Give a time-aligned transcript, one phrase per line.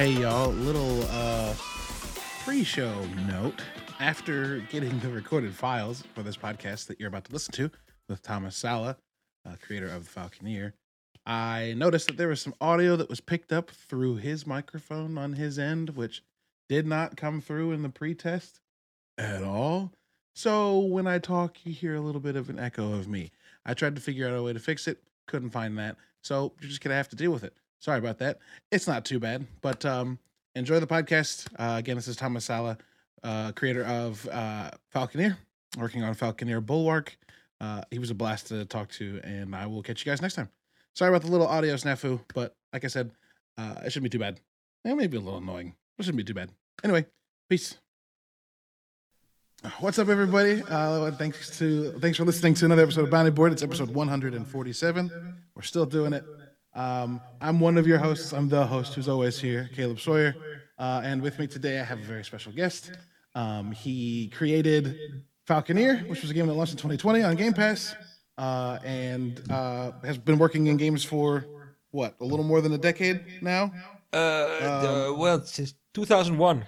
[0.00, 1.54] Hey y'all, little uh
[2.42, 3.60] pre-show note.
[3.98, 7.70] After getting the recorded files for this podcast that you're about to listen to
[8.08, 8.96] with Thomas Sala,
[9.46, 10.72] uh, creator of the Falconeer,
[11.26, 15.34] I noticed that there was some audio that was picked up through his microphone on
[15.34, 16.22] his end, which
[16.66, 18.60] did not come through in the pre-test
[19.18, 19.92] at all.
[20.34, 23.32] So when I talk, you hear a little bit of an echo of me.
[23.66, 25.96] I tried to figure out a way to fix it, couldn't find that.
[26.22, 27.52] So you're just gonna have to deal with it.
[27.80, 28.38] Sorry about that.
[28.70, 30.18] It's not too bad, but um,
[30.54, 31.48] enjoy the podcast.
[31.58, 32.76] Uh, again, this is Thomas Sala,
[33.24, 35.36] uh, creator of uh, Falconeer,
[35.78, 37.16] working on Falconeer Bulwark.
[37.58, 40.34] Uh, he was a blast to talk to, and I will catch you guys next
[40.34, 40.50] time.
[40.94, 43.10] Sorry about the little audio snafu, but like I said,
[43.56, 44.40] uh, it shouldn't be too bad.
[44.84, 45.74] It may be a little annoying.
[45.98, 46.50] It shouldn't be too bad.
[46.84, 47.06] Anyway,
[47.48, 47.76] peace.
[49.80, 50.62] What's up, everybody?
[50.68, 53.52] Uh, thanks to thanks for listening to another episode of Bounty Board.
[53.52, 55.36] It's episode 147.
[55.54, 56.24] We're still doing it.
[56.80, 58.32] Um, I'm one of your hosts.
[58.32, 60.34] I'm the host who's always here, Caleb Sawyer.
[60.78, 62.92] Uh, and with me today, I have a very special guest.
[63.34, 64.96] Um, he created
[65.46, 67.94] Falconeer, which was a game that launched in 2020 on Game Pass,
[68.38, 71.44] uh, and uh, has been working in games for
[71.90, 73.70] what a little more than a decade now.
[74.10, 76.64] Uh, the, well, since 2001.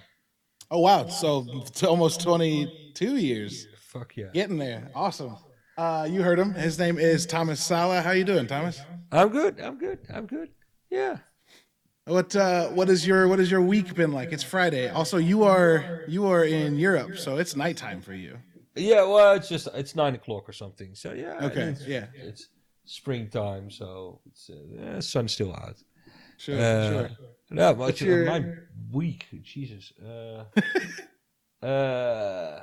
[0.69, 1.07] Oh wow!
[1.07, 3.67] So it's almost 22 years.
[3.79, 4.27] Fuck yeah.
[4.31, 4.91] Getting there.
[4.93, 5.37] Awesome.
[5.77, 6.53] Uh, you heard him.
[6.53, 8.01] His name is Thomas Sala.
[8.01, 8.79] How you doing, Thomas?
[9.11, 9.59] I'm good.
[9.59, 9.99] I'm good.
[10.13, 10.49] I'm good.
[10.89, 11.17] Yeah.
[12.05, 14.31] What uh, what is your what has your week been like?
[14.33, 14.89] It's Friday.
[14.89, 18.37] Also, you are you are in Europe, so it's nighttime for you.
[18.75, 19.03] Yeah.
[19.03, 20.93] Well, it's just it's nine o'clock or something.
[20.95, 21.45] So yeah.
[21.45, 22.07] Okay, It's, yeah.
[22.13, 22.49] It's
[22.85, 25.77] springtime, so it's uh, yeah, sun's still out.
[26.37, 27.09] Sure, Uh, sure.
[27.49, 28.43] No, but your- my
[28.91, 29.93] week, Jesus.
[30.03, 30.43] Uh,
[31.65, 32.59] uh,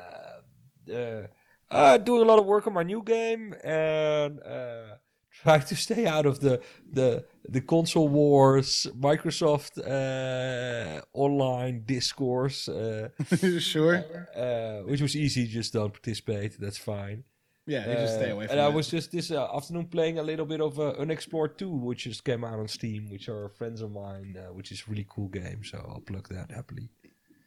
[0.93, 1.27] uh,
[1.71, 4.97] uh, doing a lot of work on my new game and uh,
[5.43, 6.61] trying to stay out of the
[6.93, 13.09] the the console wars, Microsoft uh, online discourse, uh,
[13.61, 14.05] sure.
[14.37, 15.47] uh, which was easy.
[15.47, 16.59] Just don't participate.
[16.61, 17.25] That's fine.
[17.67, 18.59] Yeah, you just stay Uh, away from it.
[18.59, 21.69] And I was just this uh, afternoon playing a little bit of uh, Unexplored 2,
[21.71, 24.91] which just came out on Steam, which are friends of mine, uh, which is a
[24.91, 25.63] really cool game.
[25.63, 26.89] So I'll plug that happily.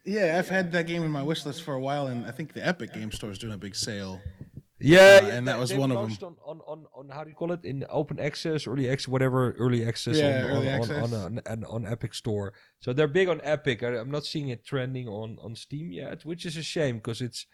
[0.06, 2.54] Yeah, I've had that game in my wish list for a while, and I think
[2.54, 4.20] the Epic Game Store is doing a big sale.
[4.80, 6.18] Yeah, Uh, and that was one of 'em.
[6.46, 9.86] On, on, on, how do you call it in open access, early access, whatever early
[9.88, 11.14] access Yeah, on, early on, access.
[11.14, 12.54] on, on, on, on Epic Store.
[12.82, 13.82] So they're big on Epic.
[13.82, 17.22] I, I'm not seeing it trending on on Steam yet, which is a shame because
[17.22, 17.46] it's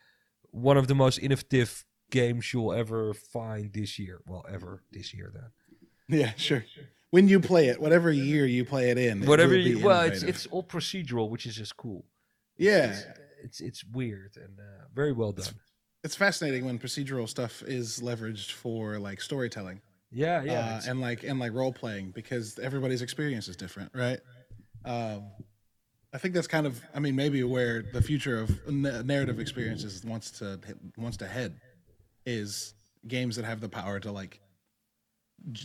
[0.49, 4.21] one of the most innovative games you'll ever find this year.
[4.25, 6.19] Well, ever this year then.
[6.19, 6.66] Yeah, sure.
[7.11, 9.53] When you play it, whatever year you play it in, it Whatever.
[9.53, 12.05] be You, well, it's it's all procedural, which is just cool.
[12.59, 12.86] Yeah.
[12.86, 13.06] It's
[13.42, 15.53] it's, it's weird and uh, very well done.
[16.03, 19.81] It's fascinating when procedural stuff is leveraged for like storytelling.
[20.12, 20.81] Yeah, yeah.
[20.86, 24.20] uh, and like and like role playing because everybody's experience is different, right?
[24.86, 25.24] Um,
[26.14, 30.03] I think that's kind of, I mean, maybe where the future of n- narrative experiences
[30.03, 30.59] wants to
[30.97, 31.59] wants to head
[32.26, 32.73] is
[33.08, 34.40] games that have the power to like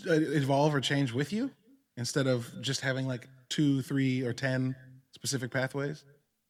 [0.07, 1.51] uh, evolve or change with you
[1.97, 4.77] instead of just having like two, three, or ten
[5.13, 6.05] specific pathways.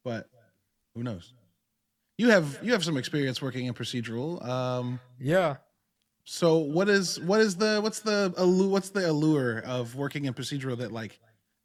[0.04, 0.28] But
[0.94, 1.32] who knows?
[2.18, 4.44] You have you have some experience working in procedural.
[4.46, 5.56] Um, yeah.
[6.24, 10.34] so what is what is the what's the allu- what's the allure of working in
[10.34, 11.18] procedural that like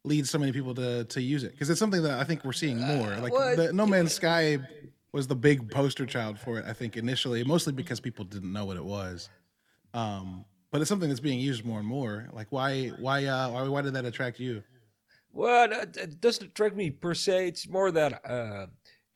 [0.04, 1.52] leads so many people to to use it?
[1.52, 3.16] Because it's something that I think we're seeing more.
[3.16, 4.58] Like well, the No Man's Sky
[5.12, 6.64] was the big poster child for it.
[6.66, 9.28] I think initially, mostly because people didn't know what it was.
[9.94, 12.28] Um, but it's something that's being used more and more.
[12.32, 14.64] Like why why uh why why did that attract you?
[15.32, 17.48] Well, that, that doesn't attract me per se.
[17.48, 18.66] It's more that uh,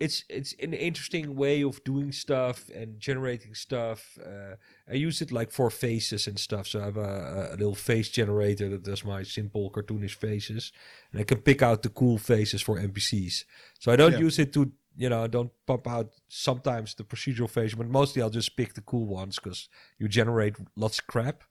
[0.00, 4.18] it's it's an interesting way of doing stuff and generating stuff.
[4.24, 4.56] Uh,
[4.90, 6.66] I use it like for faces and stuff.
[6.66, 10.72] So I have a, a little face generator that does my simple cartoonish faces,
[11.12, 13.44] and I can pick out the cool faces for NPCs.
[13.78, 14.18] So I don't Yeah.
[14.18, 18.20] use it to you know I don't pop out sometimes the procedural face, but mostly
[18.22, 19.68] I'll just pick the cool ones because
[19.98, 21.44] you generate lots of crap.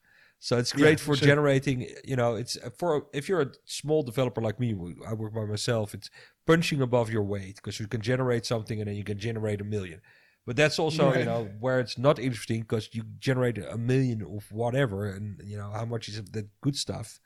[0.44, 1.30] So it's Yeah, great for sure.
[1.30, 1.88] generating.
[2.04, 4.76] You know, it's uh, for if you're a small developer like me,
[5.08, 5.94] I work by myself.
[5.94, 6.10] It's
[6.46, 9.64] punching above your weight because you can generate something and then you can generate a
[9.64, 10.02] million.
[10.46, 14.52] But that's also you know where it's not interesting because you generate a million of
[14.52, 17.22] whatever, and you know how much is the good stuff.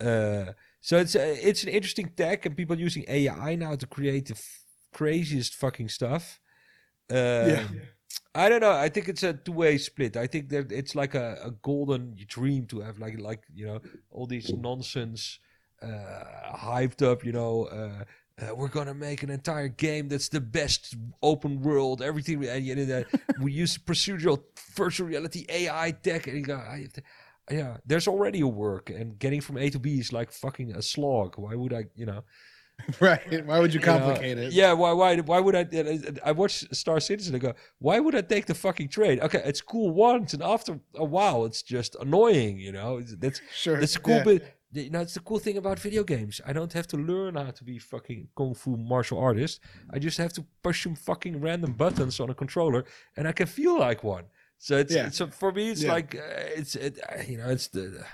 [0.00, 4.26] Uh, so it's uh, it's an interesting tech, and people using AI now to create
[4.26, 6.40] the f- craziest fucking stuff.
[7.10, 7.64] Uh, Yeah.
[8.34, 8.72] I don't know.
[8.72, 10.16] I think it's a two-way split.
[10.16, 13.80] I think that it's like a, a golden dream to have like like you know
[14.10, 15.38] all these nonsense
[15.80, 16.24] uh,
[16.56, 17.24] hyped up.
[17.24, 18.04] You know, uh,
[18.44, 22.02] uh, we're gonna make an entire game that's the best open world.
[22.02, 23.06] Everything and you know, that
[23.40, 24.42] we use procedural
[24.74, 26.26] virtual reality AI tech.
[26.26, 26.88] And you go, I
[27.50, 30.82] yeah, there's already a work, and getting from A to B is like fucking a
[30.82, 31.38] slog.
[31.38, 31.84] Why would I?
[31.94, 32.24] You know.
[33.00, 33.46] right.
[33.46, 34.52] Why would you You know, complicate it?
[34.52, 35.64] Yeah, why why why would I
[36.24, 39.20] I watch Star Citizen and go, why would I take the fucking train?
[39.20, 42.98] Okay, it's cool once and after a while it's just annoying, you know.
[42.98, 43.78] It's- That's Sure.
[43.80, 44.24] that's the cool yeah.
[44.24, 44.42] bit.
[44.72, 46.40] You know, it's the cool thing about video games.
[46.44, 49.60] I don't have to learn how to be fucking kung fu martial artist.
[49.94, 52.84] I just have to push some fucking random buttons on a controller,
[53.16, 54.24] and I can feel like one.
[54.58, 55.10] So it's, Yeah.
[55.10, 55.92] so for me, it's Yeah.
[55.92, 58.04] like uh, it's it, uh, you know, it's the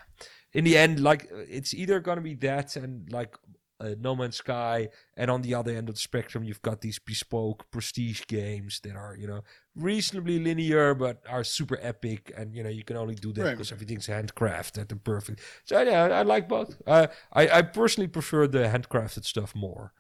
[0.53, 3.33] in the end, like uh, it's either gonna be that and like
[3.81, 6.99] uh, No Man's Sky, and on the other end of the spectrum, you've got these
[6.99, 9.43] bespoke prestige games that are you know
[9.75, 13.51] reasonably linear but are super epic, and you know you can only do that Right.
[13.53, 15.41] because everything's handcrafted and perfect.
[15.65, 16.81] So yeah, I like both.
[16.87, 19.93] Uh, I I personally prefer the handcrafted stuff more.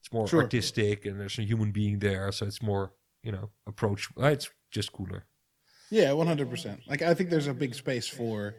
[0.00, 0.42] It's more Sure.
[0.42, 2.92] artistic, and there's a human being there, so it's more
[3.22, 4.08] you know approach.
[4.20, 5.26] uh, It's just cooler.
[5.90, 6.80] Yeah, one hundred percent.
[6.88, 8.54] Like I think there's a big space for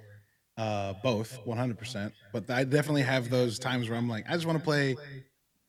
[0.58, 2.14] uh both, one hundred percent.
[2.34, 4.96] But I definitely have those times where I'm like, I just want to play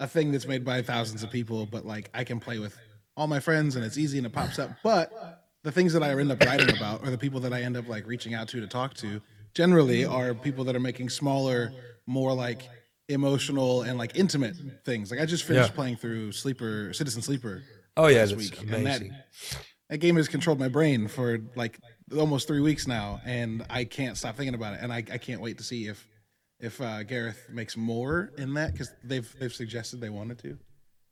[0.00, 2.76] a thing that's made by thousands of people, but like I can play with
[3.16, 4.70] all my friends and it's easy and it pops up.
[4.82, 7.76] But the things that I end up writing about or the people that I end
[7.76, 9.20] up like reaching out to to talk to
[9.54, 11.72] generally are people that are making smaller,
[12.06, 12.62] more like
[13.08, 15.10] emotional and like intimate things.
[15.10, 15.74] Like I just finished Yeah.
[15.74, 17.62] playing through Sleeper Citizen Sleeper
[17.96, 19.02] Oh yeah, that's week, and that-
[19.90, 21.80] that game has controlled my brain for like
[22.16, 24.80] almost three weeks now, and I can't stop thinking about it.
[24.82, 26.06] And I, I can't wait to see if
[26.60, 30.58] if uh, Gareth makes more in that because they've they've suggested they wanted to.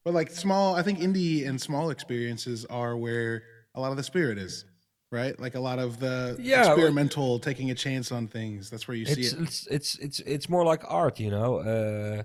[0.04, 3.43] But like small, I think indie and small experiences are where
[3.75, 4.64] a lot of the spirit is,
[5.10, 5.38] right?
[5.38, 8.70] Like a lot of the Yeah, experimental, taking a chance on things.
[8.70, 9.34] That's where you see it.
[9.40, 11.56] it's it's it's it's more like art, you know.
[11.56, 12.22] Uh,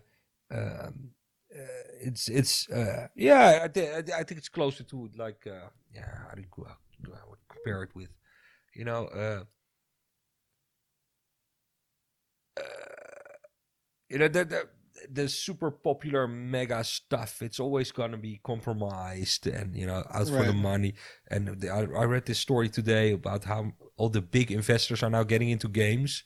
[0.54, 1.12] um,
[1.54, 1.64] uh,
[2.02, 3.62] it's it's uh, yeah.
[3.64, 6.06] I, thi- I think it's closer to like uh, yeah.
[6.28, 8.10] How do you I would compare it with?
[8.74, 9.44] You know, uh,
[12.58, 12.64] uh,
[14.10, 14.70] you know the, the
[15.12, 17.42] the super popular mega stuff.
[17.42, 20.94] It's always gonna be compromised and you know out for the money.
[21.30, 25.10] And the, I, I read this story today about how all the big investors are
[25.10, 26.24] now getting into games.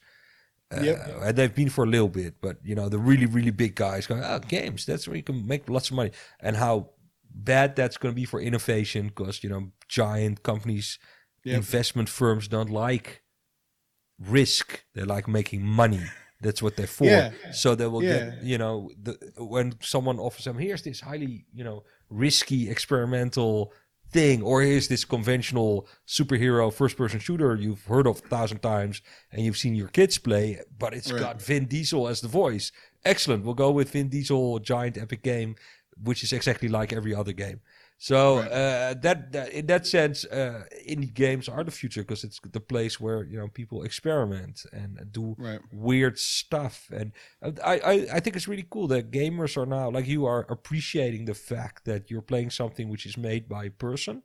[0.73, 1.07] Uh, Yep.
[1.21, 4.07] and they've been for a little bit, but you know the really really big guys
[4.07, 4.85] going, oh, games.
[4.85, 6.91] That's where you can make lots of money, and how
[7.29, 10.99] bad that's going to be for innovation because you know giant companies,
[11.45, 11.55] Yep.
[11.57, 13.21] investment firms don't like
[14.19, 14.83] risk.
[14.93, 16.01] They like making money.
[16.41, 17.05] That's what they're for.
[17.05, 17.31] Yeah.
[17.51, 18.29] So they will Yeah.
[18.31, 23.71] get you know the when someone offers them here's this highly you know risky experimental
[24.11, 29.01] thing or here's this conventional superhero first person shooter you've heard of a thousand times
[29.31, 31.19] and you've seen your kids play but it's Right.
[31.19, 32.71] got Vin Diesel as the voice
[33.03, 35.55] excellent we'll go with Vin Diesel giant epic game
[36.01, 37.61] which is exactly like every other game
[37.97, 38.51] so Right.
[38.51, 42.59] uh, that, that in that sense uh, indie games are the future because it's the
[42.59, 45.59] place where you know people experiment and do Right.
[45.71, 47.11] weird stuff and
[47.41, 51.25] I, I i think it's really cool that gamers are now like you are appreciating
[51.25, 54.23] the fact that you're playing something which is made by a person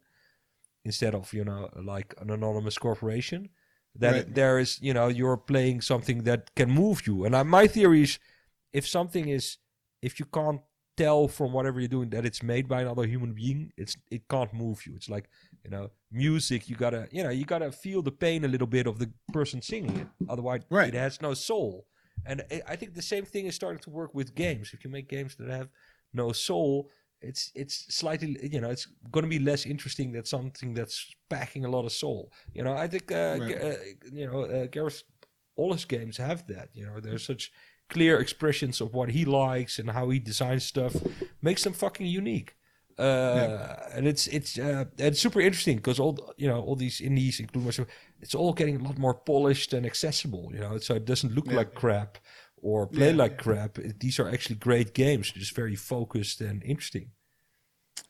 [0.85, 3.49] instead of you know like an anonymous corporation
[3.95, 4.35] that Right.
[4.35, 8.03] there is you know you're playing something that can move you and I, my theory
[8.03, 8.19] is
[8.73, 9.59] if something is
[10.03, 10.61] if you can't
[10.97, 14.53] tell from whatever you're doing that it's made by another human being it's it can't
[14.53, 14.95] move you.
[14.97, 15.29] It's like
[15.65, 18.87] you know music you gotta you know you gotta feel the pain a little bit
[18.87, 20.07] of the person singing it.
[20.29, 20.95] Otherwise Right.
[20.95, 21.87] it has no soul.
[22.27, 24.73] And I- i think the same thing is starting to work with games.
[24.75, 25.69] If you make games that have
[26.13, 26.91] no soul
[27.23, 31.65] it's it's slightly you know it's going to be less interesting than something that's packing
[31.67, 32.33] a lot of soul.
[32.55, 33.63] You know i think uh, Right.
[33.63, 33.75] Uh
[34.13, 35.03] you know uh, gareth
[35.57, 36.69] all his games have that.
[36.73, 37.53] You know there's such
[37.91, 40.95] clear expressions of what he likes and how he designs stuff
[41.43, 42.51] makes them fucking unique.
[42.99, 47.41] Uh, and it's it's uh, it's super interesting because all you know all these indies
[47.41, 47.89] including myself
[48.21, 51.47] it's all getting a lot more polished and accessible you know so it doesn't look
[51.47, 51.57] Yeah.
[51.61, 52.19] like crap
[52.63, 53.17] or play Yeah.
[53.25, 53.79] like crap.
[53.79, 57.11] It- these are actually great games just very focused and interesting.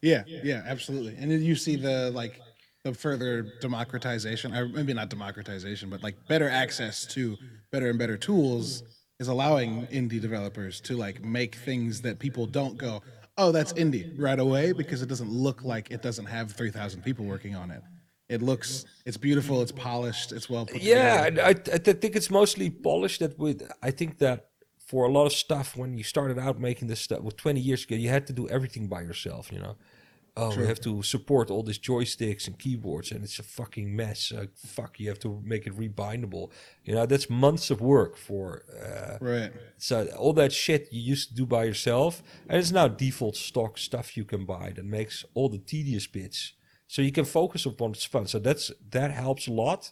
[0.02, 1.14] Yeah, yeah, absolutely.
[1.20, 2.40] And then you see the like
[2.84, 7.36] the further democratization, or maybe not democratization, but like better access to
[7.70, 8.82] better and better tools
[9.20, 13.02] is allowing indie developers to like make things that people don't go,
[13.38, 17.02] oh, that's indie right away because it doesn't look like it doesn't have three thousand
[17.02, 17.82] people working on it.
[18.28, 21.26] It looks, it's beautiful, it's polished, it's well put yeah together.
[21.28, 24.38] and I, I th- think it's mostly polished that with i think that
[24.78, 27.84] for a lot of stuff when you started out making this stuff with 20 years
[27.84, 29.76] ago you had to do everything by yourself you know
[30.40, 30.62] oh True.
[30.62, 34.46] we have to support all these joysticks and keyboards and it's a fucking mess uh,
[34.76, 36.44] fuck you have to make it rebindable
[36.86, 38.42] you know that's months of work for
[38.86, 39.52] uh, Right.
[39.88, 42.12] so all that shit you used to do by yourself,
[42.48, 46.38] and it's now default stock stuff you can buy that makes all the tedious bits.
[46.86, 48.26] So you can focus on what's fun.
[48.26, 48.64] So that's
[48.96, 49.82] that helps a lot.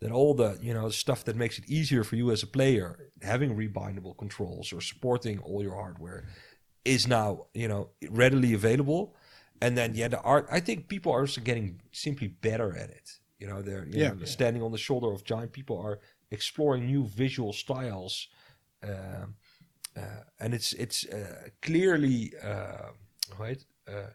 [0.00, 2.88] That all the you know stuff that makes it easier for you as a player,
[3.22, 6.20] having rebindable controls or supporting all your hardware,
[6.84, 9.14] is now you know readily available
[9.64, 13.08] and then yeah the art i think people are also getting simply better at it
[13.40, 14.10] you know they're you Yeah.
[14.14, 15.98] know, standing on the shoulder of giant people are
[16.30, 18.14] exploring new visual styles
[18.82, 19.34] um,
[19.96, 22.90] uh, and it's it's uh, clearly uh,
[23.38, 24.10] right uh,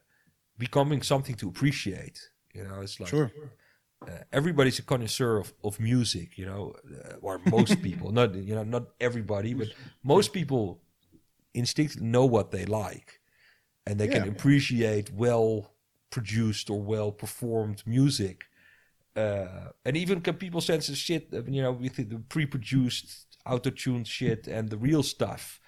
[0.57, 2.17] becoming something to appreciate
[2.53, 3.31] you know it's like Sure.
[4.07, 6.73] uh, everybody's a connoisseur of, of music, you know,
[7.05, 9.69] uh, or most people, not you know, not everybody, but
[10.03, 10.81] most people
[11.53, 13.18] instinctively know what they like,
[13.89, 15.73] and they can appreciate well
[16.11, 18.45] produced or well performed music,
[19.15, 24.47] uh, and even can people sense the shit, you know, with the pre-produced auto-tuned shit
[24.47, 25.59] and the real stuff,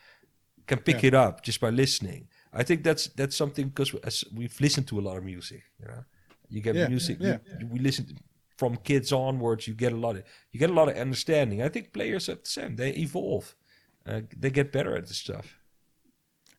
[0.67, 1.07] can pick Yeah.
[1.09, 2.27] it up just by listening.
[2.53, 3.91] I think that's that's something because
[4.37, 6.03] we've listened to a lot of music, you know.
[6.49, 7.17] You get Yeah, music.
[7.19, 7.37] yeah.
[7.59, 8.15] you- we listen to,
[8.57, 9.67] from kids onwards.
[9.67, 11.61] You get a lot of you get a lot of understanding.
[11.61, 12.75] I think players are the same.
[12.75, 13.55] They evolve.
[14.05, 15.57] Uh, they get better at this stuff.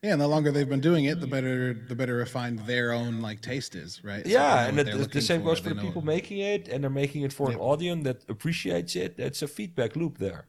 [0.02, 3.20] Yeah, and the longer they've been doing it, the better the better refined their own
[3.20, 4.24] like taste is, right?
[4.24, 6.38] So yeah, and it, the- the looking same goes they for the know- people making
[6.38, 9.14] it, and they're making it for an audience that appreciates it.
[9.18, 10.46] It's a feedback loop there.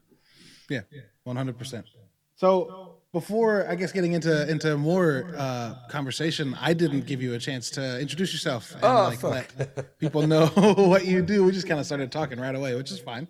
[0.68, 0.80] Yeah,
[1.22, 1.86] one hundred percent.
[2.34, 7.38] So before I guess getting into into more uh, conversation, I didn't give you a
[7.38, 9.46] chance to introduce yourself and Oh, like fuck.
[9.76, 10.46] let people know
[10.92, 11.44] what you do.
[11.44, 13.28] We just kind of started talking right away, which is fine.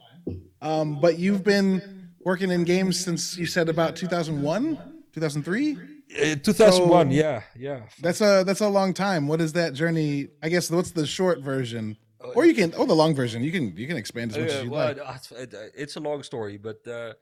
[0.62, 4.78] Um, but you've been working in games since you said about two thousand one,
[5.12, 5.76] two thousand three.
[6.16, 7.80] Uh, 2001, So- yeah, yeah.
[8.00, 9.26] That's a that's a long time.
[9.28, 10.28] What is that journey?
[10.42, 11.96] I guess what's the short version,
[12.34, 13.42] or you can oh the long version.
[13.42, 14.98] You can you can expand as much Uh, as you well, like.
[15.16, 17.14] it's, it's a long story, but uh,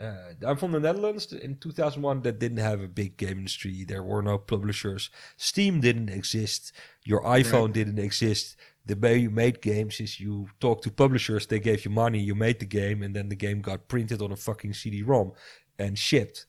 [0.00, 1.32] uh, I'm from the Netherlands.
[1.32, 3.84] In 2001, that didn't have a big game industry.
[3.84, 5.10] There were no publishers.
[5.36, 6.72] Steam didn't exist.
[7.04, 8.56] Your iPhone didn't exist.
[8.86, 11.46] The way you made games is you talked to publishers.
[11.46, 12.18] They gave you money.
[12.20, 15.32] You made the game, and then the game got printed on a fucking CD-ROM
[15.78, 16.46] and shipped.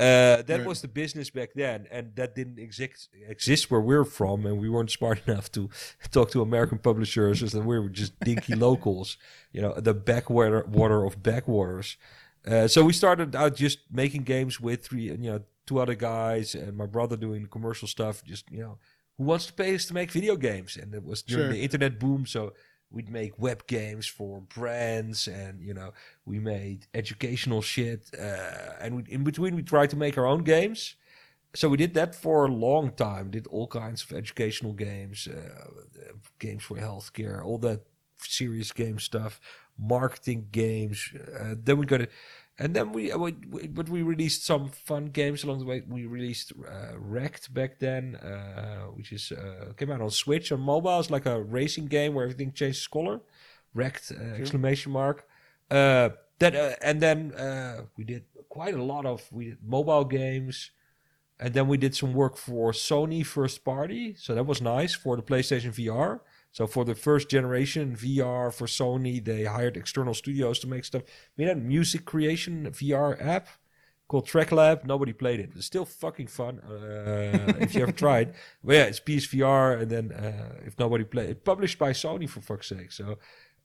[0.00, 4.44] Uh, that was the business back then, and that didn't exist exist where we're from,
[4.44, 5.70] and we weren't smart enough to
[6.10, 9.16] talk to American publishers, and we were just dinky locals,
[9.52, 11.96] you know, the backwater water of backwaters.
[12.46, 16.56] Uh, so we started out just making games with three, you know, two other guys,
[16.56, 18.24] and my brother doing commercial stuff.
[18.24, 18.78] Just you know,
[19.16, 20.76] who wants to pay us to make video games?
[20.76, 21.52] And it was during Sure.
[21.52, 22.52] the internet boom, so
[22.94, 25.92] we'd make web games for brands, and you know,
[26.24, 30.44] we made educational shit, uh, and we, in between we tried to make our own
[30.44, 30.96] games.
[31.54, 33.30] So we did that for a long time.
[33.30, 35.66] Did all kinds of educational games, uh,
[36.38, 37.82] games for healthcare, all that
[38.18, 39.40] serious game stuff,
[39.78, 41.12] marketing games.
[41.38, 42.10] Uh, then we got it,
[42.58, 45.82] and then we, uh, we, we but we released some fun games along the way.
[45.88, 50.60] We released uh, Wrecked back then, uh, which is uh, came out on Switch on
[50.60, 51.00] mobile.
[51.00, 53.20] It's like a racing game where everything changes color.
[53.74, 55.26] Wrecked uh, exclamation mark.
[55.68, 60.04] Uh, that uh, and then uh, we did quite a lot of we did mobile
[60.04, 60.70] games.
[61.40, 64.14] And then we did some work for Sony first party.
[64.16, 66.20] So that was nice for the PlayStation VR.
[66.54, 71.02] So for the first generation VR for Sony, they hired external studios to make stuff.
[71.36, 73.48] We had a music creation VR app
[74.06, 74.84] called TrackLab.
[74.84, 75.50] Nobody played it.
[75.56, 78.34] It's still fucking fun uh, if you ever tried.
[78.64, 79.80] But yeah, it's PSVR.
[79.82, 82.92] And then uh, if nobody played it, published by Sony for fuck's sake.
[82.92, 83.18] So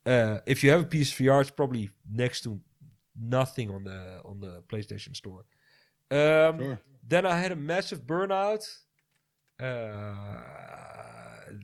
[0.07, 2.59] uh, if you have a PSVR, it's probably next to
[3.21, 5.43] nothing on the on the PlayStation Store.
[6.09, 6.79] Um, Sure.
[7.07, 8.63] then I had a massive burnout.
[9.61, 10.15] Uh,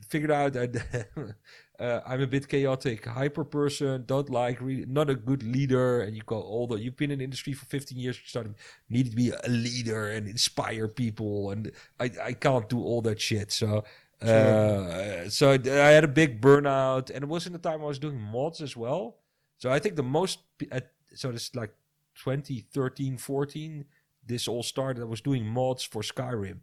[0.08, 1.08] figured out that
[1.80, 4.04] uh, I'm a bit chaotic, hyper person.
[4.06, 6.00] Don't like, really, not a good leader.
[6.00, 6.76] And you go older.
[6.76, 8.16] You've been in the industry for 15 years.
[8.16, 8.54] You started
[8.88, 11.50] need to be a leader and inspire people.
[11.50, 13.52] And I, I can't do all that shit.
[13.52, 13.84] So.
[14.22, 17.98] Uh, so I had a big burnout, and it was in the time I was
[17.98, 19.16] doing mods as well.
[19.58, 20.38] So I think the most,
[20.72, 21.74] at, so it's like
[22.14, 23.84] 2013, 14
[24.26, 25.02] this all started.
[25.02, 26.58] I was doing mods for Skyrim.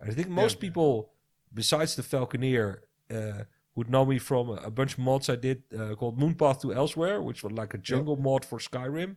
[0.00, 1.10] I think most people,
[1.52, 5.62] besides the Falconeer, uh, would know me from a, a bunch of mods I did
[5.78, 9.16] uh, called Moonpath to Elsewhere, which was like a jungle mod for Skyrim.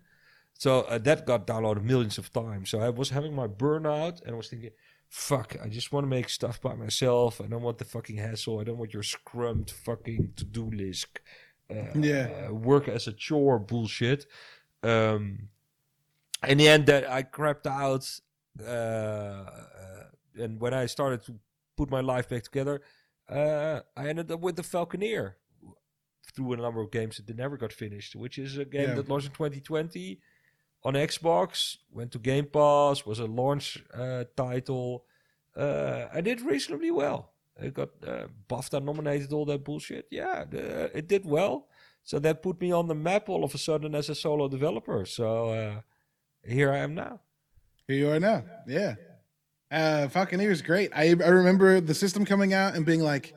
[0.53, 2.69] So uh, that got downloaded millions of times.
[2.69, 4.69] So I was having my burnout and I was thinking,
[5.09, 7.41] fuck, I just want to make stuff by myself.
[7.41, 8.59] I don't want the fucking hassle.
[8.59, 11.19] I don't want your scrummed fucking to do list.
[11.69, 12.29] Uh, Yeah.
[12.49, 14.27] uh, work as a chore bullshit.
[14.83, 15.49] Um,
[16.47, 18.07] in the end, that I crapped out.
[18.59, 20.03] Uh, uh,
[20.37, 21.35] and when I started to
[21.81, 22.75] put my life back together,
[23.39, 25.25] uh, I ended up with the Falconeer
[26.33, 28.95] through a number of games that never got finished, which is a game Yeah.
[28.97, 30.19] that launched in 2020
[30.87, 33.65] on Xbox, went to Game Pass, was a launch
[34.03, 35.05] uh, title.
[35.55, 37.21] Uh, I did reasonably well.
[37.65, 40.05] It got uh, BAFTA nominated, all that bullshit.
[40.19, 41.67] Yeah, uh, it did well.
[42.03, 45.05] So that put me on the map all of a sudden as a solo developer.
[45.05, 45.27] So
[45.59, 45.75] uh,
[46.57, 47.19] here I am now.
[47.87, 48.39] Here you are now.
[48.67, 48.95] Yeah.
[49.71, 50.91] Uh, Falconeer is great.
[50.93, 53.33] I, I remember the system coming out and being like,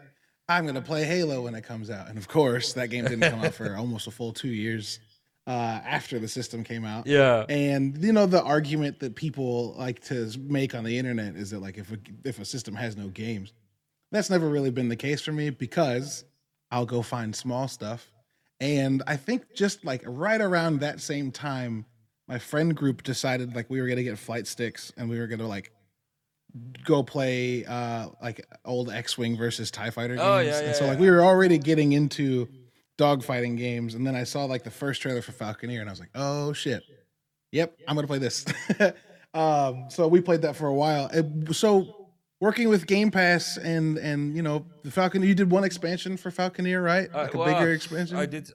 [0.48, 2.08] I'm going to play Halo when it comes out.
[2.08, 4.98] And of course, that game didn't come out for almost a full two years
[5.46, 7.06] uh, after the system came out.
[7.06, 7.44] Yeah.
[7.48, 11.60] And you know the argument that people like to make on the internet is that
[11.60, 13.52] like if a, if a system has no games,
[14.10, 16.24] that's never really been the case for me because
[16.70, 18.10] I'll go find small stuff.
[18.60, 21.84] And I think just like right around that same time,
[22.26, 25.48] my friend group decided like we were gonna get flight sticks and we were gonna
[25.48, 25.72] like
[26.84, 30.26] go play uh like old X-wing versus Tie Fighter games.
[30.26, 31.00] Oh, yeah, yeah, and so like yeah.
[31.02, 32.48] we were already getting into
[32.98, 36.00] dogfighting games, and then I saw like the first trailer for Falconeer, and I was
[36.00, 36.82] like, oh shit,
[37.52, 38.44] yep, I'm gonna play this.
[39.34, 41.08] um, so we played that for a while.
[41.12, 42.08] It- so
[42.40, 46.30] working with Game Pass and and you know the Falcon, you did one expansion for
[46.30, 47.08] Falconeer, right?
[47.12, 48.16] Uh, Like a well, bigger expansion.
[48.16, 48.50] I did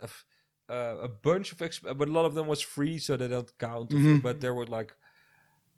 [0.70, 3.52] uh, a bunch of, exp- but a lot of them was free, so they don't
[3.58, 3.90] count.
[3.90, 4.22] Mhm.
[4.22, 4.94] But there were like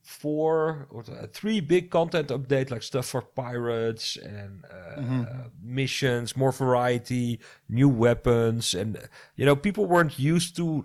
[0.04, 5.28] four or three big content update, like stuff for pirates and uh, Mhm.
[5.46, 8.98] uh, missions, more variety, new weapons, and
[9.36, 10.84] you know people weren't used to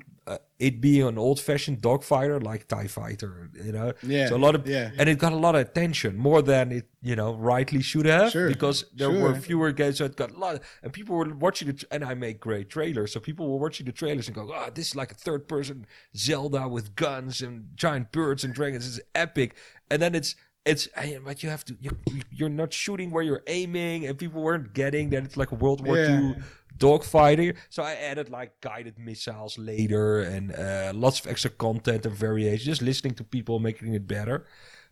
[0.59, 3.93] it being an old-fashioned dogfighter like Tie Fighter, you know.
[4.03, 4.29] yeah.
[4.29, 4.91] So a lot of yeah.
[4.99, 8.33] and it got a lot of attention more than it you know rightly should have
[8.33, 11.69] Sure, because there were fewer games so it got a lot and people were watching
[11.69, 14.69] it and i make great trailers so people were watching the trailers and go oh
[14.75, 19.01] this is like a third person zelda with guns and giant birds and dragons it's
[19.15, 19.55] epic
[19.91, 20.89] and then it's it's
[21.25, 21.91] but you have to you,
[22.33, 25.87] you're not shooting where you're aiming and people weren't getting that it's like a world
[25.87, 26.21] war Yeah.
[26.31, 26.35] ii
[26.79, 32.15] dogfighting so i added like guided missiles later and uh, lots of extra content and
[32.15, 34.47] variations, just listening to people making it better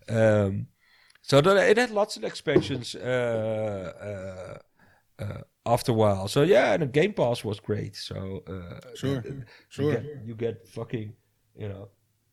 [0.09, 0.67] um,
[1.23, 4.59] so that, it had lots of expansions uh,
[5.19, 6.29] uh, uh, after a while.
[6.29, 7.97] So yeah, and the Game Pass was great.
[7.97, 9.93] So uh, Sure, you sure.
[9.93, 11.15] get, you get fucking
[11.57, 11.89] you know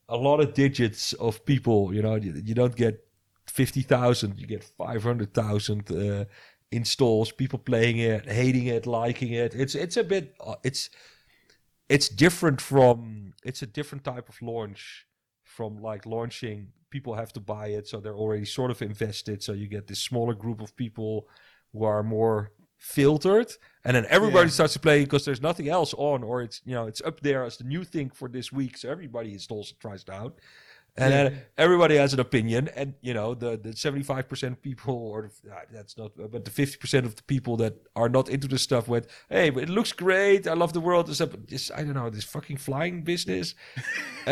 [0.09, 1.93] a lot of digits of people.
[1.93, 3.05] You know, you, you don't get
[3.47, 6.25] fifty thousand, you get five hundred thousand uh,
[6.71, 7.31] installs.
[7.31, 9.53] People playing it, hating it, liking it.
[9.55, 10.89] It's it's a bit uh, it's
[11.89, 15.05] it's different from it's a different type of launch
[15.43, 19.51] from like launching people have to buy it so they're already sort of invested so
[19.53, 21.27] you get this smaller group of people
[21.73, 23.51] who are more filtered
[23.85, 24.53] and then everybody Yeah.
[24.53, 27.43] starts to play because there's nothing else on or it's you know it's up there
[27.43, 30.39] as the new thing for this week so everybody installs and tries it out
[30.97, 31.39] and Yeah.
[31.57, 35.97] everybody has an opinion and you know the the 75% people or the, ah, that's
[35.97, 39.49] not but the 50% of the people that are not into the stuff went hey
[39.51, 42.09] but it looks great i love the world and stuff but this i don't know
[42.09, 43.55] this fucking flying business
[44.27, 44.31] uh,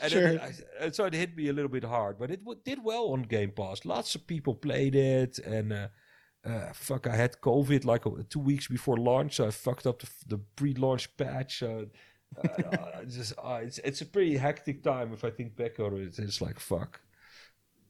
[0.00, 0.22] and Sure.
[0.22, 0.52] then I,
[0.84, 3.22] and so it hit me a little bit hard but it w- did well on
[3.22, 5.88] game pass lots of people played it and uh,
[6.42, 9.98] uh, fuck, I had COVID like uh, two weeks before launch, so I fucked up
[10.00, 11.58] the, the pre-launch patch.
[11.58, 11.84] So
[12.38, 15.96] uh, it's just uh, it's it's a pretty hectic time if I think back on
[15.96, 16.18] it.
[16.18, 17.00] It's like fuck.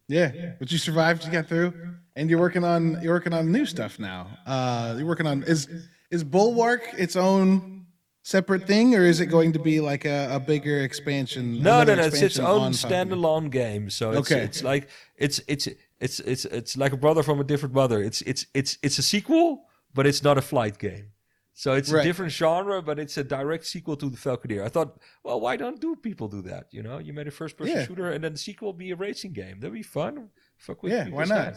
[0.08, 1.24] Yeah, but you survived.
[1.24, 1.72] You got through,
[2.16, 4.26] and you're working on you're working on new stuff now.
[4.46, 5.68] Uh, you're working on is
[6.10, 7.86] is Bulwark its own
[8.24, 11.62] separate thing, or is it going to be like a, a bigger expansion?
[11.62, 12.02] No, no, no.
[12.06, 13.06] It's its own on Falconeer?
[13.06, 13.88] standalone game.
[13.88, 14.40] So it's, Okay.
[14.42, 15.68] it's like it's it's
[16.00, 18.02] it's it's it's like a brother from a different mother.
[18.02, 21.12] It's it's it's it's a sequel, but it's not a flight game.
[21.60, 22.00] So it's Right.
[22.00, 24.64] a different genre, but it's a direct sequel to the Falconeer.
[24.64, 26.72] I thought, well, why don't do people do that?
[26.72, 27.84] You know, you made a first-person Yeah.
[27.86, 29.60] shooter, and then the sequel be a racing game.
[29.60, 30.30] That'd be fun.
[30.56, 31.54] Fuck with Yeah, why not?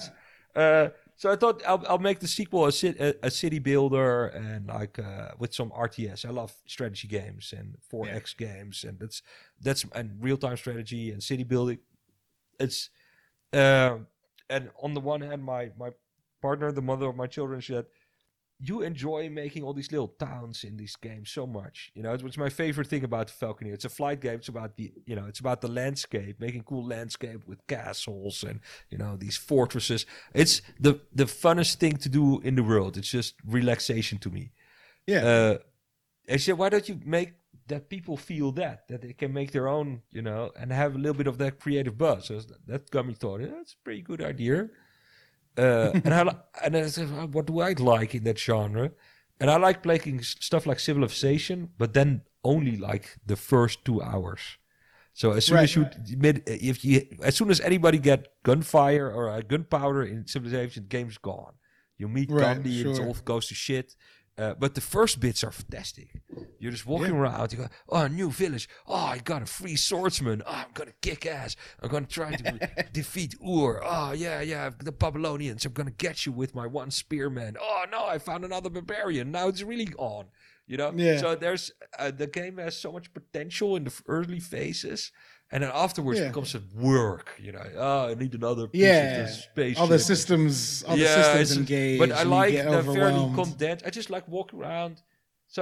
[0.54, 4.28] Uh, so I thought I'll, I'll make the sequel a, ci- a, a city builder
[4.28, 6.26] and like uh, with some RTS.
[6.26, 9.22] I love strategy games and 4X games, and that's
[9.62, 11.80] that's and real time strategy and city building.
[12.60, 12.90] It's
[13.54, 14.00] uh,
[14.50, 15.92] and on the one hand, my my
[16.42, 17.86] partner, the mother of my children, said,
[18.60, 21.92] "You enjoy making all these little towns in these games so much.
[21.96, 23.74] You know, it's, it's my favorite thing about the Falconeer.
[23.74, 24.36] It's a flight game.
[24.36, 28.60] It's about the you know, it's about the landscape, making cool landscape with castles and
[28.90, 30.06] you know these fortresses.
[30.34, 32.98] It's the the funnest thing to do in the world.
[32.98, 34.52] It's just relaxation to me.
[35.08, 35.58] Yeah, Uh,
[36.30, 37.34] I said, why don't you make
[37.68, 40.98] that people feel that that they can make their own, you know, and have a
[40.98, 42.28] little bit of that creative buzz.
[42.28, 44.70] So that got me thought, yeah, that's a pretty good idea.
[45.58, 48.92] Uh, and I and I said, what do I like in that genre?
[49.40, 54.40] And I like playing stuff like Civilization, but then only like the first two hours.
[55.14, 55.88] So as soon as you
[56.18, 60.90] mid, if you as soon as anybody get gunfire or uh, gunpowder in Civilization, the
[60.90, 61.54] game's gone.
[61.98, 63.96] You meet Right, Gandhi, and it all goes to shit.
[64.36, 66.08] Uh, but the first bits are fantastic.
[66.60, 67.20] You're just walking Yeah.
[67.22, 67.52] around.
[67.52, 68.68] You go, oh, a new village.
[68.88, 70.42] Oh, I got a free swordsman.
[70.46, 71.56] Oh, I'm gonna kick ass.
[71.82, 73.80] I'm gonna try to defeat Ur.
[73.84, 74.72] Oh, yeah, yeah.
[74.78, 75.66] The Babylonians.
[75.66, 77.58] I'm gonna get you with my one spearman.
[77.62, 79.32] Oh no, I found another barbarian.
[79.32, 80.26] Now it's really on.
[80.66, 80.92] You know.
[80.96, 81.18] Yeah.
[81.18, 85.12] So there's uh, the game has so much potential in the early phases,
[85.54, 86.26] and then afterwards Yeah.
[86.26, 87.28] it becomes a work.
[87.46, 89.22] You know, oh, I need another piece Yeah.
[89.22, 89.78] of the space.
[89.80, 92.00] all the systems, all the systems.
[92.02, 93.86] But I like the fairly condensed.
[93.88, 95.02] I just like walking around,
[95.48, 95.62] so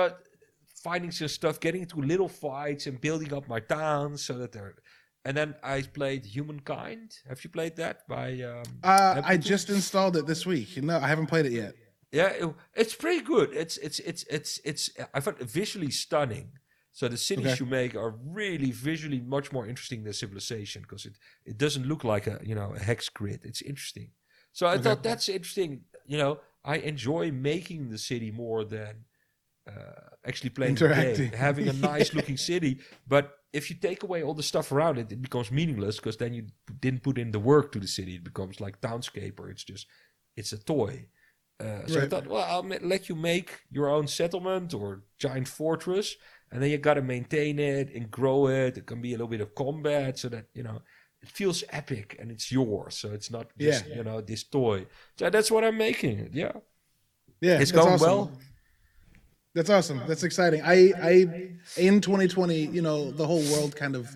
[0.83, 4.75] finding some stuff, getting into little fights, and building up my town so that they're.
[5.23, 7.07] And then I played Humankind.
[7.29, 8.41] Have you played that by?
[8.41, 10.81] Um, Uh, I just installed it this week.
[10.81, 11.73] No, I haven't played it yet.
[12.11, 13.49] Yeah, it- it's pretty good.
[13.53, 14.89] It's it's it's it's it's.
[15.13, 16.47] I found it visually stunning.
[16.93, 17.59] So the cities Okay.
[17.59, 21.13] you make are really visually much more interesting than Civilization because it
[21.45, 23.41] it doesn't look like a you know a hex grid.
[23.45, 24.09] It's interesting.
[24.53, 24.81] So I Okay.
[24.83, 25.81] thought that's interesting.
[26.05, 29.05] You know, I enjoy making the city more than
[29.67, 32.79] uh, actually playing the game, having a nice looking city.
[33.07, 36.33] But if you take away all the stuff around it, it becomes meaningless because then
[36.33, 36.47] you
[36.79, 38.15] didn't put in the work to the city.
[38.15, 39.87] It becomes like Townscape, or it's just
[40.35, 41.07] it's a toy.
[41.61, 45.47] Uh, so I thought, well, I'll ma- let you make your own settlement or giant
[45.47, 46.15] fortress,
[46.51, 48.77] and then you got to maintain it and grow it.
[48.77, 50.81] It can be a little bit of combat, so that you know
[51.21, 52.97] it feels epic and it's yours.
[52.97, 53.95] So it's not just Yeah.
[53.97, 54.87] you know this toy.
[55.17, 56.29] So that's what I'm making.
[56.33, 56.53] Yeah,
[57.41, 58.07] Yeah, it's going awesome.
[58.07, 58.31] well.
[59.53, 60.01] That's awesome.
[60.07, 60.61] That's exciting.
[60.63, 61.11] I, I,
[61.75, 64.15] in 2020, you know, the whole world kind of,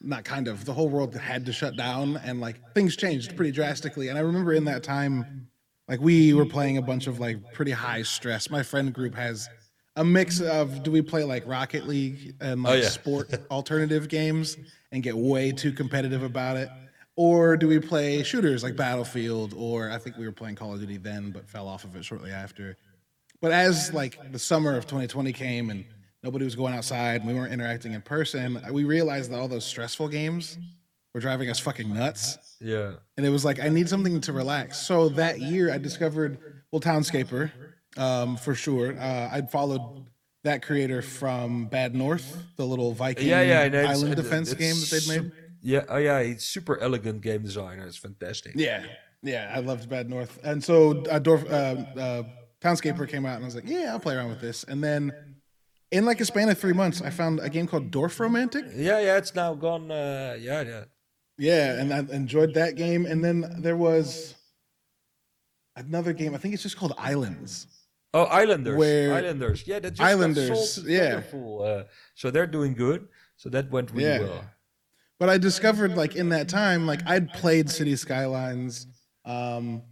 [0.00, 3.52] not kind of, the whole world had to shut down, and like things changed pretty
[3.52, 4.08] drastically.
[4.08, 5.46] And I remember in that time,
[5.90, 8.48] like we were playing a bunch of like pretty high stress.
[8.48, 9.48] My friend group has
[9.96, 12.88] a mix of do we play like Rocket League and oh, like Oh, yeah.
[12.88, 14.56] sport alternative games
[14.92, 16.68] and get way too competitive about it.
[17.16, 19.52] Or do we play shooters like Battlefield?
[19.56, 22.04] Or I think we were playing Call of Duty then, but fell off of it
[22.04, 22.76] shortly after.
[23.40, 25.84] But as like the summer of 2020 came and
[26.22, 29.66] nobody was going outside and we weren't interacting in person, we realized that all those
[29.66, 30.56] stressful games
[31.14, 32.38] were driving us fucking nuts.
[32.60, 34.78] Yeah, And it was like, I need something to relax.
[34.78, 36.38] So that year I discovered,
[36.70, 37.50] well, Townscaper,
[37.96, 38.98] um, for sure.
[38.98, 40.06] Uh, I'd followed
[40.44, 43.62] that creator from Bad North, the little Viking yeah, yeah.
[43.62, 45.32] and island defense game that they'd made.
[45.62, 47.86] Yeah, oh yeah, he's super elegant game designer.
[47.86, 48.52] It's fantastic.
[48.56, 48.84] Yeah,
[49.22, 52.22] yeah, I loved Bad North, and so uh, Dorf, uh, uh,
[52.62, 54.64] Townscaper came out, and I was like, yeah, I'll play around with this.
[54.64, 55.12] And then,
[55.90, 58.72] in like a span of three months, I found a game called Dorfromantik.
[58.74, 59.90] Yeah, yeah, it's now gone.
[59.90, 60.84] Uh, yeah, yeah.
[61.40, 63.06] Yeah, and I enjoyed that game.
[63.06, 64.34] And then there was
[65.76, 66.34] another game.
[66.34, 67.66] I think it's just called Islands.
[68.12, 68.76] Oh, Islanders.
[68.76, 69.66] Where- Islanders.
[69.66, 71.22] Yeah, that just Islanders, sold yeah.
[71.32, 73.08] Uh, so they're doing good.
[73.36, 74.20] So that went really Yeah.
[74.20, 74.44] well.
[75.18, 78.86] But I discovered like in that time, like I'd played City Skylines,
[79.24, 79.82] um,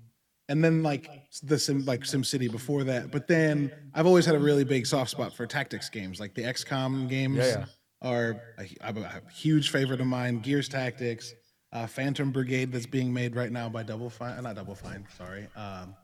[0.49, 1.09] and then like
[1.43, 3.11] the Sim like Sim City before that.
[3.11, 6.43] But then I've always had a really big soft spot for tactics games, like the
[6.43, 7.65] XCOM games Yeah, yeah.
[8.03, 10.41] Are a, a huge favorite of mine.
[10.41, 11.35] Gears Tactics,
[11.73, 15.49] uh, Phantom Brigade that's being made right now by Double Fine, not Double Fine, sorry.
[15.57, 15.95] Um,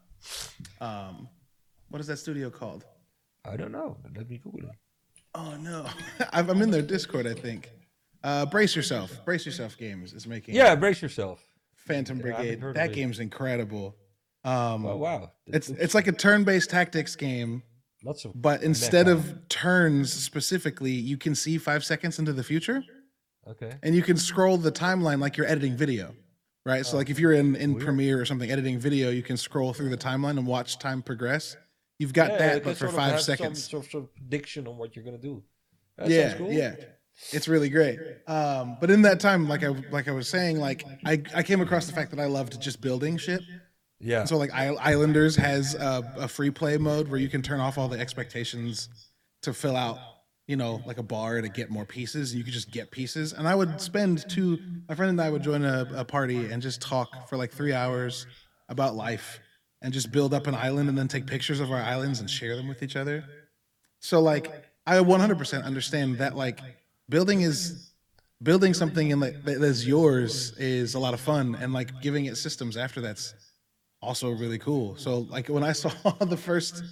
[0.80, 1.28] um,
[1.88, 2.85] what is that studio called?
[3.44, 3.96] I don't know.
[4.16, 4.76] Let me Google it.
[5.35, 5.87] Oh no,
[6.33, 7.70] I'm in their Discord, I think.
[8.22, 11.44] Uh, Brace yourself, Brace yourself games is making Yeah, brace yourself.
[11.76, 12.76] Phantom Yeah, I haven't Brigade.
[12.76, 13.96] That game's incredible.
[14.44, 17.62] Um, Oh wow, it's it's like a turn-based tactics game,
[18.04, 18.32] lots of.
[18.40, 22.82] but instead of turns specifically, you can see five seconds into the future,
[23.48, 23.72] okay.
[23.82, 26.14] and you can scroll the timeline like you're editing video,
[26.66, 26.84] right?
[26.84, 29.90] So like if you're in in Premiere or something editing video, you can scroll through
[29.90, 31.56] the timeline and watch time progress.
[31.98, 33.64] You've got Yeah, that, but for five seconds.
[33.70, 35.42] Some sort of prediction on what you're gonna do.
[35.96, 36.52] That yeah, sounds cool.
[36.52, 36.74] yeah.
[37.30, 38.00] It's really great.
[38.26, 41.60] Um, but in that time, like I like I was saying, like I, I came
[41.60, 43.40] across the fact that I loved just building shit.
[44.04, 44.24] Yeah.
[44.24, 47.88] So like Islanders has a, a free play mode where you can turn off all
[47.88, 48.90] the expectations
[49.42, 49.98] to fill out,
[50.46, 52.34] you know, like a bar to get more pieces.
[52.34, 54.58] You could just get pieces, and I would spend two.
[54.90, 57.72] My friend and I would join a, a party and just talk for like three
[57.72, 58.26] hours
[58.68, 59.40] about life
[59.80, 62.56] and just build up an island and then take pictures of our islands and share
[62.56, 63.24] them with each other.
[64.00, 64.52] So like
[64.86, 66.60] I 100% understand that like
[67.08, 67.90] building is
[68.42, 72.26] building something in like that is yours is a lot of fun and like giving
[72.26, 73.32] it systems after that's
[74.04, 74.96] also really cool.
[74.96, 75.90] So like when I saw
[76.20, 76.82] the first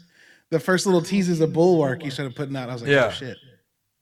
[0.50, 3.06] the first little teases of Bulwark you started putting out, I was like, oh, Yeah.
[3.06, 3.36] oh shit.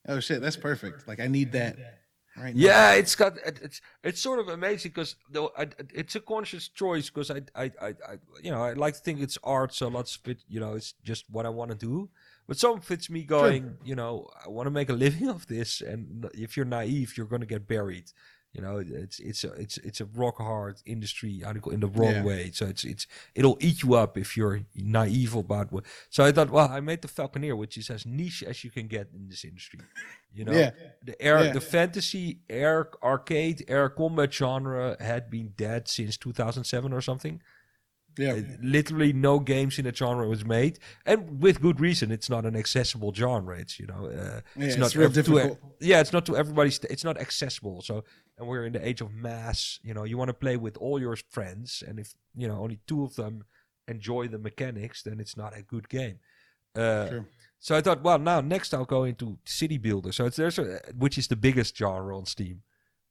[0.09, 1.07] Oh shit, that's perfect.
[1.07, 1.77] Like I need that
[2.37, 2.61] right now.
[2.61, 7.11] Yeah, it's got it's it's sort of amazing because though I, it's a conscious choice
[7.11, 10.17] because I, I I I you know I like to think it's art, so lots
[10.17, 12.09] of it you know it's just what I want to do.
[12.49, 15.47] But some of it's me going, you know, I want to make a living of
[15.47, 18.11] this, and if you're naive, you're going to get buried.
[18.53, 22.15] You know, it's it's a it's it's a rock hard industry article in the wrong
[22.15, 22.25] Yeah.
[22.25, 22.51] way.
[22.53, 25.85] So it's it's it'll eat you up if you're naive about what.
[26.09, 28.89] So I thought, well, I made the Falconeer, which is as niche as you can
[28.89, 29.81] get in this industry.
[30.35, 30.71] You know, Yeah.
[31.05, 31.53] the air, Yeah.
[31.53, 37.41] the fantasy air arcade air combat genre had been dead since 2007 or something.
[38.19, 38.33] Yeah.
[38.33, 42.11] Uh, literally no games in the genre was made, and with good reason.
[42.11, 43.59] It's not an accessible genre.
[43.59, 45.59] It's you know, uh, Yeah, it's it's not real difficult.
[45.81, 46.79] yeah, it's not to everybody's.
[46.91, 47.83] It's not accessible.
[47.83, 48.05] So,
[48.37, 49.79] and we're in the age of mass.
[49.83, 52.81] You know, you want to play with all your friends, and if you know only
[52.87, 53.45] two of them
[53.89, 56.19] enjoy the mechanics, then it's not a good game.
[56.77, 57.25] Uh, True.
[57.59, 60.13] so I thought, well, now next I'll go into city builder.
[60.13, 62.63] So it's there's a, which is the biggest genre on Steam.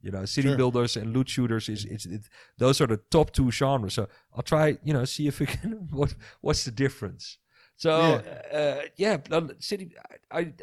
[0.02, 0.58] You know, city Sure.
[0.58, 2.22] builders and loot shooters is it's it,
[2.58, 3.94] those are the top two genres.
[3.96, 7.38] So I'll try, you know, see if we can what what's the difference.
[7.76, 9.92] So yeah, uh, yeah um, city.
[10.32, 10.54] I, I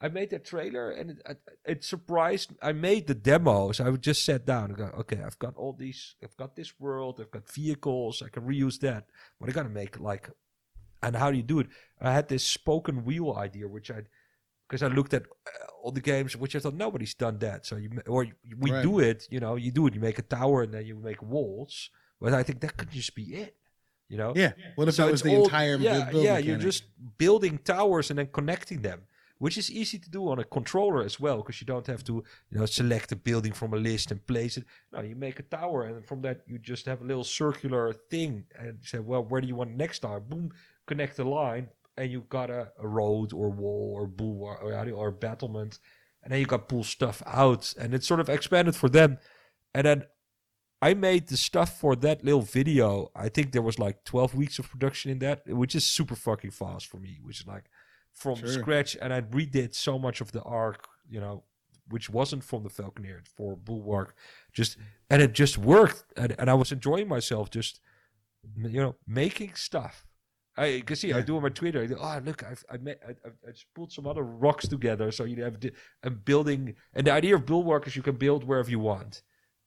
[0.00, 2.52] I made that trailer and it, it, it surprised.
[2.60, 3.78] I made the demos.
[3.78, 6.16] I would just sat down and go, okay, I've got all these.
[6.22, 7.20] I've got this world.
[7.20, 8.20] I've got vehicles.
[8.20, 9.06] I can reuse that.
[9.38, 10.28] But I gotta make like,
[11.02, 11.68] and how do you do it?
[12.00, 14.02] I had this spoken wheel idea, which I,
[14.72, 15.50] because I looked at uh,
[15.82, 17.66] all the games, which I thought nobody's done that.
[17.66, 18.82] So you or you- we Right.
[18.82, 19.28] do it.
[19.30, 19.94] You know, you do it.
[19.94, 21.90] You make a tower and then you make walls.
[22.20, 23.54] But I think that could just be it.
[24.08, 24.32] You know.
[24.42, 24.52] Yeah.
[24.76, 26.38] What if So that was the all- entire yeah, yeah.
[26.46, 26.84] You're just
[27.18, 29.00] building towers and then connecting them,
[29.44, 32.14] which is easy to do on a controller as well, because you don't have to,
[32.50, 34.64] you know, select a building from a list and place it.
[34.92, 38.44] No, you make a tower, and from that you just have a little circular thing,
[38.58, 40.20] and you say, well, where do you want next tower?
[40.20, 40.46] Boom,
[40.86, 45.10] connect the line, and you got a, a road or wall or bulwark or, or,
[45.10, 45.78] battlement,
[46.22, 49.18] and then you got pull stuff out, and it's sort of expanded for them,
[49.74, 50.04] and then
[50.82, 53.12] I made the stuff for that little video.
[53.14, 56.50] I think there was like 12 weeks of production in that, which is super fucking
[56.50, 57.66] fast for me, which is like
[58.12, 58.48] from Sure.
[58.48, 58.96] scratch.
[59.00, 61.44] And I redid so much of the arc, you know,
[61.88, 64.16] which wasn't from the Falconeer for Bulwark.
[64.52, 64.76] Just
[65.08, 67.80] and it just worked, and, and I was enjoying myself just
[68.56, 70.04] you know making stuff.
[70.56, 71.82] I you can see I do on my Twitter.
[71.82, 75.24] I do, oh look, I've I, I, I've- I pulled some other rocks together, so
[75.24, 75.56] you have
[76.02, 76.74] a building.
[76.94, 79.22] And the idea of Bulwark is you can build wherever you want.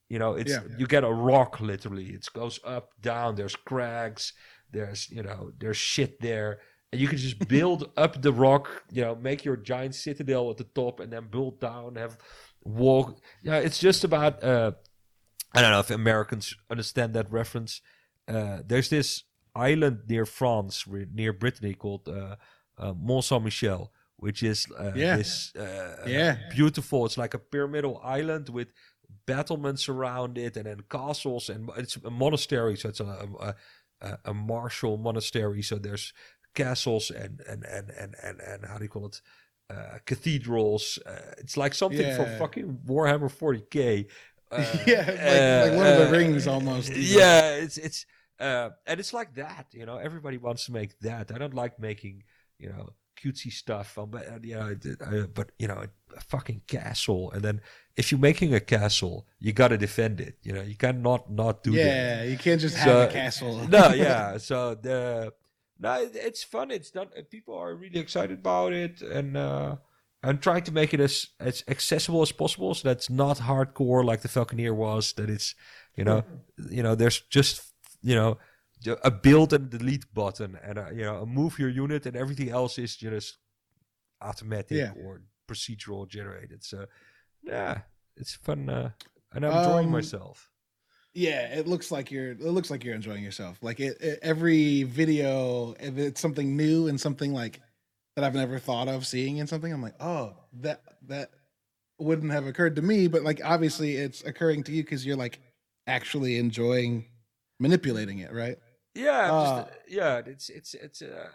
[0.10, 0.62] You know, it's Yeah.
[0.78, 2.08] you get a rock literally.
[2.10, 3.36] It goes up, down.
[3.36, 4.34] There's crags.
[4.71, 6.60] There's you know there's shit there,
[6.91, 8.84] and you can just build up the rock.
[8.91, 11.95] You know, make your giant citadel at the top, and then build down.
[11.95, 12.17] Have
[12.63, 13.19] walk.
[13.41, 14.43] Yeah, it's just about.
[14.43, 14.74] Uh,
[15.54, 17.82] I don't know if Americans understand that reference.
[18.28, 19.24] Uh, there's this
[19.56, 22.36] island near France, near Brittany, called uh,
[22.78, 25.18] uh, Mont Saint Michel, which is uh, Yeah.
[25.18, 26.38] this uh, Yeah.
[26.52, 27.06] beautiful.
[27.06, 28.74] It's like a pyramidal island with
[29.26, 32.76] battlements around it, and then castles, and it's a monastery.
[32.76, 33.56] So it's a
[34.02, 35.62] a, a, martial monastery.
[35.62, 36.13] So there's
[36.54, 39.22] castles and and and and and, and how do you call it?
[39.68, 41.00] Uh, cathedrals.
[41.06, 44.06] Uh, it's like something from fucking Warhammer 40k.
[44.52, 46.96] Uh, yeah, like, like Lord of the Rings almost.
[46.96, 48.06] yeah, it's it's
[48.39, 49.67] uh, and it's like that.
[49.71, 51.32] You know, everybody wants to make that.
[51.34, 52.24] I don't like making
[52.60, 52.89] you know
[53.21, 53.98] cutesy stuff.
[53.98, 57.32] Um, but uh, you know, I I- but you know, a fucking castle.
[57.32, 57.62] And then
[57.95, 60.38] if you're making a castle, you got to defend it.
[60.43, 61.78] You know, you cannot not do that.
[61.78, 63.67] Yeah, you can't just have a castle.
[63.69, 64.38] no, yeah.
[64.38, 65.34] So the
[65.80, 66.71] no, it- it's fun.
[66.71, 67.08] It's done.
[67.30, 69.76] People are really excited about it, and uh,
[70.24, 72.74] I'm trying to make it as as accessible as possible.
[72.74, 75.13] So that's not hardcore like the Falconeer was.
[75.13, 75.56] That it's
[75.95, 76.24] you know,
[76.69, 77.62] you know, there's just
[78.10, 78.32] you know
[79.04, 82.50] a build and delete button, and a, you know, a move your unit, and everything
[82.60, 83.38] else is just
[84.22, 84.91] automatic Yeah.
[85.04, 86.63] or procedural generated.
[86.63, 86.86] So
[87.44, 87.82] yeah,
[88.15, 88.89] it's fun, uh,
[89.34, 90.50] and I'm enjoying Um, myself.
[91.13, 92.32] Yeah, it looks like you're.
[92.32, 93.58] It looks like you're enjoying yourself.
[93.62, 97.62] Like it, it- every video, if it's something new and something like
[98.15, 101.32] that I've never thought of seeing in something, I'm like, oh, that that
[102.00, 103.08] wouldn't have occurred to me.
[103.08, 105.39] But like, obviously, it's occurring to you because you're like
[105.88, 107.06] actually enjoying
[107.60, 108.58] manipulating it, right?
[108.94, 110.22] Yeah, Uh, just, uh, yeah.
[110.26, 111.28] It's it's it's uh,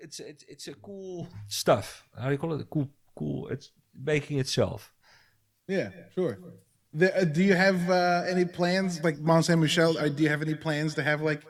[0.00, 2.04] it's it's it's a cool stuff.
[2.18, 2.66] How do you call it?
[2.70, 3.48] Cool, cool.
[3.48, 4.92] It's making itself.
[5.66, 6.38] Yeah, sure.
[6.94, 9.98] The, uh, do you have uh, any plans, like Mont Saint Michel?
[9.98, 11.42] Or do you have any plans to have like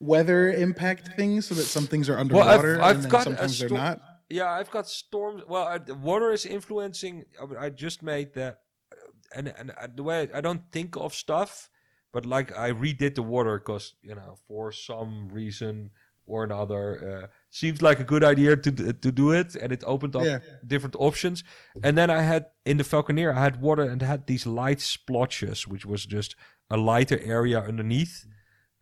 [0.00, 3.24] weather impact things so that some things are Well, I've- underwater I've and got a
[3.24, 4.00] sometimes they're not?
[4.28, 5.44] Yeah, I've got storms.
[5.48, 7.24] Well, I, water is influencing.
[7.40, 8.58] I, mean, I just made that,
[8.92, 8.96] uh,
[9.36, 11.70] and and uh, the way I don't think of stuff,
[12.12, 15.90] but like I redid the water because you know for some reason
[16.28, 16.82] or another
[17.24, 20.38] uh, seems like a good idea to to do it, and it opened up Yeah.
[20.66, 21.44] different options.
[21.82, 25.68] And then I had in the Falconeer, I had water and had these light splotches,
[25.68, 26.34] which was just
[26.68, 28.26] a lighter area underneath.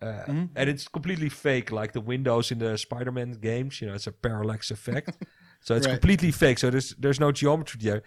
[0.00, 0.48] Uh, Mhm.
[0.56, 3.80] And it's completely fake, like the windows in the Spider-Man games.
[3.80, 5.08] You know, it's a parallax effect,
[5.60, 5.92] so it's Right.
[6.00, 6.58] completely fake.
[6.58, 8.02] So there's there's no geometry there.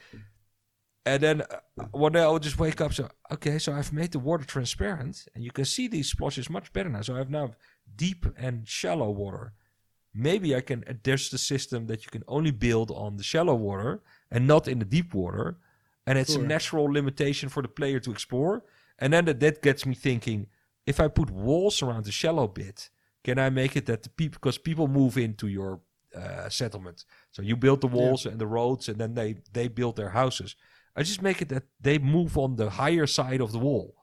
[1.08, 2.93] And then uh, one day I would just wake up.
[2.93, 6.74] So okay, so I've made the water transparent, and you can see these splotches much
[6.74, 7.02] better now.
[7.02, 7.48] So I have now
[7.96, 9.54] deep and shallow water.
[10.13, 14.02] Maybe I can adjust the system that you can only build on the shallow water
[14.32, 15.58] and not in the deep water,
[16.06, 16.43] and it's Sure.
[16.43, 18.63] a natural limitation for the player to explore.
[19.00, 20.48] And then that, that gets me thinking:
[20.86, 22.89] if I put walls around the shallow bit,
[23.24, 25.80] can I make it that the people because people move into your
[26.15, 29.96] uh, settlement, so you build the walls and the roads, and then they they build
[29.96, 30.56] their houses.
[30.98, 33.96] I just make it that they move on the higher side of the wall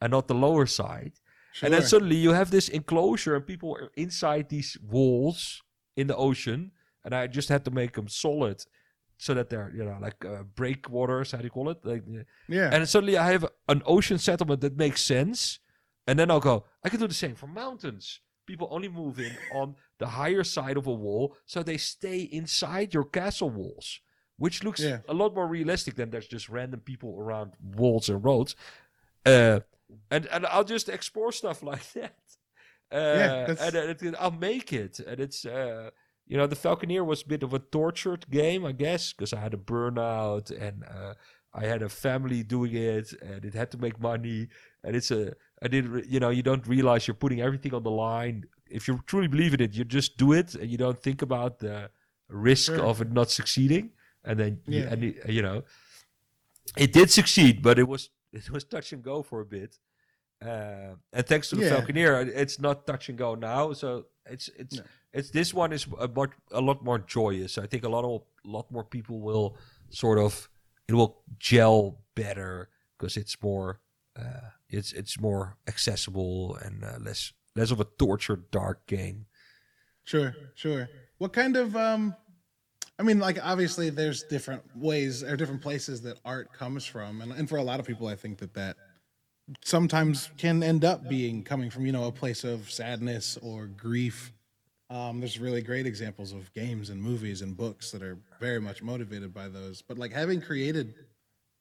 [0.00, 1.14] and not the lower side.
[1.52, 1.66] Sure.
[1.66, 5.62] And then suddenly you have this enclosure and people are inside these walls
[5.96, 6.72] in the ocean.
[7.04, 8.62] And I just had to make them solid
[9.16, 11.78] so that they're, you know, like uh, breakwaters, how do you call it?
[11.84, 12.04] Like,
[12.48, 12.70] yeah.
[12.72, 15.58] and suddenly I have an ocean settlement that makes sense.
[16.06, 18.20] And then I'll go, I can do the same for mountains.
[18.46, 22.92] People only move in on the higher side of a wall, so they stay inside
[22.92, 24.00] your castle walls,
[24.44, 24.98] which looks Yeah.
[25.14, 27.48] a lot more realistic than there's just random people around
[27.80, 28.50] walls and roads.
[29.32, 29.60] Uh,
[30.14, 32.16] and and I'll just explore stuff like that.
[32.90, 35.90] Uh, that's- and uh, it, I'll make it, and it's uh,
[36.30, 39.40] you know the Falconeer was a bit of a tortured game, I guess, because I
[39.46, 41.14] had a burnout and uh,
[41.60, 44.40] I had a family doing it, and it had to make money,
[44.84, 45.22] and it's a
[45.64, 48.36] I didn't you know you don't realize you're putting everything on the line.
[48.78, 51.52] If you truly believe in it, you just do it, and you don't think about
[51.64, 51.76] the
[52.50, 52.84] risk Sure.
[52.90, 53.86] of it not succeeding,
[54.24, 54.92] and then you, Yeah.
[54.92, 55.62] and you know
[56.76, 59.78] it did succeed, but it was it was touch and go for a bit.
[60.40, 61.70] Uh, and thanks to the Yeah.
[61.80, 63.72] Falconeer, it's not touch and go now.
[63.74, 64.82] So it's it's No.
[65.12, 67.58] it's this one is a, much, a lot more joyous.
[67.58, 69.56] I think a lot of lot more people will
[69.90, 70.48] sort of
[70.88, 73.80] it will gel better because it's more
[74.16, 79.26] uh, it's it's more accessible and uh, less less of a tortured dark game.
[80.04, 80.88] Sure, sure.
[81.18, 82.16] What kind of um
[83.02, 87.32] I mean like obviously there's different ways or different places that art comes from and,
[87.32, 88.76] and for a lot of people I think that that
[89.64, 94.32] sometimes can end up being coming from you know a place of sadness or grief.
[94.88, 98.84] Um there's really great examples of games and movies and books that are very much
[98.84, 99.82] motivated by those.
[99.82, 100.94] But like having created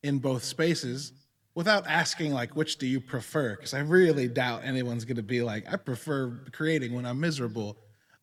[0.04, 1.12] in both spaces
[1.56, 5.42] without asking like which do you prefer because i really doubt anyone's going to be
[5.42, 7.78] like i prefer creating when i'm miserable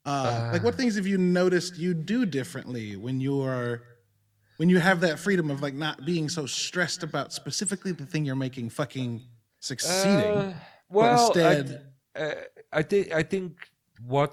[0.09, 3.83] uh, like what things have you noticed you do differently when you are
[4.57, 8.25] when you have that freedom of like not being so stressed about specifically the thing
[8.25, 9.23] you're making fucking
[9.61, 10.53] succeeding Uh,
[10.91, 11.85] well, instead
[12.17, 12.35] I, uh,
[12.73, 13.69] I think I think
[14.07, 14.33] what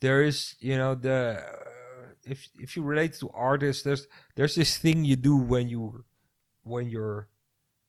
[0.00, 4.78] there is, you know, the uh, if if you relate to artists, there's there's this
[4.78, 6.04] thing you do when you
[6.62, 7.28] when you're,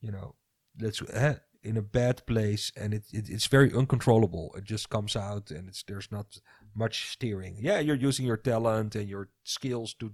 [0.01, 0.35] you know,
[0.79, 4.53] let's uh, in a bad place and it, it it's very uncontrollable.
[4.57, 6.39] It just comes out and it's there's not
[6.75, 7.55] much steering.
[7.59, 10.11] Yeah, you're using your talent and your skills to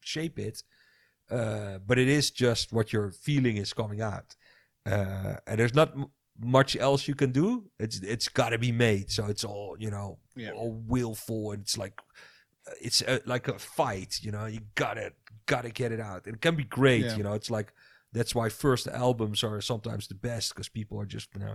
[0.00, 0.62] shape it,
[1.30, 4.34] uh, but it is just what you're feeling is coming out,
[4.86, 7.70] uh, and there's not m- much else you can do.
[7.78, 10.52] It's it's got to be made, so it's all you know, Yeah.
[10.52, 11.94] all willful, and it's like
[12.66, 14.20] uh, it's a, like a fight.
[14.22, 15.12] You know, you gotta
[15.46, 16.26] gotta get it out.
[16.26, 17.04] It can be great.
[17.04, 17.16] Yeah.
[17.16, 17.72] You know, it's like
[18.12, 21.54] that's why first albums are sometimes the best because people are just you know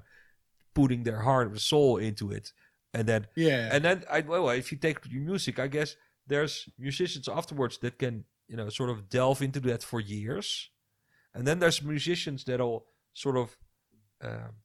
[0.74, 2.52] putting their heart and soul into it,
[2.94, 5.96] and then yeah and then I well, if you take your music, I guess
[6.28, 10.70] there's musicians afterwards that can you know sort of delve into that for years,
[11.34, 13.58] and then there's musicians that'll sort of
[14.22, 14.56] um,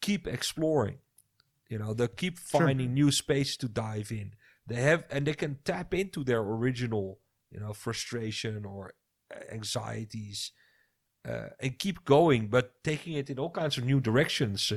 [0.00, 0.98] keep exploring.
[1.68, 2.60] You know, they keep Sure.
[2.60, 4.34] finding new space to dive in.
[4.66, 7.18] They have and they can tap into their original,
[7.50, 8.92] you know, frustration or
[9.50, 10.52] anxieties,
[11.24, 14.72] and keep going, but taking it in all kinds of new directions.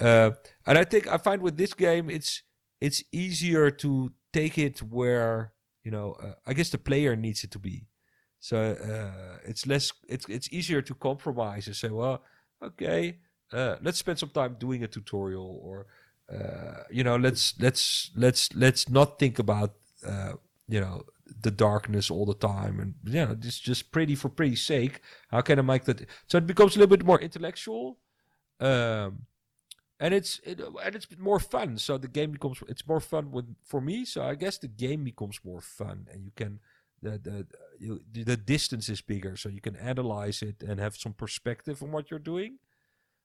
[0.00, 0.30] Uh,
[0.66, 2.42] and I think I find with this game, it's
[2.80, 5.52] it's easier to take it where
[5.84, 6.12] you know.
[6.12, 7.86] Uh, I guess the player needs it to be.
[8.40, 9.92] So uh, it's less.
[10.08, 12.22] It's it's easier to compromise and say, well,
[12.60, 13.18] okay,
[13.52, 15.86] uh, let's spend some time doing a tutorial, or
[16.32, 19.74] uh, you know, let's let's let's let's not think about
[20.06, 20.32] uh,
[20.68, 24.56] you know the darkness all the time, and you know, it's just pretty for pretty
[24.56, 25.00] sake.
[25.30, 26.06] How can I make that?
[26.26, 27.98] So it becomes a little bit more intellectual.
[28.60, 29.26] Um,
[30.00, 31.78] and it's it, and it's more fun.
[31.78, 34.04] So the game becomes it's more fun with for me.
[34.04, 36.58] So I guess the game becomes more fun, and you can
[37.00, 37.46] the the
[37.78, 41.92] you, the distance is bigger, so you can analyze it and have some perspective on
[41.92, 42.58] what you're doing.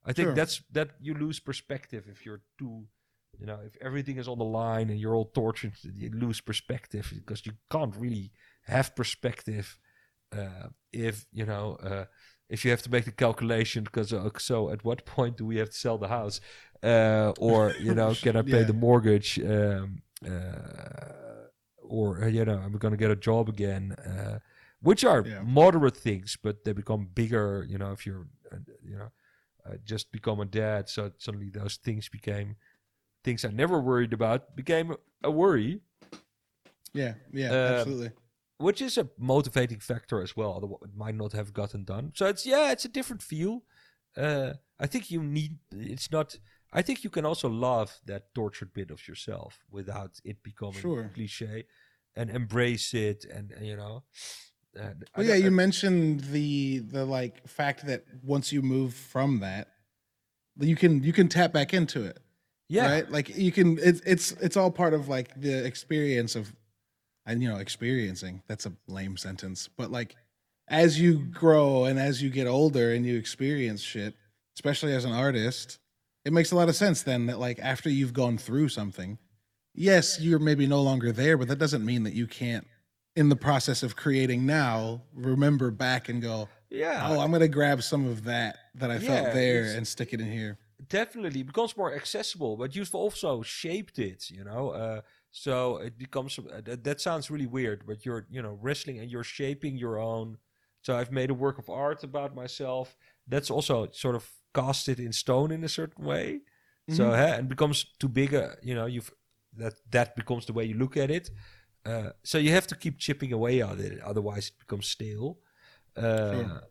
[0.05, 0.35] I think Sure.
[0.35, 2.85] that's that you lose perspective if you're too,
[3.39, 7.11] you know, if everything is on the line and you're all tortured, you lose perspective
[7.15, 8.31] because you can't really
[8.63, 9.77] have perspective
[10.35, 12.05] uh, if you know uh,
[12.49, 15.57] if you have to make the calculation because uh, so at what point do we
[15.57, 16.41] have to sell the house
[16.83, 18.63] uh, or you know can I pay Yeah.
[18.63, 23.93] the mortgage um, uh, or uh, you know I'm going to get a job again
[23.93, 24.39] uh,
[24.81, 25.41] which are Yeah.
[25.41, 29.11] moderate things but they become bigger you know if you're uh, you know
[29.65, 32.55] uh, just become a dad so suddenly those things became
[33.23, 35.81] things I never worried about became a worry
[36.93, 38.11] yeah yeah um, absolutely
[38.59, 40.55] which is a motivating factor as well.
[40.57, 42.11] Otherwise, it might not have gotten done.
[42.15, 43.61] So it's yeah, it's a different feel.
[44.15, 45.59] Uh, I think you need.
[45.71, 46.39] It's not.
[46.73, 51.11] I think you can also love that tortured bit of yourself without it becoming Sure.
[51.13, 51.65] cliche,
[52.15, 54.05] and embrace it, and you know.
[54.73, 58.95] And I Well, yeah, you I- mentioned the the like fact that once you move
[58.95, 59.67] from that,
[60.59, 62.17] you can you can tap back into it.
[62.69, 63.11] Yeah, right?
[63.11, 66.53] Like you can it's it's it's all part of like the experience of
[67.25, 68.41] and you know experiencing.
[68.47, 69.67] That's a lame sentence.
[69.67, 70.15] But like
[70.67, 74.15] as you grow and as you get older and you experience shit
[74.55, 75.79] especially as an artist
[76.25, 79.17] it makes a lot of sense then that like after you've gone through something
[79.73, 82.67] yes you're maybe no longer there but that doesn't mean that you can't
[83.15, 87.07] in the process of creating now remember back and go yeah.
[87.09, 90.19] oh i'm gonna grab some of that that i Yeah, felt there and stick it
[90.19, 90.57] in here
[90.89, 96.39] definitely becomes more accessible but you've also shaped it you know uh, so it becomes
[96.39, 99.99] uh, that, that sounds really weird but you're you know wrestling and you're shaping your
[99.99, 100.37] own
[100.81, 102.95] so i've made a work of art about myself
[103.27, 106.41] that's also sort of casted in stone in a certain way
[106.87, 107.11] so Mhm.
[107.11, 109.11] huh, and becomes too big a you know you've
[109.53, 111.29] that that becomes the way you look at it
[111.85, 115.39] uh, so you have to keep chipping away at it otherwise it becomes stale
[115.97, 116.61] uh, Sure.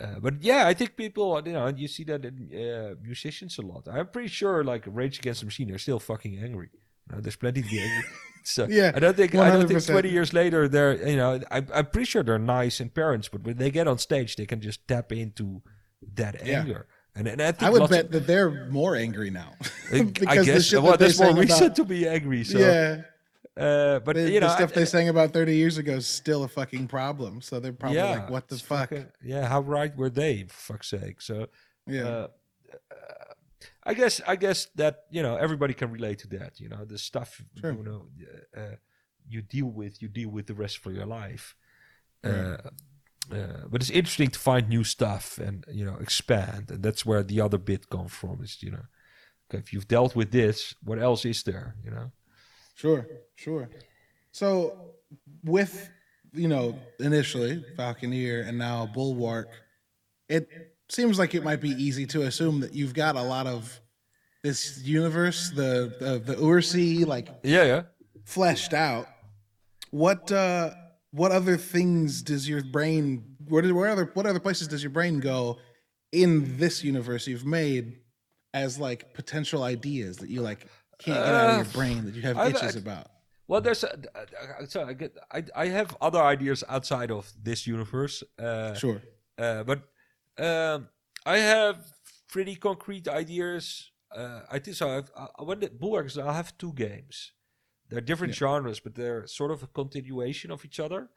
[0.00, 3.62] Uh, but yeah, I think people, you know, you see that in uh, musicians a
[3.62, 3.88] lot.
[3.90, 6.70] I'm pretty sure, like Rage Against the Machine, are still fucking angry.
[7.08, 8.04] You know, there's plenty to be angry.
[8.48, 11.66] So Yeah, I don't think I don't think 20 years later they're, you know, I'm,
[11.74, 14.60] I'm pretty sure they're nice in parents, but when they get on stage, they can
[14.60, 15.62] just tap into
[16.14, 16.60] that Yeah.
[16.60, 16.86] anger.
[17.16, 19.50] And, and I think I would bet of- that they're more angry now.
[19.92, 22.44] I because the guess shit well, that they're that's more reason about- to be angry.
[22.44, 23.02] So, yeah,
[23.56, 26.06] uh, but the, you know, the stuff I- they sang about 30 years ago is
[26.06, 27.40] still a fucking problem.
[27.40, 28.92] So they're probably like, "What the fuck?"
[29.24, 30.44] yeah, how right were they?
[30.48, 31.20] For fuck's sake.
[31.20, 31.46] So
[31.86, 32.28] yeah, uh,
[32.90, 33.32] uh,
[33.84, 36.60] I guess I guess that you know everybody can relate to that.
[36.60, 37.72] You know the stuff Sure.
[37.72, 38.06] you know
[38.56, 38.76] uh, uh,
[39.28, 41.54] you deal with, you deal with the rest of your life.
[42.22, 42.34] Right.
[42.34, 42.70] Uh,
[43.34, 47.22] uh, but it's interesting to find new stuff and you know expand, and that's where
[47.22, 48.42] the other bit comes from.
[48.42, 48.86] Is you know,
[49.50, 51.74] if you've dealt with this, what else is there?
[51.84, 52.12] You know,
[52.76, 53.68] sure, sure.
[54.30, 54.92] So
[55.44, 55.90] with
[56.32, 59.48] you know initially Falconeer and now Bulwark,
[60.28, 60.48] it
[60.88, 63.80] seems like it might be easy to assume that you've got a lot of
[64.42, 67.82] this universe, the the, the Ursee, like yeah, yeah.
[68.24, 69.08] fleshed out.
[69.90, 70.70] What uh
[71.10, 74.90] what other things does your brain where, do- where other what other places does your
[74.90, 75.56] brain go
[76.12, 77.98] in this universe you've made
[78.52, 80.66] as like potential ideas that you like
[80.98, 83.06] can't get out of your Uh, brain that you have itches I- about?
[83.48, 87.66] Well, there's a, uh, so I get I I have other ideas outside of this
[87.66, 88.24] universe.
[88.38, 89.00] Uh, Sure.
[89.38, 89.78] Uh, but
[90.38, 90.88] um,
[91.24, 91.76] I have
[92.28, 93.92] pretty concrete ideas.
[94.10, 94.86] Uh, I think so.
[94.96, 97.32] I've, I, when the Bulwarks, I'll have two games.
[97.88, 101.08] They're different genres, but they're sort of a continuation of each other.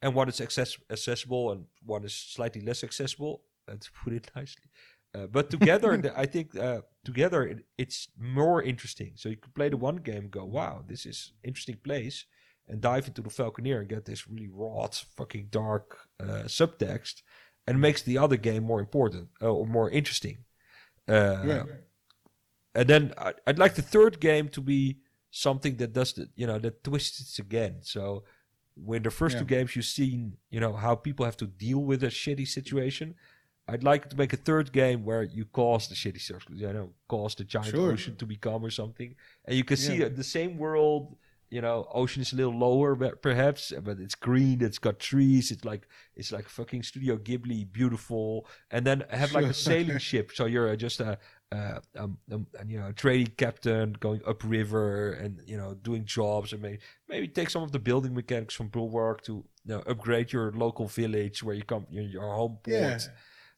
[0.00, 3.44] And one is access- accessible, and one is slightly less accessible.
[3.68, 4.68] uh, To put it nicely,
[5.14, 9.12] uh, but together, the- I think uh, together it, it's more interesting.
[9.16, 12.24] So you could play the one game, go, "Wow, this is interesting place,"
[12.68, 17.22] and dive into the Falconeer and get this really raw, fucking dark uh, subtext,
[17.66, 20.38] and makes the other game more important uh, or more interesting.
[21.08, 21.80] Uh, Right.
[22.74, 24.98] And then I, I'd like the third game to be
[25.30, 27.76] something that does the, you know, that twists it again.
[27.82, 28.24] So
[28.74, 32.02] when the first two games you've seen, you know, how people have to deal with
[32.02, 33.14] a shitty situation.
[33.68, 36.90] I'd like to make a third game where you cause the shitty situation, you know,
[37.08, 37.92] cause the giant Sure.
[37.92, 40.06] ocean to become or something, and you can see Yeah.
[40.06, 41.16] uh, the same world.
[41.48, 44.62] You know, ocean is a little lower, but perhaps, but it's green.
[44.62, 45.50] It's got trees.
[45.50, 45.86] It's like
[46.16, 48.46] it's like fucking Studio Ghibli, beautiful.
[48.70, 51.18] And then have like a sailing ship, so you're uh, just a,
[51.52, 56.04] uh, um, um, and, you know, a trading captain going upriver and you know doing
[56.06, 59.32] jobs and maybe maybe take some of the building mechanics from Bulwark to
[59.66, 62.76] you know, upgrade your local village where you come your, your home port.
[62.76, 62.98] Yeah.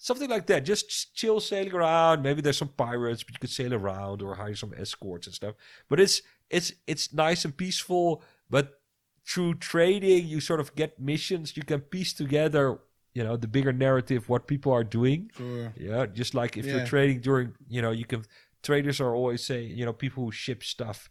[0.04, 0.66] Something like that.
[0.66, 2.22] Just chill sailing around.
[2.22, 5.54] Maybe there's some pirates, but you could sail around or hire some escorts and stuff.
[5.88, 8.22] But it's it's it's nice and peaceful.
[8.50, 8.80] But
[9.26, 11.56] through trading, you sort of get missions.
[11.56, 12.80] You can piece together,
[13.14, 15.30] you know, the bigger narrative, what people are doing.
[15.38, 15.72] Sure.
[15.74, 16.76] Yeah, just like if Yeah.
[16.76, 18.24] you're trading during, you know, you can.
[18.62, 21.08] Traders are always saying, you know, people who ship stuff,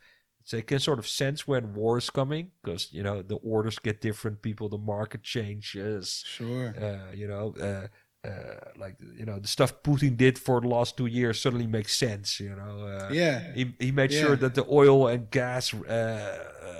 [0.52, 4.02] they can sort of sense when war is coming because you know the orders get
[4.02, 4.44] different.
[4.44, 6.24] People, the market changes.
[6.28, 6.76] Sure.
[6.78, 7.88] Uh, you know, uh,
[8.26, 8.30] uh,
[8.78, 12.40] like you know the stuff Putin did for the last two years suddenly makes sense.
[12.40, 12.86] You know.
[12.88, 13.54] Uh, yeah.
[13.54, 14.22] he, he made Yeah.
[14.22, 15.80] sure that the oil and gas uh,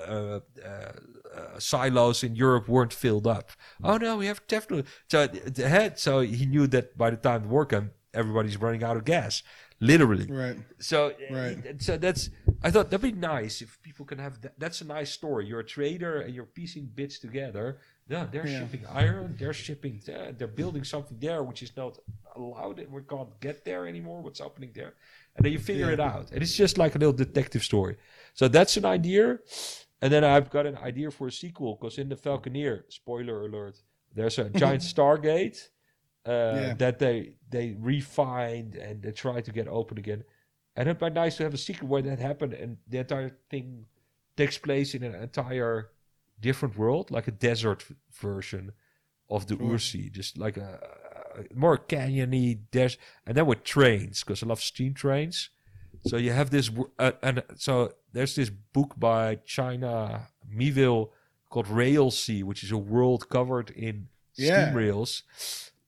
[0.08, 3.50] uh, uh, silos in Europe weren't filled up.
[3.82, 5.98] Oh no, we have definitely so the head.
[5.98, 9.42] So he knew that by the time the war came, everybody's running out of gas,
[9.80, 10.26] literally.
[10.30, 10.56] Right.
[10.78, 11.82] So, Right.
[11.82, 12.30] so that's
[12.62, 14.58] I thought that'd be nice if people can have that.
[14.58, 15.46] That's a nice story.
[15.46, 17.78] You're a trader and you're piecing bits together.
[18.08, 18.60] Yeah, they're Yeah.
[18.60, 19.34] shipping iron.
[19.38, 20.02] They're shipping.
[20.08, 21.98] Uh, they're building something there which is not
[22.36, 24.20] allowed, and we can't get there anymore.
[24.22, 24.94] What's happening there?
[25.36, 25.92] And then you figure Yeah.
[25.94, 26.30] it out.
[26.32, 27.96] And it's just like a little detective story.
[28.34, 29.38] So that's an idea.
[30.02, 33.76] And then I've got an idea for a sequel because in the Falconeer, spoiler alert,
[34.14, 35.68] there's a giant Stargate
[36.26, 36.74] uh, Yeah.
[36.74, 40.24] that they they refined and they try to get open again.
[40.76, 43.86] And it'd be nice to have a secret where that happened and the entire thing
[44.36, 45.90] takes place in an entire
[46.40, 48.72] different world, like a desert version
[49.28, 49.66] of the Sure.
[49.66, 50.80] Ursee, just like a,
[51.36, 55.50] a more canyony dash, and then with trains because I love steam trains.
[56.06, 61.10] So you have this, uh, and so there's this book by China Miéville
[61.48, 65.22] called Railsea, which is a world covered in steam rails.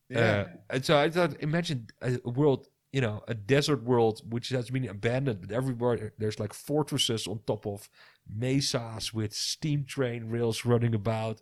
[0.09, 0.18] Yeah.
[0.18, 4.70] Uh, and so I thought, imagine a world, you know, a desert world which has
[4.70, 7.89] been abandoned, but everywhere there's like fortresses on top of
[8.28, 11.41] mesas with steam train rails running about,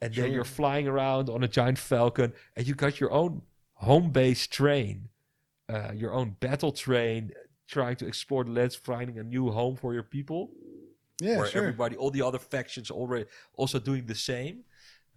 [0.00, 0.24] and Sure.
[0.24, 3.42] then you're flying around on a giant falcon, and you got your own
[3.74, 5.08] home base train,
[5.68, 7.32] uh, your own battle train,
[7.66, 10.50] trying to explore the lands, finding a new home for your people
[11.20, 11.38] yeah.
[11.38, 11.62] where Sure.
[11.62, 13.24] everybody, all the other factions, already
[13.54, 14.64] also doing the same,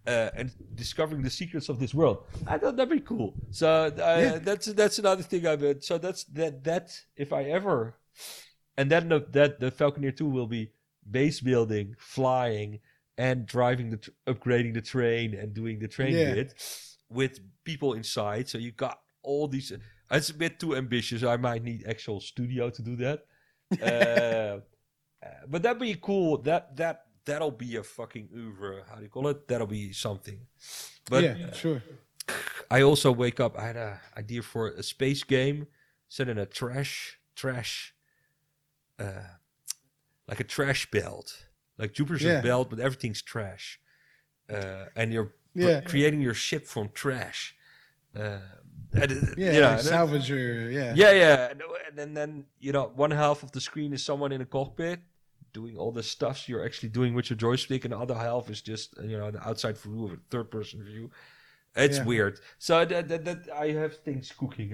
[0.08, 2.24] uh, and discovering the secrets of this world.
[2.48, 3.34] I thought that'd be cool.
[3.52, 4.40] So uh, Yeah.
[4.40, 5.64] that's that's another thing I've.
[5.64, 7.96] Uh, so that's that that if I ever,
[8.78, 10.72] and then the, that the Falconeer Two will be
[11.10, 12.80] base building, flying,
[13.18, 16.34] and driving the tr- upgrading the train and doing the train Yeah.
[16.34, 16.54] bit
[17.10, 18.48] with people inside.
[18.50, 19.72] So you got all these.
[20.12, 21.24] It's a bit too ambitious.
[21.24, 23.26] I might need actual studio to do that.
[23.82, 24.60] Uh,
[25.26, 26.38] uh, but that'd be cool.
[26.44, 28.84] That that that'll be a fucking oeuvre.
[28.90, 29.48] How do you call it?
[29.48, 30.40] That'll be something.
[31.10, 31.54] But yeah.
[31.54, 31.82] Sure.
[32.72, 33.58] I also wake up.
[33.58, 35.68] I had a idea for a space game
[36.10, 37.94] set in a trash trash,
[39.00, 39.24] uh,
[40.28, 41.46] like a trash belt,
[41.78, 42.42] like Jupiter's Yeah.
[42.42, 43.80] belt, but everything's trash,
[44.50, 45.82] uh, and you're Yeah.
[45.82, 47.56] creating your ship from trash.
[48.16, 48.40] Uh,
[48.94, 49.52] and, uh, Yeah.
[49.52, 50.30] you know, like and- salvage.
[50.32, 50.94] Yeah.
[50.96, 54.32] yeah, yeah, and, and then then you know one half of the screen is someone
[54.32, 55.02] in a cockpit
[55.60, 58.62] doing all the stuff you're actually doing with your joystick, and the other half is
[58.72, 61.06] just you know the outside view of a third person view.
[61.86, 62.06] It's Yeah.
[62.12, 62.36] weird.
[62.68, 64.70] So that, that, that I have things cooking.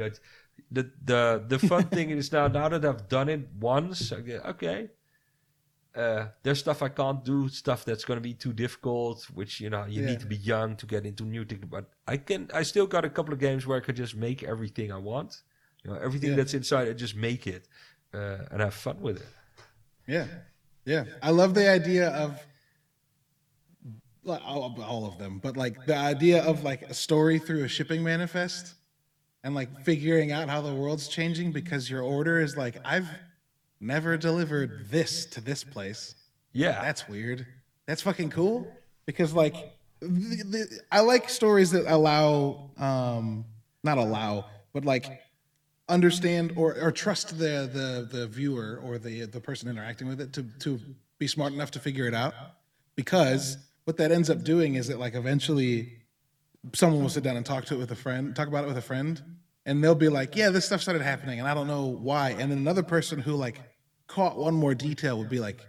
[0.77, 1.21] The the
[1.53, 4.11] the fun thing is now now that I've done it once,
[4.53, 4.81] okay.
[5.93, 9.69] Uh, there's stuff I can't do, stuff that's going to be too difficult, which you
[9.73, 10.07] know you Yeah.
[10.11, 11.65] need to be young to get into new things.
[11.75, 14.39] But I can, I still got a couple of games where I could just make
[14.53, 15.31] everything I want.
[15.83, 16.37] You know, everything Yeah.
[16.37, 17.63] that's inside, I just make it
[18.13, 19.27] uh, and have fun with it.
[20.07, 20.27] Yeah.
[20.85, 21.05] Yeah.
[21.21, 22.43] I love the idea of
[24.25, 28.03] all, all of them, but like the idea of like a story through a shipping
[28.03, 28.75] manifest
[29.43, 33.07] and like figuring out how the world's changing because your order is like, I've
[33.79, 36.15] never delivered this to this place.
[36.53, 37.47] Yeah, That's weird.
[37.87, 38.71] That's fucking cool
[39.05, 39.55] because like
[39.99, 43.45] the, the, I like stories that allow um
[43.83, 45.21] not allow but like
[45.91, 50.33] understand or, or trust the, the the viewer or the the person interacting with it
[50.33, 50.79] to to
[51.19, 52.33] be smart enough to figure it out
[52.95, 55.93] because what that ends up doing is that like eventually
[56.73, 58.77] someone will sit down and talk to it with a friend talk about it with
[58.77, 59.21] a friend
[59.65, 62.51] and they'll be like yeah this stuff started happening and i don't know why and
[62.51, 63.61] then another person who like
[64.07, 65.59] caught one more detail would be like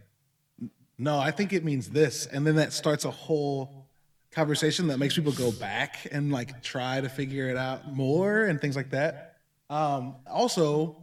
[1.02, 2.26] no, I think it means this.
[2.26, 3.88] And then that starts a whole
[4.30, 8.60] conversation that makes people go back and like try to figure it out more and
[8.60, 9.31] things like that.
[9.72, 10.98] Um, also,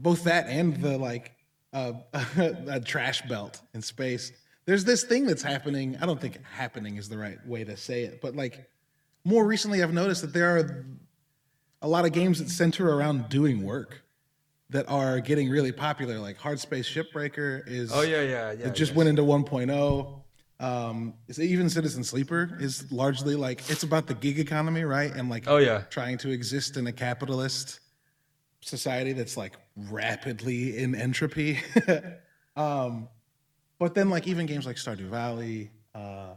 [0.00, 1.32] both that and the like
[1.72, 4.32] uh, a trash belt in space.
[4.64, 5.96] There's this thing that's happening.
[6.00, 8.68] I don't think happening is the right way to say it, but like
[9.24, 10.86] more recently, I've noticed that there are
[11.80, 14.02] a lot of games that center around doing work
[14.70, 16.18] that are getting really popular.
[16.18, 18.66] Like Hardspace Shipbreaker is Oh yeah, yeah, yeah.
[18.66, 20.22] it just went into 1.0.
[20.60, 25.14] Um, even Citizen Sleeper is largely like it's about the gig economy, right?
[25.14, 25.82] And like Oh yeah.
[25.90, 27.78] trying to exist in a capitalist
[28.60, 31.60] society that's like rapidly in entropy.
[32.56, 33.08] um,
[33.78, 36.34] but then like even games like Stardew Valley, uh,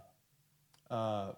[0.92, 1.32] uh,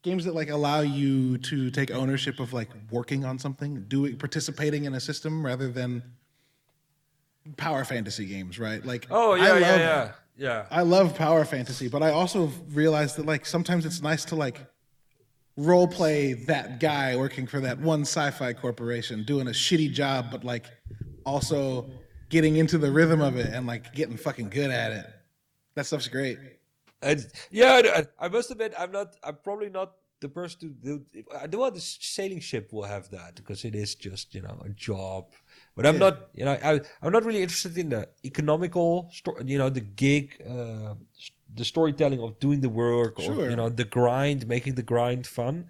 [0.00, 4.86] games that like allow you to take ownership of like working on something, doing participating
[4.86, 6.02] in a system rather than
[7.58, 8.84] power fantasy games, right?
[8.84, 10.12] Like Oh yeah, yeah, love- yeah, yeah.
[10.70, 14.58] I love power fantasy, but I also realize that like sometimes it's nice to like
[15.56, 20.42] role play that guy working for that one sci-fi corporation doing a shitty job, but
[20.44, 20.66] like
[21.26, 21.90] also
[22.30, 25.06] getting into the rhythm of it and like getting fucking good at it.
[25.74, 26.38] That stuff's great.
[27.02, 27.82] And yeah,
[28.18, 29.16] I- I must admit, I'm not.
[29.22, 31.24] I'm probably not the person to do.
[31.38, 34.60] I do know the sailing ship will have that because it is just you know
[34.64, 35.32] a job.
[35.80, 36.06] But I'm Yeah.
[36.10, 39.80] not, you know, I, I'm not really interested in the economical, sto- you know, the
[39.80, 40.92] gig, uh,
[41.60, 43.48] the storytelling of doing the work, or Sure.
[43.50, 45.68] you know, the grind, making the grind fun.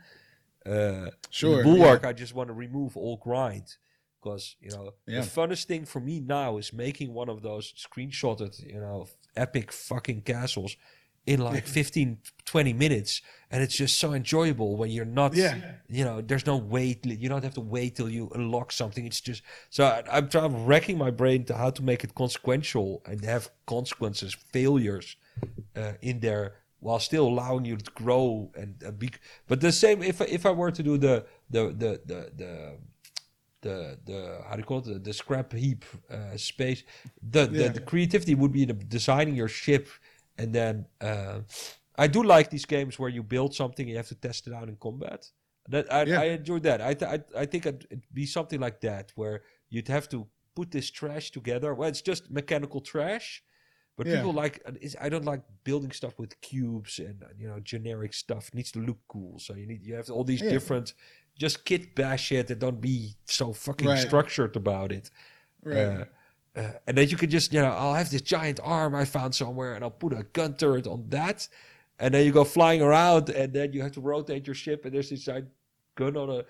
[0.67, 3.77] Uh, Sure, Bulwark, I just want to remove all grind
[4.19, 5.21] because you know Yeah.
[5.21, 9.07] the funnest thing for me now is making one of those screenshotted, you know,
[9.37, 10.77] epic fucking castles
[11.27, 15.57] in like 15, 20 minutes, and it's just so enjoyable when you're not, Yeah.
[15.89, 17.05] you know, there's no wait.
[17.05, 19.07] You don't have to wait till you unlock something.
[19.07, 23.03] It's just so I, I'm trying wrecking my brain to how to make it consequential
[23.07, 25.17] and have consequences, failures
[25.77, 29.11] uh, in there while still allowing you to grow and, and be.
[29.47, 32.79] But the same if I- if I were to do the the the the the
[33.63, 36.83] the, the how do you call it the, the scrap heap uh, space
[37.23, 37.69] the, the Yeah.
[37.69, 39.89] the creativity would be in the designing your ship
[40.41, 40.75] and then
[41.11, 41.39] uh,
[42.05, 44.53] I do like these games where you build something and you have to test it
[44.59, 45.21] out in combat
[45.75, 46.21] that I, Yeah.
[46.25, 49.37] I enjoyed that I, th- I I think it'd be something like that where
[49.73, 50.19] you'd have to
[50.59, 53.29] put this trash together well it's just mechanical trash
[53.97, 54.17] but Yeah.
[54.17, 54.55] people like
[55.07, 58.81] I don't like building stuff with cubes and you know generic stuff It needs to
[58.89, 59.35] look cool.
[59.45, 60.55] So you need you have all these Yeah.
[60.57, 60.87] different
[61.45, 62.97] just kit bash it and don't be
[63.39, 64.07] so fucking Right.
[64.09, 65.07] structured about it.
[65.63, 66.01] Right.
[66.01, 66.05] Uh,
[66.57, 69.35] uh, and then you can just you know I'll have this giant arm I found
[69.35, 71.49] somewhere and I'll put a gun turret on that,
[71.99, 74.95] and then you go flying around and then you have to rotate your ship and
[74.95, 75.49] there's this giant
[75.95, 76.45] gun on a.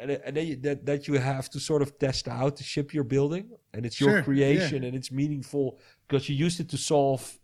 [0.00, 2.94] And, and then you, that, that you have to sort of test out the ship
[2.94, 4.22] you're building, and it's your Sure, yeah.
[4.22, 7.40] creation, and it's meaningful because you used it to solve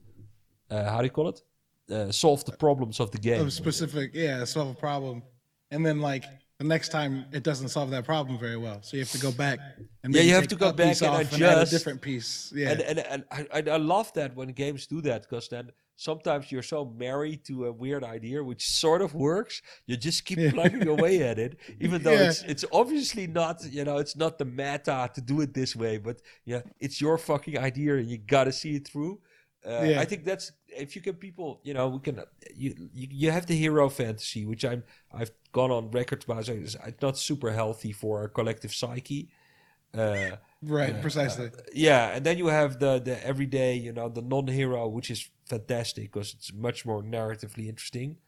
[0.70, 1.42] uh, how do you call it?
[1.90, 3.40] Uh, solve the problems of the game.
[3.40, 5.22] of specific, yeah, solve a problem,
[5.70, 6.24] and then like
[6.58, 9.30] the next time it doesn't solve that problem very well, so you have to go
[9.32, 9.58] back
[10.02, 12.52] and Yeah, you have to go back and off add a different piece.
[12.54, 15.70] Yeah, And and, and I, I I love that when games do that because then
[15.96, 19.60] sometimes you're so married to a weird idea which sort of works.
[19.86, 20.50] You just keep Yeah.
[20.52, 22.28] plugging away at it, even though Yeah.
[22.30, 25.98] it's it's obviously not you know it's not the meta to do it this way,
[25.98, 29.20] but yeah, it's your fucking idea and you gotta see it through.
[29.66, 30.00] Uh, Yeah.
[30.00, 32.20] I think that's if you can people you know we can
[32.54, 36.76] you, you you have the hero fantasy which I'm I've gone on record about it's
[37.02, 39.28] not super healthy for our collective psyche.
[39.94, 41.50] Uh, right, precisely.
[41.72, 46.12] yeah, and then you have the the everyday, you know, the non-hero, which is fantastic
[46.12, 48.18] because it's much more narratively interesting.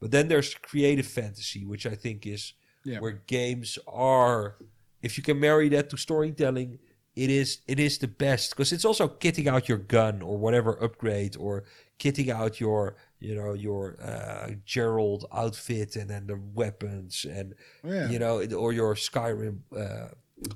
[0.00, 3.00] But then there's creative fantasy, which I think is Yeah.
[3.00, 4.56] where games are.
[5.02, 6.78] If you can marry that to storytelling,
[7.24, 10.72] it is it is the best because it's also kitting out your gun or whatever
[10.86, 11.64] upgrade or
[11.98, 12.96] kitting out your
[13.26, 18.08] you know your uh, Geralt outfit and then the weapons and Yeah.
[18.12, 20.08] you know, or your Skyrim uh,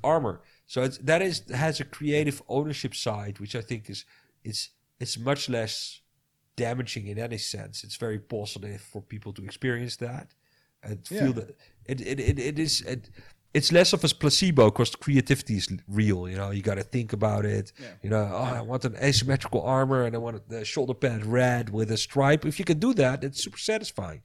[0.04, 0.36] armor.
[0.66, 4.04] So it's, that is has a creative ownership side, which I think is
[4.44, 6.00] is it's much less
[6.56, 7.84] damaging in any sense.
[7.84, 10.26] It's very positive for people to experience that
[10.82, 11.50] and feel that
[11.90, 13.10] it it, it, it is it,
[13.54, 16.28] it's less of a placebo because creativity is real.
[16.28, 17.72] You know, you got to think about it.
[17.78, 17.86] Yeah.
[18.02, 21.70] You know, oh, I want an asymmetrical armor and I want the shoulder pad red
[21.70, 22.46] with a stripe.
[22.46, 24.22] If you can do that, it's super satisfying.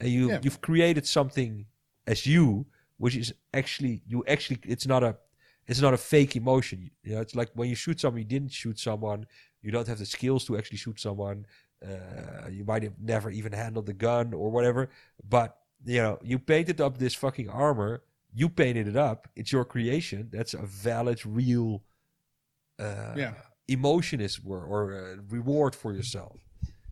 [0.00, 0.40] And you Yeah.
[0.42, 1.66] you've created something
[2.06, 2.66] as you,
[2.98, 5.16] which is actually you actually it's not a
[5.66, 6.90] it's not a fake emotion.
[7.04, 9.26] You know, it's like when you shoot someone, you didn't shoot someone.
[9.62, 11.46] You don't have the skills to actually shoot someone.
[11.82, 14.90] Uh, you might have never even handled the gun or whatever.
[15.28, 15.56] But
[15.86, 18.02] you know, you painted up this fucking armor.
[18.34, 19.28] You painted it up.
[19.36, 20.28] It's your creation.
[20.32, 21.82] That's a valid, real,
[22.78, 23.34] uh, Yeah.
[23.68, 26.40] emotion is or, or reward for yourself.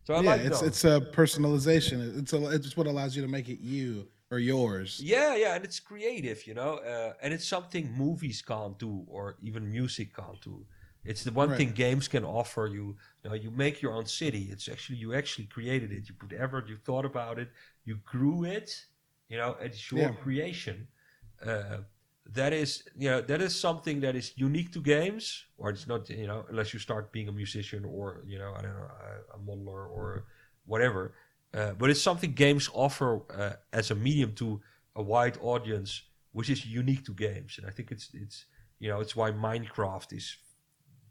[0.05, 0.61] So I yeah, like it's those.
[0.61, 2.19] it's a personalization.
[2.19, 5.05] It's a, it's what allows you to make it you or yours.
[5.05, 9.37] Yeah, yeah, and it's creative, you know, uh, and it's something movies can't do or
[9.41, 10.65] even music can't do.
[11.03, 11.53] It's the one Right.
[11.53, 12.95] thing games can offer you.
[13.23, 14.49] You know, you make your own city.
[14.51, 16.07] It's actually you actually created it.
[16.07, 16.69] You put effort.
[16.69, 17.49] You thought about it.
[17.85, 18.85] You grew it.
[19.27, 20.13] You know, it's your Yeah.
[20.13, 20.87] creation.
[21.45, 21.77] Uh,
[22.25, 26.09] that is, you know, that is something that is unique to games, or it's not,
[26.09, 28.87] you know, unless you start being a musician or you know, I don't know,
[29.33, 30.25] a, a modeler or
[30.65, 31.13] whatever.
[31.53, 34.61] Uh, but it's something games offer uh, as a medium to
[34.95, 38.45] a wide audience, which is unique to games, and I think it's it's
[38.79, 40.37] you know it's why Minecraft is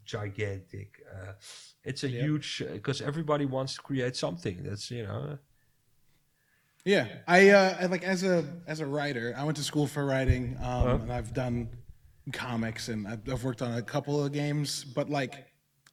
[0.05, 1.01] gigantic.
[1.12, 1.33] Uh,
[1.85, 2.18] it's a Yep.
[2.20, 5.39] huge because everybody wants to create something that's you know
[6.85, 10.05] Yeah, I, uh, I like as a as a writer, I went to school for
[10.05, 10.99] writing, um, Uh-huh.
[11.03, 11.68] and I've done
[12.33, 14.83] comics, and I've, I've worked on a couple of games.
[14.85, 15.47] But like,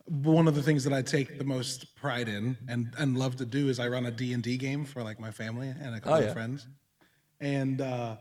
[0.05, 3.45] one of the things that I take the most pride in and and love to
[3.45, 5.99] do is I run a D and D game for like my family and a
[5.99, 6.27] couple Oh, yeah.
[6.27, 6.67] of friends,
[7.39, 8.15] and uh,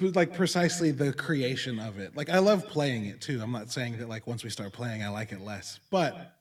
[0.00, 2.16] like precisely the creation of it.
[2.16, 3.40] Like I love playing it too.
[3.42, 6.32] I'm not saying that like once we start playing, I like it less, but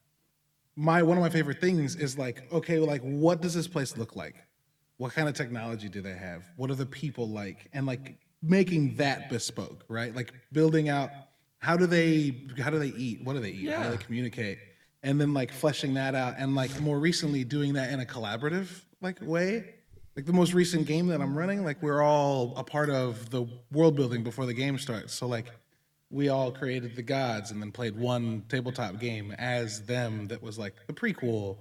[0.75, 4.15] my one of my favorite things is like okay, like what does this place look
[4.15, 4.35] like?
[4.97, 6.43] What kind of technology do they have?
[6.55, 7.69] What are the people like?
[7.73, 10.15] And like making that bespoke, right?
[10.15, 11.09] Like building out
[11.59, 13.23] how do they how do they eat?
[13.23, 13.69] What do they eat?
[13.69, 14.59] How do they communicate?
[15.03, 18.83] And then like fleshing that out and like more recently doing that in a collaborative
[19.01, 19.73] like way.
[20.15, 23.45] Like the most recent game that I'm running, like we're all a part of the
[23.71, 25.13] world building before the game starts.
[25.13, 25.47] So like
[26.09, 30.57] we all created the gods and then played one tabletop game as them that was
[30.57, 31.57] like the prequel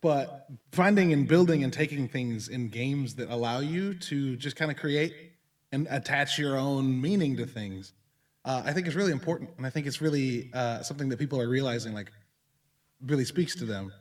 [0.00, 4.70] but finding and building and taking things in games that allow you to just kind
[4.70, 5.32] of create
[5.72, 7.92] and attach your own meaning to things
[8.44, 11.40] uh, i think is really important and i think it's really uh, something that people
[11.40, 12.10] are realizing like
[13.06, 13.92] really speaks to them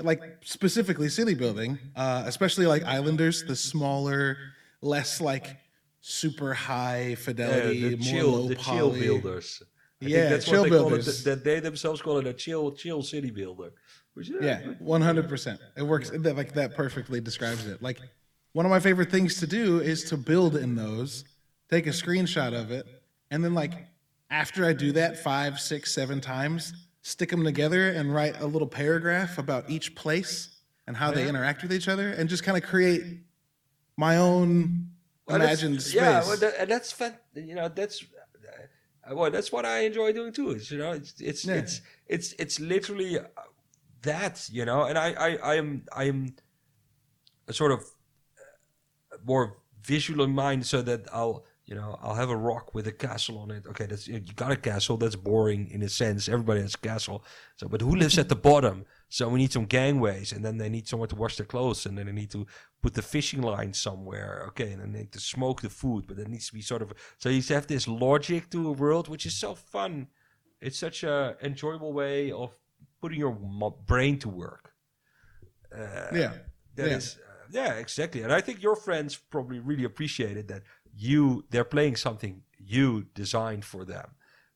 [0.00, 4.36] like specifically city building uh, especially like islanders the smaller
[4.82, 5.56] less like
[6.00, 8.98] super high Yeah, fidelity the more chill, low the chill poly.
[9.00, 9.62] builders.
[10.02, 11.24] I Yeah, think that's chill what they call it.
[11.24, 13.72] That they themselves call it a chill, chill city builder.
[14.16, 15.60] Yeah, one hundred percent.
[15.76, 16.10] It works.
[16.10, 17.82] That like that perfectly describes it.
[17.82, 18.00] Like
[18.52, 21.24] one of my favorite things to do is to build in those,
[21.70, 22.86] take a screenshot of it,
[23.30, 23.72] and then like
[24.30, 28.68] after I do that five, six, seven times, stick them together and write a little
[28.68, 30.56] paragraph about each place
[30.86, 33.02] and how they interact with each other, and just kind of create
[33.96, 34.90] my own
[35.26, 35.94] Well, imagined space.
[35.94, 38.04] Yeah, well, that, and that's fan, you know that's
[39.10, 40.50] uh, well that's what I enjoy doing too.
[40.50, 41.54] It's you know it's it's Yeah.
[41.54, 43.18] it's it's it's literally
[44.04, 46.34] uh, that you know, and I I I am I am
[47.48, 52.30] a sort of uh, more visual in mind, so that I'll you know I'll have
[52.30, 53.66] a rock with a castle on it.
[53.66, 54.96] Okay, that's you got a castle.
[54.96, 56.28] That's boring in a sense.
[56.28, 57.24] Everybody has a castle.
[57.56, 58.84] So, but who lives at the bottom?
[59.08, 61.96] So we need some gangways, and then they need somewhere to wash their clothes, and
[61.96, 62.46] then they need to
[62.82, 64.44] put the fishing line somewhere.
[64.48, 66.82] Okay, and then they need to smoke the food, but it needs to be sort
[66.82, 70.08] of so you have this logic to a world, which is so fun.
[70.60, 72.54] It's such a enjoyable way of
[73.04, 73.36] putting your
[73.86, 74.72] brain to work.
[75.70, 76.32] Uh, yeah,
[76.76, 76.96] that Yeah.
[76.96, 78.22] is, uh, yeah, exactly.
[78.22, 80.62] And I think your friends probably really appreciated that
[80.96, 82.34] you they're playing something
[82.76, 84.08] you designed for them.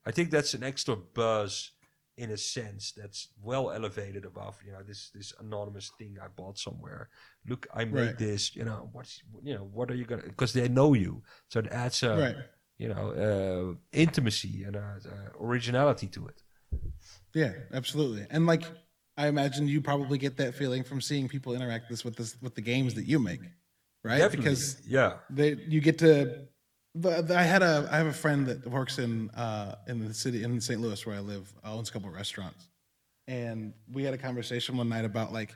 [0.09, 1.73] I think that's an extra buzz
[2.17, 6.57] in a sense that's well elevated above you know this this anonymous thing I bought
[6.57, 7.03] somewhere.
[7.49, 8.17] Look, I made Right.
[8.17, 8.55] this.
[8.55, 11.13] You know what's you know what are you gonna because they know you,
[11.51, 12.35] so it adds a right.
[12.83, 13.67] you know uh,
[14.05, 16.41] intimacy and uh, uh, originality to it.
[17.33, 18.25] Yeah, absolutely.
[18.29, 18.63] And like
[19.17, 22.55] I imagine you probably get that feeling from seeing people interact this with this with
[22.55, 23.41] the games that you make,
[24.03, 24.19] right?
[24.19, 26.47] Definitely, Because yeah, they you get to
[27.03, 30.59] I had a I have a friend that works in uh in the city in
[30.59, 30.79] St.
[30.81, 32.67] Louis where I live, uh, owns a couple of restaurants.
[33.27, 35.53] And we had a conversation one night about like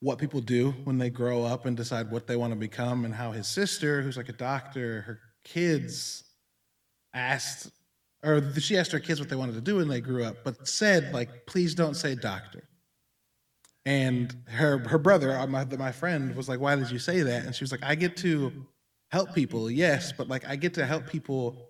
[0.00, 3.14] what people do when they grow up and decide what they want to become and
[3.14, 6.24] how his sister, who's like a doctor, her kids
[7.14, 7.70] asked
[8.22, 10.68] or she asked her kids what they wanted to do when they grew up, but
[10.68, 12.68] said like, please don't say doctor.
[13.84, 17.44] And her her brother, uh, my my friend, was like, "Why did you say that?"
[17.44, 18.66] And she was like, "I get to
[19.10, 21.68] help people, yes, but like I get to help people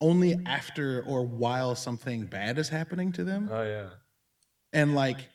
[0.00, 3.88] only after or while something bad is happening to them, oh yeah,
[4.74, 5.30] and like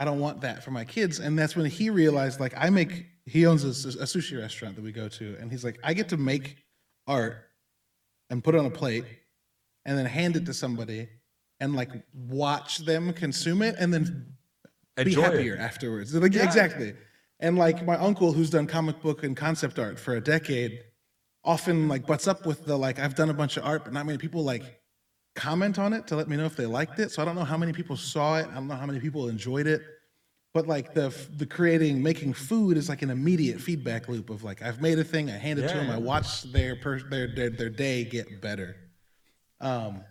[0.00, 3.04] I don't want that for my kids." And that's when he realized, like, I make
[3.26, 3.68] he owns a
[4.06, 6.56] sushi restaurant that we go to, and he's like, I get to make
[7.06, 7.36] art
[8.30, 9.04] and put it on a plate,
[9.84, 11.08] and then hand it to somebody,
[11.60, 14.34] and like watch them consume it, and then
[14.96, 15.32] be Enjoy it.
[15.32, 16.14] happier afterwards.
[16.14, 16.44] Like, Yeah.
[16.44, 16.94] Exactly.
[17.40, 20.80] And like my uncle, who's done comic book and concept art for a decade,
[21.44, 24.06] often like butts up with the like I've done a bunch of art, but not
[24.06, 24.80] many people like
[25.34, 27.10] comment on it to let me know if they liked it.
[27.10, 28.46] So I don't know how many people saw it.
[28.50, 29.82] I don't know how many people enjoyed it.
[30.54, 34.62] But like the the creating making food is like an immediate feedback loop of like
[34.62, 37.50] I've made a thing, I hand it to them, I watch their per, their, their
[37.50, 38.76] their day get better.
[39.64, 40.04] Um,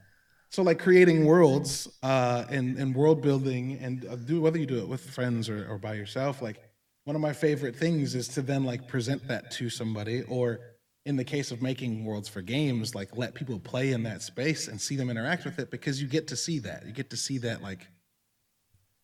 [0.50, 4.80] so like creating worlds uh, and and world building and uh, do whether you do
[4.80, 6.58] it with friends or, or by yourself like
[7.06, 10.60] one of my favorite things is to then like present that to somebody or
[11.06, 14.68] in the case of making worlds for games like let people play in that space
[14.68, 16.86] and see them interact with it because you get to see that.
[16.86, 17.88] You get to see that like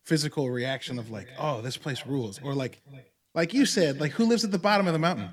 [0.04, 2.40] physical reaction of like oh this place rules.
[2.42, 2.80] Or like
[3.34, 5.30] like you said like who lives at the bottom of the mountain?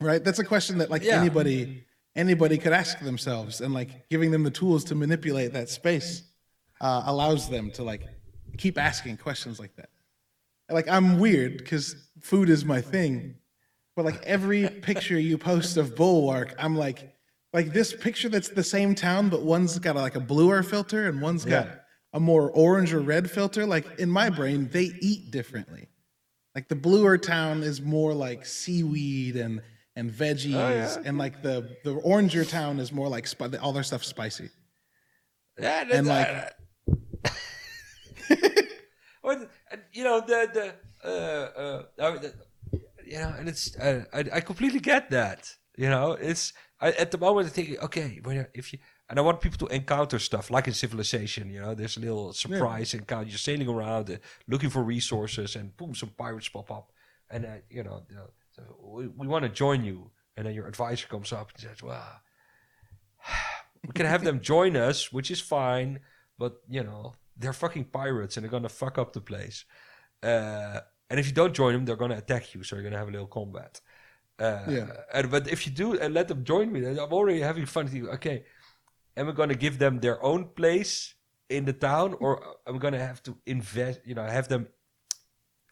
[0.00, 0.22] Right?
[0.22, 1.18] That's a question that like Yeah.
[1.20, 6.22] anybody anybody could ask themselves and like giving them the tools to manipulate that space
[6.80, 8.02] uh, allows them to like
[8.58, 9.88] keep asking questions like that.
[10.70, 13.34] Like i'm weird because food is my thing
[13.94, 17.14] but like every picture you post of bulwark i'm like
[17.52, 21.20] like this picture that's the same town but one's got like a bluer filter and
[21.20, 21.82] one's got
[22.12, 23.66] a more orange or red filter.
[23.66, 25.88] Like in my brain they eat differently.
[26.54, 29.62] Like the bluer town is more like seaweed and
[29.96, 30.96] and veggies Oh, yeah.
[31.04, 34.48] and like the the oranger town is more like spi- all their stuff spicy
[35.58, 36.52] Yeah, And, like-
[39.24, 39.36] Or
[39.92, 40.66] you know the the
[41.08, 42.28] uh, uh,
[43.06, 45.40] you know, and it's uh, I I completely get that.
[45.76, 48.20] You know, it's I, at the moment I think okay,
[48.54, 48.78] if you
[49.08, 51.50] and I want people to encounter stuff like in Civilization.
[51.50, 53.28] You know, there's a little surprise encounter.
[53.28, 54.16] You're sailing around, uh,
[54.48, 56.90] looking for resources, and boom, some pirates pop up,
[57.30, 60.10] and uh, you know, you know so we, we want to join you.
[60.36, 62.20] And then your advisor comes up and says, "Well,
[63.86, 66.00] we can have them join us, which is fine,
[66.38, 69.64] but you know, they're fucking pirates and they're gonna fuck up the place.
[70.22, 70.80] Uh,
[71.10, 73.12] and if you don't join them, they're gonna attack you, so you're gonna have a
[73.12, 73.80] little combat."
[74.38, 74.86] Uh, Yeah.
[75.12, 77.86] And but if you do and let them join me, then I'm already having fun.
[77.88, 78.44] Thinking, okay,
[79.16, 81.14] am I gonna give them their own place
[81.50, 84.00] in the town, or am I gonna have to invest?
[84.06, 84.68] You know, have them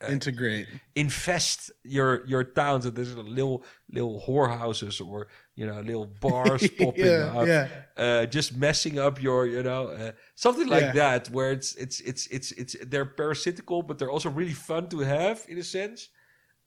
[0.09, 0.67] Integrate.
[0.95, 7.05] infest your your towns and there's little little whorehouses or you know little bars popping
[7.07, 7.69] yeah, up yeah.
[7.97, 10.93] uh just messing up your you know uh, something like Yeah.
[10.93, 15.01] that where it's it's it's it's it's they're parasitical but they're also really fun to
[15.01, 16.09] have in a sense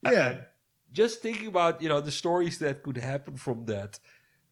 [0.02, 0.36] Yeah.
[0.92, 4.00] just thinking about you know the stories that could happen from that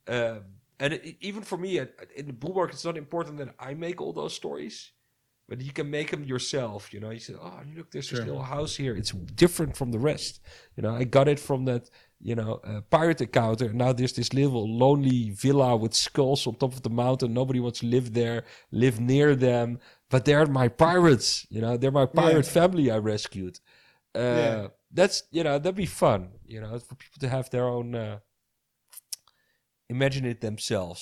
[0.08, 0.42] um
[0.80, 4.02] and it, even for me at, in the bulwark it's not important that i make
[4.02, 4.92] all those stories
[5.52, 7.12] but you can make them yourself you know?
[7.16, 8.20] You say oh look there's Sure.
[8.20, 8.94] this little house here.
[9.02, 9.12] It's
[9.44, 10.34] different from the rest
[10.76, 10.94] you know?
[11.02, 11.84] I got it from that
[12.30, 16.54] you know uh, pirate encounter and now there's this little lonely villa with skulls on
[16.56, 17.30] top of the mountain.
[17.42, 18.40] Nobody wants to live there
[18.84, 19.68] live near them
[20.12, 21.74] but they're my pirates you know?
[21.80, 23.56] They're my pirate family i rescued.
[24.16, 24.68] Uh, Yeah.
[25.00, 26.22] that's you know that'd be fun
[26.54, 28.18] you know for people to have their own uh,
[29.96, 31.02] imagine it themselves.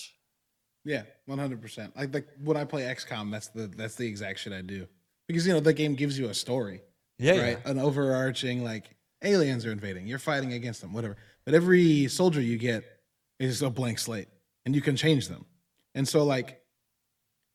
[0.85, 1.95] Yeah, one hundred percent.
[1.95, 4.87] Like like when I play XCOM, that's the that's the exact shit I do
[5.27, 6.81] because you know the game gives you a story,
[7.19, 7.65] yeah right?
[7.65, 11.17] An overarching like aliens are invading, you're fighting against them, whatever.
[11.45, 12.83] But every soldier you get
[13.39, 14.27] is a blank slate,
[14.65, 15.45] and you can change them.
[15.93, 16.61] And so like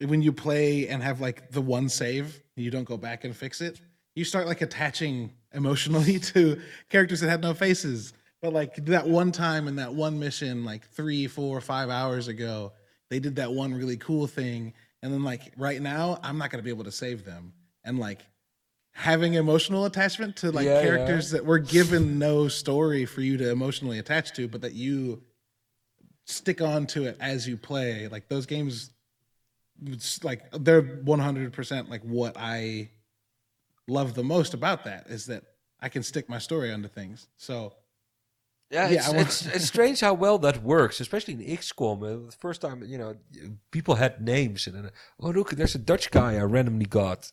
[0.00, 3.60] when you play and have like the one save, you don't go back and fix
[3.60, 3.80] it.
[4.14, 6.60] You start like attaching emotionally to
[6.90, 8.12] characters that had no faces.
[8.40, 12.72] But like that one time in that one mission, like three, four, five hours ago,
[13.14, 14.74] they did that one really cool thing.
[15.00, 17.52] And then like right now, I'm not gonna be able to save them.
[17.84, 18.22] And like
[18.90, 23.52] having emotional attachment to like Yeah, characters that were given no story for you to
[23.52, 25.22] emotionally attach to, but that you
[26.24, 28.08] stick on to it as you play.
[28.08, 28.90] Like those games
[30.24, 32.90] like they're 100% like what I
[33.86, 35.44] love the most about that is that
[35.78, 37.28] I can stick my story onto things.
[37.36, 37.74] So
[38.74, 41.98] Yeah, Yeah, it's, want- it's, it's strange how well that works, especially in XCOM.
[42.02, 43.10] Uh, the first time, you know,
[43.70, 47.32] people had names, and then, oh look, there's a Dutch guy I randomly got.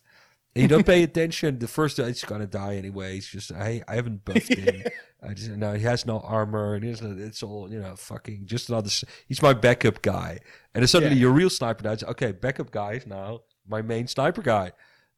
[0.54, 1.58] And you don't pay attention.
[1.58, 3.16] The first guy is gonna die anyway.
[3.16, 4.82] It's just I I haven't buffed him.
[5.26, 8.68] I just no, he has no armor, and it's, it's all you know, fucking just
[8.68, 8.90] another.
[9.28, 10.32] He's my backup guy,
[10.74, 11.22] and then suddenly Yeah.
[11.22, 12.02] your real sniper dies.
[12.04, 14.72] Okay, backup guy is now my main sniper guy.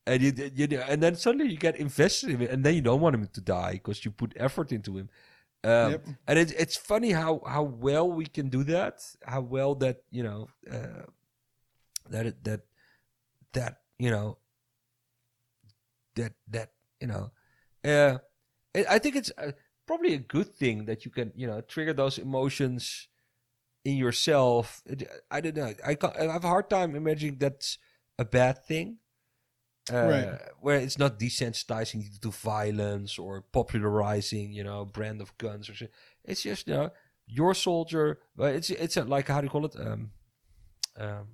[0.07, 3.01] And you, you, and then suddenly you get invested in it, and then you don't
[3.01, 5.09] want him to die because you put effort into him.
[5.65, 6.07] Um, Yep.
[6.29, 9.01] And it's it's funny how how well we can do that.
[9.25, 11.09] How well that you know uh,
[12.11, 12.61] that it, that
[13.53, 14.39] that you know
[16.17, 17.31] that that you know.
[17.85, 18.19] Uh,
[18.77, 19.53] I I think it's uh,
[19.87, 23.09] probably a good thing that you can you know trigger those emotions
[23.85, 24.83] in yourself.
[24.87, 25.73] It, I don't know.
[25.85, 27.79] I, I have a hard time imagining that's
[28.19, 28.99] a bad thing.
[29.93, 30.41] Uh, Right.
[30.61, 35.75] Where it's not desensitizing you to violence or popularizing, you know, brand of guns or
[35.75, 35.91] shit.
[36.25, 36.91] It's just, you know,
[37.27, 38.19] your soldier.
[38.37, 39.77] But it's it's a, like how do you call it?
[39.79, 40.11] Um,
[40.97, 41.27] um,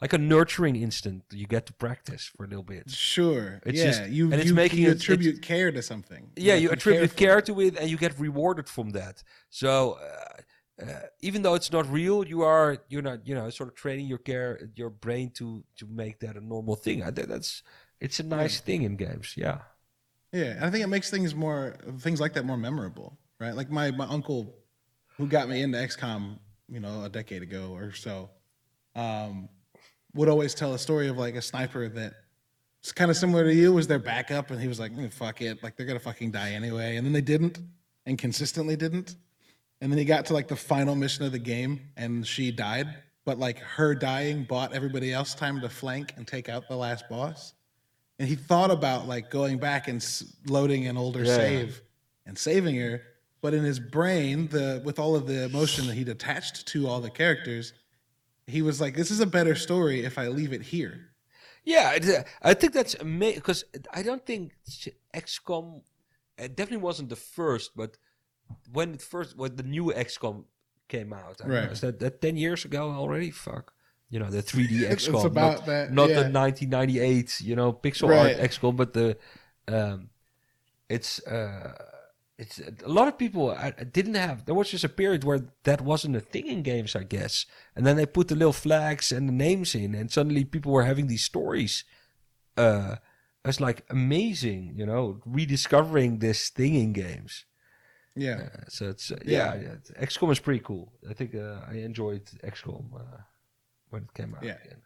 [0.00, 2.90] like a nurturing instinct you get to practice for a little bit.
[2.90, 6.32] sure, It's yeah, just- you and it's you, making you it- attribute care to something.
[6.36, 9.22] Yeah, Like, you attribute for care to it, and you get rewarded from that.
[9.48, 10.42] So, uh,
[10.82, 10.86] uh,
[11.20, 14.18] even though it's not real, you are you're not you know sort of training your
[14.18, 17.02] care your brain to to make that a normal thing.
[17.02, 17.62] I think that's
[18.00, 19.34] it's a nice thing in games.
[19.36, 19.58] Yeah.
[20.32, 23.54] Yeah, and I think it makes things more things like that more memorable, right?
[23.54, 24.56] Like my my uncle,
[25.16, 28.30] who got me into XCOM, you know, a decade ago or so,
[28.96, 29.48] um,
[30.12, 32.14] would always tell a story of like a sniper that
[32.80, 35.40] it's kind of similar to you was their backup, and he was like, "Mm, "Fuck
[35.40, 37.60] it, like they're gonna fucking die anyway," and then they didn't,
[38.04, 39.14] and consistently didn't,
[39.84, 42.88] and then he got to like the final mission of the game, and she died,
[43.26, 47.06] but like her dying bought everybody else time to flank and take out the last
[47.10, 47.52] boss.
[48.18, 51.36] And he thought about like going back and s- loading an older Yeah.
[51.36, 51.82] save
[52.24, 53.02] and saving her.
[53.42, 57.00] But in his brain the with all of the emotion that he'd attached to all
[57.02, 57.74] the characters
[58.46, 61.10] he was like this is a better story if i leave it here.
[61.64, 64.52] Yeah, uh, I think that's amazing because I don't think
[65.14, 65.82] XCOM
[66.38, 67.96] it definitely wasn't the first, but
[68.72, 70.44] when it first when the new XCOM
[70.88, 71.72] came out, I don't know, Right.
[71.72, 73.30] is that that ten years ago already?
[73.30, 73.72] Fuck,
[74.10, 76.22] you know the 3D It's XCOM, not, that, not yeah.
[76.22, 78.36] the 1998, you know, pixel Right.
[78.38, 79.16] art XCOM, but the
[79.68, 80.10] um,
[80.88, 81.72] it's uh,
[82.36, 84.44] it's a lot of people I, I didn't have.
[84.44, 87.46] There was just a period where that wasn't a thing in games, I guess.
[87.76, 90.84] And then they put the little flags and the names in, and suddenly people were
[90.84, 91.84] having these stories.
[92.56, 92.96] Uh,
[93.44, 97.44] it's like amazing, you know, rediscovering this thing in games.
[98.16, 98.48] Yeah.
[98.68, 99.54] So it's uh, yeah.
[99.54, 99.62] Yeah.
[99.62, 100.92] yeah, XCOM is pretty cool.
[101.08, 103.18] I think uh, I enjoyed XCOM uh,
[103.90, 104.44] when it came out.
[104.44, 104.56] Yeah.
[104.64, 104.82] Again.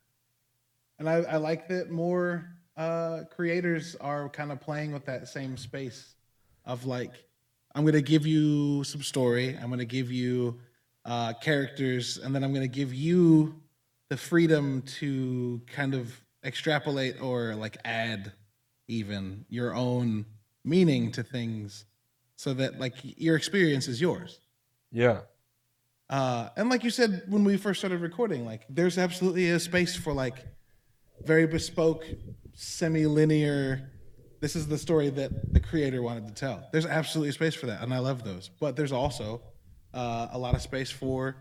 [0.98, 2.44] And I, I like that more
[2.76, 6.14] uh, creators are kind of playing with that same space
[6.64, 7.12] of like,
[7.74, 10.58] I'm going to give you some story, I'm going to give you
[11.04, 13.60] uh, characters, and then I'm going to give you
[14.10, 16.12] the freedom to kind of
[16.44, 18.32] extrapolate or like add
[18.86, 20.24] even your own
[20.64, 21.84] meaning to things
[22.38, 24.38] so that like your experience is yours.
[24.92, 25.22] Yeah.
[26.08, 29.96] Uh, and like you said when we first started recording, like there's absolutely a space
[29.96, 30.36] for like
[31.24, 32.04] very bespoke,
[32.54, 33.90] semi-linear.
[34.40, 36.68] This is the story that the creator wanted to tell.
[36.72, 38.50] There's absolutely space for that, and I love those.
[38.60, 39.42] But there's also
[39.92, 41.34] uh, a lot of space for,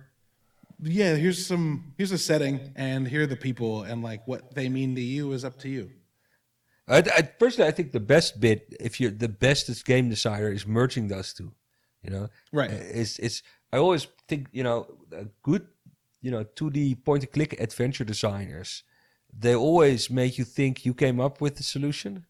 [0.82, 1.14] yeah.
[1.14, 1.94] Here's some.
[1.96, 5.32] Here's a setting, and here are the people, and like what they mean to you
[5.34, 5.92] is up to you.
[6.88, 10.66] I, I personally, I think the best bit, if you're the bestest game designer, is
[10.66, 11.54] merging those two.
[12.04, 12.72] You know, Right.
[12.72, 13.44] Uh, It's it's.
[13.74, 15.68] I always think you know, a good,
[16.22, 18.84] you know, two D point and click adventure designers,
[19.38, 22.26] they always make you think you came up with the solution.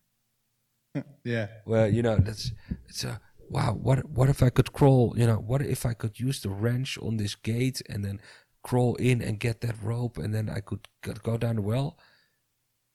[1.24, 1.48] Yeah.
[1.66, 2.52] Well, you know, that's
[2.88, 3.74] it's a wow.
[3.74, 5.14] What what if I could crawl?
[5.16, 8.20] You know, what if I could use the wrench on this gate and then
[8.64, 11.98] crawl in and get that rope, and then I could go- go down the well,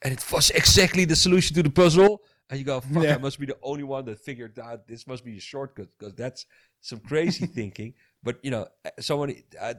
[0.05, 2.23] and it was exactly the solution to the puzzle.
[2.51, 3.15] And you go, fuck, Yeah.
[3.15, 6.15] I must be the only one that figured out this must be a shortcut because
[6.15, 6.47] that's
[6.81, 7.95] some crazy thinking.
[8.23, 9.75] But you know, uh, someone, uh,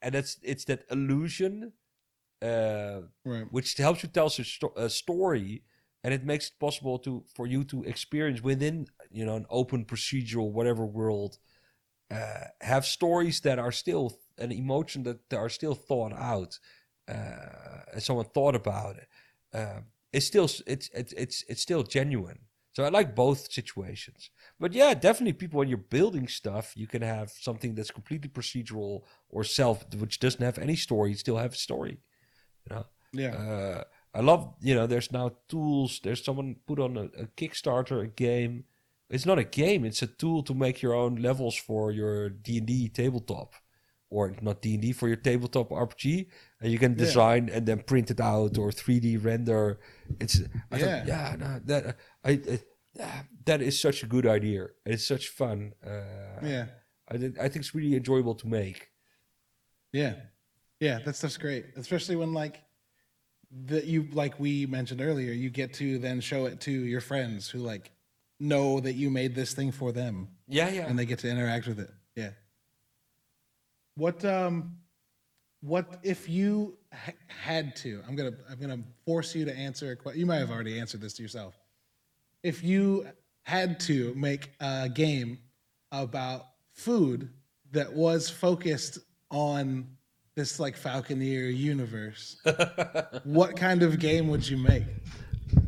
[0.00, 1.72] and it's it's that illusion,
[2.42, 3.46] uh, Right.
[3.50, 5.62] which helps you tell a, sto- a story
[6.04, 9.84] and it makes it possible to for you to experience within you know an open
[9.84, 11.38] procedural whatever world
[12.10, 16.58] uh, have stories that are still an emotion that, that are still thought out
[17.08, 17.14] uh,
[17.92, 19.08] and someone thought about it
[19.54, 19.80] uh,
[20.12, 22.38] it's still it's it's it's it's still genuine
[22.72, 24.30] so i like both situations
[24.60, 29.02] but yeah definitely people when you're building stuff you can have something that's completely procedural
[29.28, 32.00] or self which doesn't have any story still have a story
[32.68, 33.36] you know Yeah.
[33.36, 33.84] uh,
[34.14, 36.00] I love, you know, there's now tools.
[36.02, 38.64] There's someone put on a, a Kickstarter a game.
[39.08, 39.84] It's not a game.
[39.84, 43.54] It's a tool to make your own levels for your D and D tabletop,
[44.12, 46.28] or not D and D for your tabletop RPG,
[46.60, 46.98] and you can Yeah.
[47.04, 49.80] design and then print it out or 3D render.
[50.20, 50.36] It's
[50.70, 50.84] I Yeah.
[50.98, 51.96] thought, yeah, no, that
[52.30, 52.58] I, I
[53.46, 54.66] that is such a good idea.
[54.84, 55.72] It's such fun.
[55.84, 56.66] Uh, yeah.
[57.12, 58.88] I think I think it's really enjoyable to make.
[59.92, 60.14] Yeah.
[60.80, 61.64] Yeah, that stuff's great.
[61.76, 62.62] Especially when like
[63.66, 67.48] that you like we mentioned earlier, you get to then show it to your friends
[67.50, 67.90] who like
[68.40, 70.86] know that you made this thing for them Yeah, yeah.
[70.88, 71.90] and they get to interact with it.
[73.94, 74.76] What um
[75.60, 78.02] what if you ha- had to?
[78.06, 80.20] I'm going to I'm to force you to answer a question.
[80.20, 81.58] You might have already answered this to yourself.
[82.42, 83.06] If you
[83.44, 85.38] had to make a game
[85.92, 87.30] about food
[87.70, 88.98] that was focused
[89.30, 89.86] on
[90.34, 92.36] this like Falconeer universe,
[93.24, 94.84] what kind of game would you make?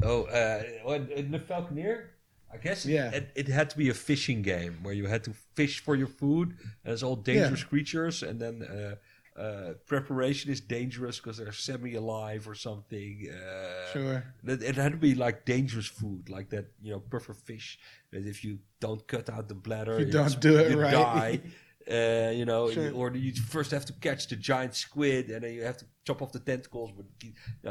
[0.03, 2.07] Oh, uh, what, in the Falconeer?
[2.55, 3.11] I guess Yeah.
[3.19, 6.07] it, it had to be a fishing game where you had to fish for your
[6.23, 6.49] food,
[6.85, 8.95] and it's all dangerous creatures, and then uh,
[9.41, 13.27] uh, preparation is dangerous because they're semi-alive or something.
[13.31, 14.25] Uh, Sure.
[14.45, 17.79] It, it had to be like dangerous food, like that, you know, puffer fish.
[18.13, 20.93] That if you don't cut out the bladder, If you don't do it you right.
[20.93, 21.41] die.
[21.87, 22.91] Uh, you know, Sure.
[22.95, 26.23] or you first have to catch the giant squid, and then you have to chop
[26.23, 26.91] off the tentacles.
[26.97, 27.05] But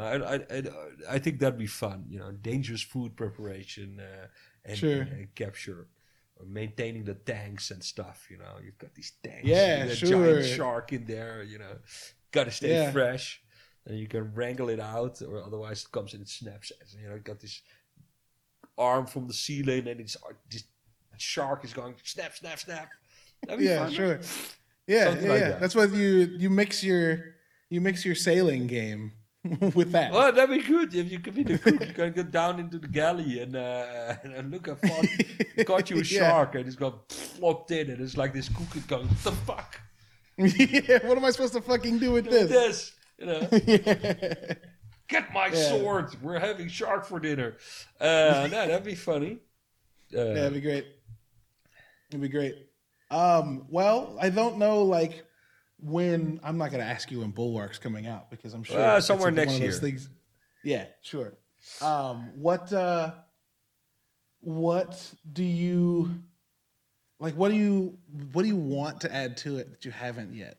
[0.00, 0.62] I, I, I,
[1.16, 2.04] I think that'd be fun.
[2.08, 4.26] You know, dangerous food preparation uh,
[4.64, 5.02] and, Sure.
[5.02, 5.86] and capture,
[6.36, 8.26] or maintaining the tanks and stuff.
[8.30, 10.10] You know, you've got these tanks, Yeah, and a sure.
[10.10, 11.42] giant shark in there.
[11.42, 11.78] You know,
[12.32, 12.90] got to stay Yeah.
[12.92, 13.42] fresh,
[13.86, 16.72] and you can wrangle it out, or otherwise it comes in and snaps.
[17.00, 17.62] You know, got this
[18.76, 20.64] arm from the ceiling, and it's uh, this
[21.16, 22.88] shark is going snap, snap, snap.
[23.58, 23.92] Yeah, fun.
[23.92, 24.20] sure.
[24.86, 25.48] Yeah, Something yeah, like yeah.
[25.50, 25.60] that.
[25.60, 26.08] That's what you
[26.38, 27.34] you mix your
[27.70, 29.12] you mix your sailing game
[29.74, 30.10] with that.
[30.12, 31.80] Well, that'd be good if you could be the cook.
[31.80, 36.02] You can go down into the galley and uh, and look you caught you a
[36.04, 36.30] Yeah.
[36.30, 39.32] shark and it's got flopped in and it's like this cook is going, what the
[39.32, 39.80] fuck?
[40.38, 42.50] yeah, what am I supposed to fucking do with at this?
[42.50, 43.48] this, you know.
[43.66, 44.54] yeah.
[45.08, 45.68] Get my Yeah.
[45.68, 46.16] sword.
[46.22, 47.56] We're having shark for dinner.
[48.00, 49.38] Uh, no, that'd be funny.
[50.16, 50.86] Uh, Yeah, it'd be great.
[52.10, 52.54] It'd be great.
[53.10, 55.24] Um, well, I don't know like
[55.78, 59.26] when I'm not gonna ask you when Bulwark's coming out because I'm sure Uh, somewhere
[59.26, 59.80] one next of those year.
[59.80, 60.08] Things.
[60.62, 61.34] Yeah, sure.
[61.80, 63.14] Um, what uh
[64.40, 66.22] what do you
[67.18, 67.98] like what do you
[68.32, 70.58] what do you want to add to it that you haven't yet?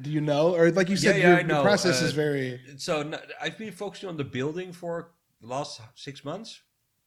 [0.00, 3.18] Do you know, or like you said, Yeah, yeah, your, process Uh, is very So
[3.40, 6.60] I've been focusing on the building for the last six months.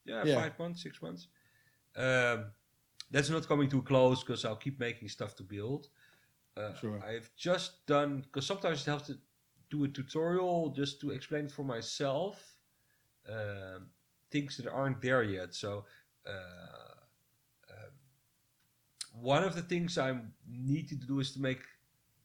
[0.05, 0.41] Yeah, Yeah.
[0.41, 1.27] five months, six months.
[1.95, 2.45] Um,
[3.11, 5.87] that's not coming to a close because I'll keep making stuff to build.
[6.57, 7.01] Uh, Sure.
[7.03, 9.17] I've just done because sometimes it helps to
[9.69, 12.55] do a tutorial just to explain for myself.
[13.27, 13.87] Um,
[14.31, 15.53] things that aren't there yet.
[15.53, 15.85] So
[16.27, 16.31] uh,
[17.69, 17.91] um,
[19.13, 21.61] one of the things I need to do is to make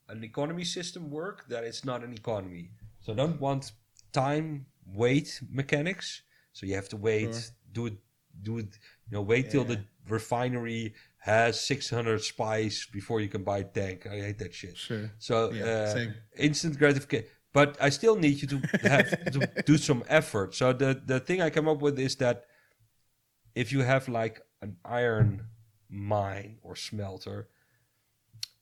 [0.08, 2.70] an economy system work that it's not an economy.
[3.00, 3.72] So I don't want
[4.12, 6.22] time wait mechanics.
[6.52, 7.42] So you have to wait, Sure.
[7.72, 7.94] do it,
[8.42, 8.78] do it.
[9.08, 10.94] You know, wait till the refinery
[11.24, 14.06] has 600 spice before you can buy a tank.
[14.06, 14.76] I hate that shit.
[14.76, 15.10] sure.
[15.18, 16.06] So Yeah, uh,
[16.36, 17.28] instant gratification.
[17.54, 20.54] But I still need you to have to do some effort.
[20.54, 22.44] So the the thing I come up with is that
[23.54, 25.46] if you have like an iron
[25.88, 27.48] mine or smelter,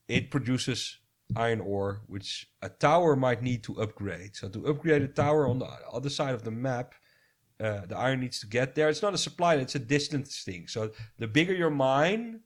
[0.07, 0.99] it produces
[1.35, 4.37] iron ore, which a tower might need to upgrade.
[4.37, 6.95] So to upgrade a tower on the other side of the map,
[7.59, 8.89] uh, the iron needs to get there.
[8.89, 10.69] It's not a supply; it's a distance thing.
[10.69, 12.43] So the bigger your mine,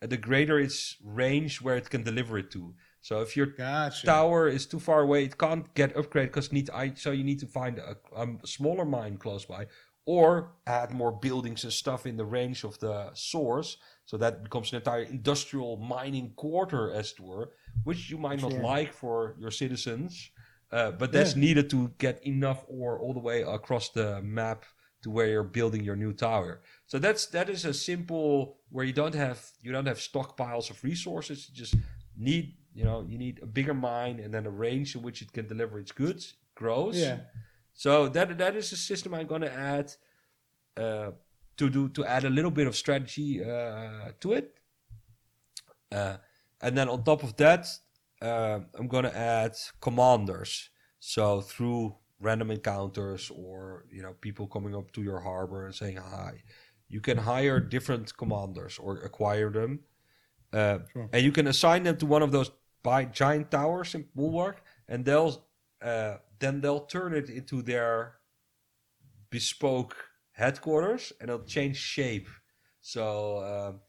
[0.00, 2.74] the greater its range where it can deliver it to.
[3.00, 4.06] So if your Gotcha.
[4.06, 7.40] tower is too far away, it can't get upgraded because need I so you need
[7.40, 9.66] to find a, a smaller mine close by,
[10.04, 14.72] or add more buildings and stuff in the range of the source, so that becomes
[14.72, 17.52] an entire industrial mining quarter, as it were,
[17.84, 18.62] which you might not Sure.
[18.62, 20.30] like for your citizens,
[20.72, 21.40] uh, but that's Yeah.
[21.40, 24.64] needed to get enough ore all the way across the map
[25.02, 26.62] to where you're building your new tower.
[26.86, 30.82] So that's that is a simple where you don't have you don't have stockpiles of
[30.84, 31.48] resources.
[31.48, 31.74] You just
[32.16, 35.32] need you know you need a bigger mine and then a range in which it
[35.32, 36.98] can deliver its goods grows.
[36.98, 37.18] Yeah.
[37.74, 39.92] So that that is a system I'm going to add
[40.76, 41.10] uh,
[41.56, 44.54] to do to add a little bit of strategy uh, to it.
[45.90, 46.16] Uh,
[46.60, 47.66] and then on top of that,
[48.22, 50.70] uh, I'm going to add commanders.
[50.98, 55.96] So through random encounters or you know people coming up to your harbor and saying
[55.96, 56.42] hi,
[56.88, 59.80] you can hire different commanders or acquire them,
[60.52, 61.08] uh, Sure.
[61.12, 62.50] and you can assign them to one of those
[62.82, 65.44] by giant towers in Bulwark, and they'll
[65.82, 68.16] uh, then they'll turn it into their
[69.30, 69.96] bespoke
[70.32, 72.28] headquarters, and it'll change shape.
[72.80, 73.80] So, um,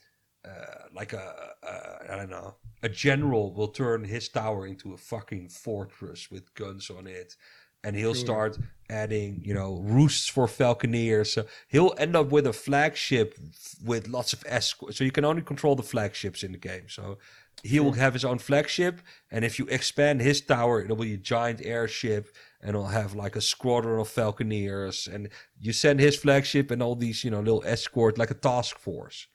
[0.49, 4.97] uh, like a, a I don't know, a general will turn his tower into a
[4.97, 7.35] fucking fortress with guns on it,
[7.83, 8.25] and he'll Sure.
[8.25, 8.57] start
[8.89, 11.27] adding, you know, roosts for falconeers.
[11.27, 13.37] So he'll end up with a flagship
[13.83, 14.97] with lots of escorts.
[14.97, 16.87] So you can only control the flagships in the game.
[16.87, 17.17] So
[17.63, 19.01] he will have his own flagship,
[19.31, 23.35] and if you expand his tower, it'll be a giant airship, and it'll have like
[23.35, 25.11] a squadron of falconeers.
[25.11, 25.29] And
[25.59, 29.27] you send his flagship and all these, you know, little escort, like a task force.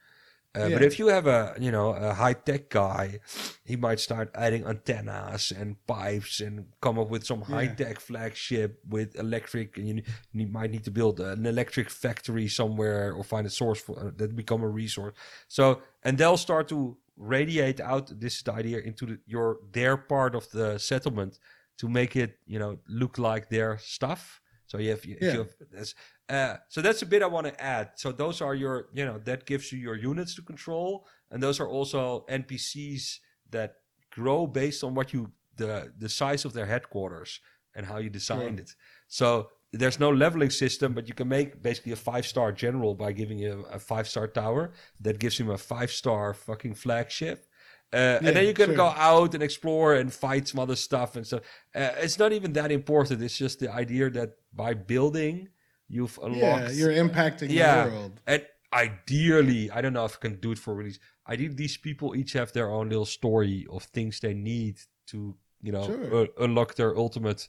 [0.55, 3.20] Uh, But if you have a, you know, a high tech guy,
[3.65, 8.79] he might start adding antennas and pipes and come up with some high tech flagship
[8.87, 9.79] with electric.
[9.79, 10.03] And you,
[10.33, 14.11] you might need to build an electric factory somewhere or find a source for uh,
[14.16, 15.15] that become a resource.
[15.49, 20.51] So and they'll start to radiate out this idea into the, your their part of
[20.51, 21.39] the settlement
[21.79, 24.41] to make it you know look like their stuff.
[24.66, 25.33] So you have, if Yeah.
[25.33, 25.95] you have this,
[26.28, 27.90] uh, so that's a bit I want to add.
[27.97, 31.61] So those are your, you know, that gives you your units to control, and those
[31.61, 33.19] are also NPCs
[33.51, 33.74] that
[34.11, 37.40] grow based on what you the the size of their headquarters
[37.74, 38.70] and how you designed it.
[39.09, 43.12] So there's no leveling system, but you can make basically a five star general by
[43.12, 47.47] giving him a five star tower that gives him a five star fucking flagship.
[47.93, 48.77] Uh, and then you can sure.
[48.77, 51.43] go out and explore and fight some other stuff and stuff.
[51.74, 53.23] Uh, it's not even that important.
[53.23, 55.49] It's just the idea that by building,
[55.97, 56.62] you've unlocked.
[56.64, 57.85] Yeah, you're impacting Yeah.
[57.85, 58.14] the world.
[58.32, 58.43] and
[58.86, 60.98] ideally, I don't know if I can do it for release.
[61.27, 64.77] I think these people each have their own little story of things they need
[65.10, 65.19] to,
[65.66, 66.23] you know, Sure.
[66.23, 67.40] uh, unlock their ultimate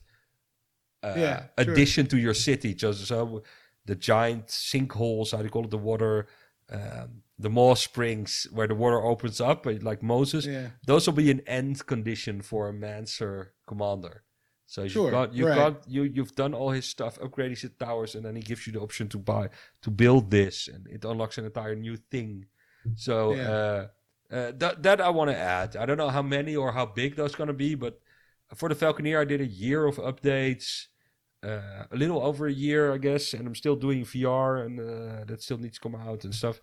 [1.06, 1.74] uh, Yeah, sure.
[1.74, 2.74] addition to your city.
[2.74, 3.44] Just so
[3.86, 6.28] the giant sinkholes, how do you call it, the water,
[6.70, 10.46] um, the moss springs where the water opens up, uh, like Moses.
[10.46, 10.70] Yeah.
[10.86, 14.24] Those will be an end condition for a Mancer commander.
[14.74, 15.56] So Sure, you've got you've right.
[15.56, 18.74] got you you've done all his stuff, upgrading his towers, and then he gives you
[18.74, 19.50] the option to buy
[19.84, 22.48] to build this, and it unlocks an entire new thing.
[22.96, 23.50] So Yeah.
[23.54, 23.88] uh,
[24.36, 25.76] uh, that that I want to add.
[25.76, 28.02] I don't know how many or how big that's going to be, but
[28.56, 30.88] for the Falconeer, I did a year of updates,
[31.44, 35.24] uh, a little over a year, I guess, and I'm still doing VR, and uh,
[35.26, 36.62] that still needs to come out and stuff.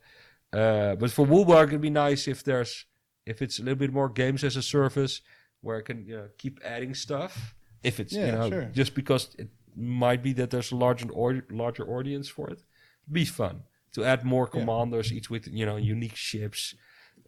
[0.52, 2.86] Uh, but for Bulwark, it'd be nice if there's
[3.24, 5.20] if it's a little bit more games as a service
[5.60, 7.54] where I can you know keep adding stuff.
[7.82, 8.64] If it's you know sure.
[8.72, 12.62] just because it might be that there's a larger or, larger audience for it,
[13.10, 13.62] be fun
[13.92, 14.60] to add more Yeah.
[14.60, 16.74] commanders, each with you know unique ships.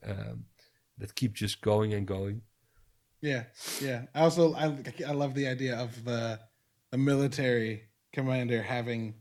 [0.04, 0.44] um,
[0.98, 2.42] that keep just going and going.
[3.20, 3.44] Yeah,
[3.80, 4.02] yeah.
[4.14, 4.64] I also I
[5.06, 6.38] I love the idea of the
[6.90, 9.14] the military commander having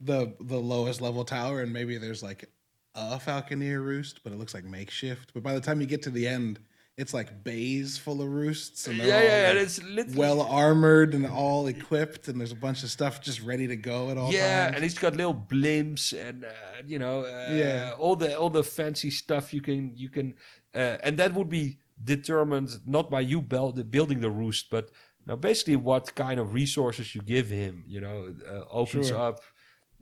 [0.00, 2.48] the the lowest level tower, and maybe there's like
[2.94, 5.32] a Falconeer roost, but it looks like makeshift.
[5.34, 6.60] But by the time you get to the end,
[6.96, 10.42] it's like bays full of roosts, and Yeah, they're all, yeah, like, it's literally well
[10.42, 14.18] armored and all equipped, and there's a bunch of stuff just ready to go at
[14.18, 14.74] all yeah, times.
[14.76, 16.48] and he's got little blimps and uh,
[16.86, 17.92] you know, uh, Yeah.
[17.98, 20.34] all the all the fancy stuff you can you can,
[20.74, 24.90] uh, and that would be determined not by you build, building the roost, but
[25.26, 27.84] now basically what kind of resources you give him.
[27.86, 29.18] You know, uh, opens Sure.
[29.18, 29.40] up.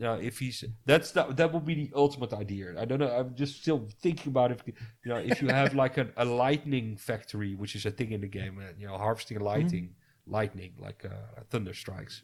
[0.00, 2.64] You know, if he's that's that that would be the ultimate idea.
[2.82, 3.12] I don't know.
[3.18, 6.96] I'm just still thinking about if you know if you have like an, a lightning
[6.96, 8.54] factory, which is a thing in the game.
[8.58, 9.86] Uh, you know, harvesting lightning,
[10.26, 12.22] lightning like uh, thunder strikes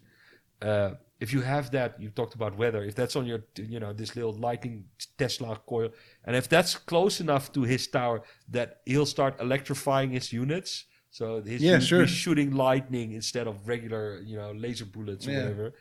[0.62, 0.90] uh,
[1.20, 2.82] if you have that, you talked about weather.
[2.84, 4.84] If that's on your, you know, this little lightning
[5.18, 5.90] Tesla coil,
[6.24, 11.42] and if that's close enough to his tower that he'll start electrifying his units, so
[11.42, 12.06] his Yeah, sure.
[12.06, 15.42] shooting lightning instead of regular, you know, laser bullets or Yeah.
[15.42, 15.74] whatever.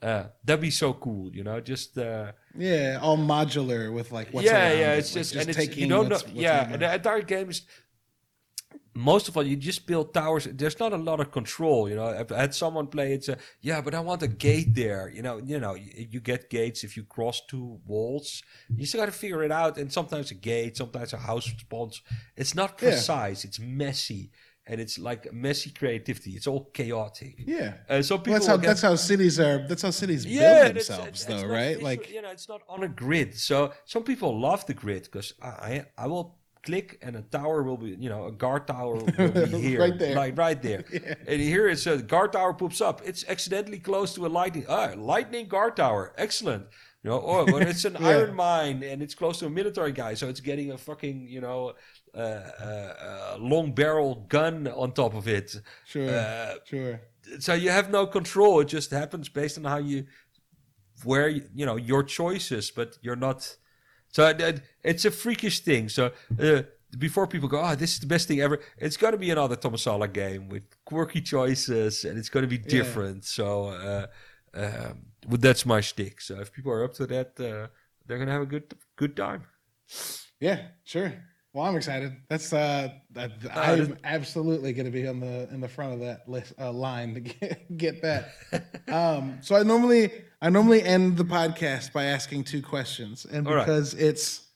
[0.00, 1.60] Uh, that'd be so cool, you know.
[1.60, 4.94] Just uh, yeah, all modular with like what's yeah, yeah.
[4.94, 6.14] it, It's like, just, and it's you don't know.
[6.14, 7.62] what's- what's Yeah, and the entire game is
[8.94, 10.44] most of all you just build towers.
[10.52, 11.88] There's not a lot of control.
[11.88, 13.24] You know, I've had someone play it.
[13.24, 15.08] Say, yeah, but I want a gate there.
[15.14, 18.42] You know, you know, you, you get gates if you cross two walls.
[18.76, 19.78] You still got to figure it out.
[19.78, 22.02] And sometimes a gate, sometimes a house response.
[22.36, 22.88] It's not Yeah.
[22.90, 23.44] precise.
[23.44, 24.30] It's messy,
[24.68, 26.32] and it's like messy creativity.
[26.32, 27.34] It's all chaotic.
[27.46, 27.74] yeah.
[27.88, 29.66] Uh, so people Well, that's how that's how cities are.
[29.68, 31.82] That's how cities yeah, build and it's- themselves, it's- though, it's right?
[31.82, 33.34] Like, you know, it's not on a grid.
[33.34, 37.76] So some people love the grid because I, I will click and a tower will
[37.78, 39.06] be, you know, a guard tower will
[39.52, 40.14] be here, Right there.
[40.16, 40.84] like right there.
[40.92, 41.14] Yeah.
[41.26, 43.00] And here it's a guard tower poops up.
[43.04, 46.12] It's accidentally close to a lightning, ah, lightning guard tower.
[46.18, 46.64] Excellent.
[47.04, 48.08] You know, or when it's an Yeah.
[48.08, 51.40] iron mine and it's close to a military guy, so it's getting a fucking, you
[51.40, 51.74] know,
[53.38, 55.56] long barrel gun on top of it.
[55.84, 57.00] sure, Uh, sure.
[57.38, 58.60] so you have no control.
[58.60, 60.06] It just happens based on how you,
[61.04, 63.56] where you, know your choices, but you're not.
[64.08, 64.34] So
[64.82, 65.88] it's a freakish thing.
[65.88, 66.62] So uh,
[66.96, 69.56] before people go, oh, this is the best thing ever, it's going to be another
[69.56, 73.24] Tomas Sala game with quirky choices, and it's going to be different.
[73.24, 74.06] So uh,
[74.54, 76.20] um, well, that's my shtick.
[76.20, 77.68] So if people are up to that, uh,
[78.06, 79.44] they're going to have a good good time.
[80.40, 81.12] Yeah, sure.
[81.54, 82.14] Well, I'm excited.
[82.28, 86.00] That's uh, that, Uh, I'm absolutely going to be on the in the front of
[86.00, 88.34] that list uh, line to get get that.
[88.88, 90.12] um, so I normally
[90.42, 93.64] I normally end the podcast by asking two questions, and All right.
[93.64, 94.46] because it's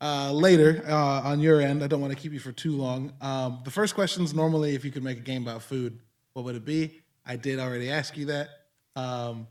[0.00, 3.12] uh, later uh, on your end, I don't want to keep you for too long.
[3.22, 5.98] Um, the first question is normally if you could make a game about food,
[6.34, 7.00] what would it be?
[7.24, 8.48] I did already ask you that.
[8.96, 9.46] Um,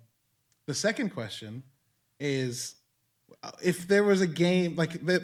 [0.68, 1.64] the second question
[2.20, 2.76] is
[3.42, 5.24] uh, if there was a game like that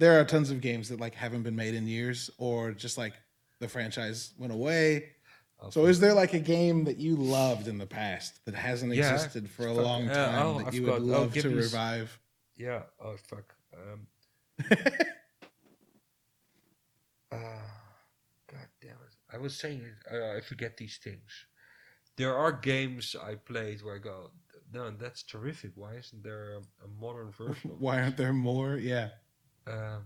[0.00, 3.12] there are tons of games that like haven't been made in years or just like
[3.60, 5.10] the franchise went away
[5.68, 9.12] so is there like a game that you loved in the past that hasn't Yeah,
[9.12, 11.42] existed for a fuck, long yeah, time oh, that I you would Oh, love give
[11.44, 12.18] to me s- revive
[12.56, 12.82] Yeah.
[12.98, 13.54] Oh fuck.
[13.76, 14.06] Um,
[17.32, 17.36] uh,
[18.50, 19.14] God damn it!
[19.32, 19.82] I was saying.
[20.12, 21.46] Uh, I forget these things.
[22.16, 24.30] There are games I played where I go,
[24.72, 25.72] no, that's terrific.
[25.74, 27.70] Why isn't there a, a modern version?
[27.70, 29.12] Of why aren't there more yeah this?
[29.66, 30.02] Um,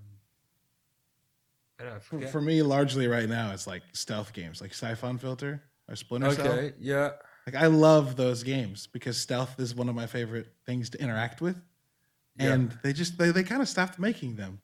[1.81, 2.31] I for, forget.
[2.31, 6.53] for me largely right now it's like stealth games like Siphon Filter or Splinter Cell
[6.53, 6.73] okay.
[6.79, 7.11] Yeah.
[7.47, 11.41] like I love those games because stealth is one of my favorite things to interact
[11.41, 11.61] with
[12.39, 12.53] Yeah.
[12.53, 14.61] and they just they, they kind of stopped making them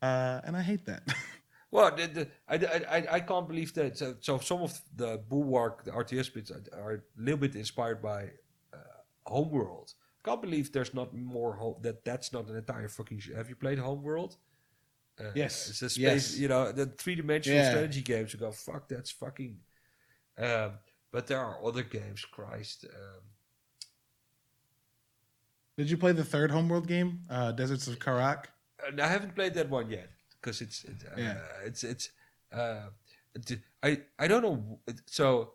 [0.00, 1.02] uh, and I hate that
[1.70, 3.98] Well, the, the, I, I, I- I can't believe that.
[3.98, 8.00] So, so some of the Bulwark, the RTS bits, are, are a little bit inspired
[8.00, 8.30] by
[8.72, 8.76] uh,
[9.26, 9.92] Homeworld.
[10.24, 12.04] Can't believe there's not more ho- that.
[12.04, 13.18] That's not an entire fucking.
[13.20, 14.36] Sh- Have you played Homeworld?
[15.20, 16.00] Uh, Yes, it's a space.
[16.00, 16.38] yes.
[16.38, 17.70] You know, the three dimensional Yeah.
[17.70, 18.32] strategy games.
[18.32, 19.60] You go, fuck, that's fucking.
[20.38, 20.78] Um,
[21.12, 22.24] but there are other games.
[22.24, 22.84] Christ.
[22.86, 23.20] Um,
[25.76, 28.46] Did you play the third Homeworld game, uh, Deserts of Kharak?
[29.00, 30.08] I haven't played that one yet
[30.40, 31.38] because it's it's uh, Yeah.
[31.64, 32.10] it's it's
[32.52, 32.88] uh,
[33.82, 34.80] I I don't know.
[35.06, 35.54] So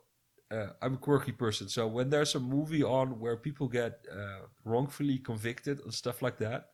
[0.52, 1.70] uh, I'm a quirky person.
[1.70, 6.38] So when there's a movie on where people get uh, wrongfully convicted and stuff like
[6.40, 6.70] that,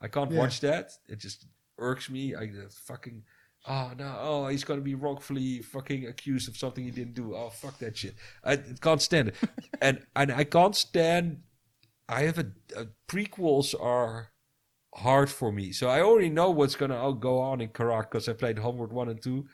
[0.00, 0.38] I can't Yeah.
[0.38, 0.92] watch that.
[1.08, 1.46] It just
[1.78, 2.34] irks me.
[2.36, 2.50] I
[2.86, 3.22] fucking.
[3.68, 4.16] Oh no!
[4.20, 7.34] Oh, he's gonna be wrongfully fucking accused of something he didn't do.
[7.34, 8.14] Oh fuck that shit!
[8.44, 9.34] I can't stand it,
[9.82, 11.42] and and I can't stand.
[12.08, 12.46] I have a,
[12.76, 14.30] a prequels are
[14.94, 15.72] hard for me.
[15.72, 18.92] So I already know what's gonna oh, go on in Kharak because I played Homeworld
[18.92, 19.46] one and two.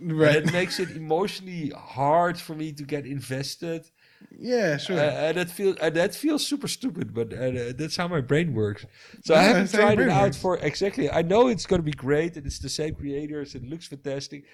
[0.00, 0.36] Right.
[0.36, 3.90] And it makes it emotionally hard for me to get invested.
[4.36, 4.98] Yeah, sure.
[4.98, 8.52] Uh, and that feels uh, that feels super stupid, but uh, that's how my brain
[8.52, 8.84] works.
[9.24, 10.36] So I haven't that's how your tried it out works.
[10.36, 11.10] for exactly.
[11.10, 13.54] I know it's going to be great, and it's the same creators.
[13.54, 14.44] It looks fantastic,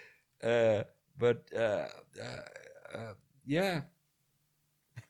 [0.43, 0.85] uh,
[1.19, 1.87] but uh, uh,
[2.95, 3.15] uh,
[3.47, 3.83] yeah,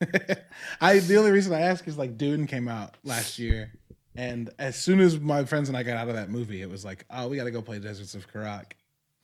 [0.80, 3.72] I the only reason I ask is like Dune came out last year,
[4.14, 6.84] and as soon as my friends and I got out of that movie, it was
[6.84, 8.72] like, oh, we got to go play Deserts of Kharak.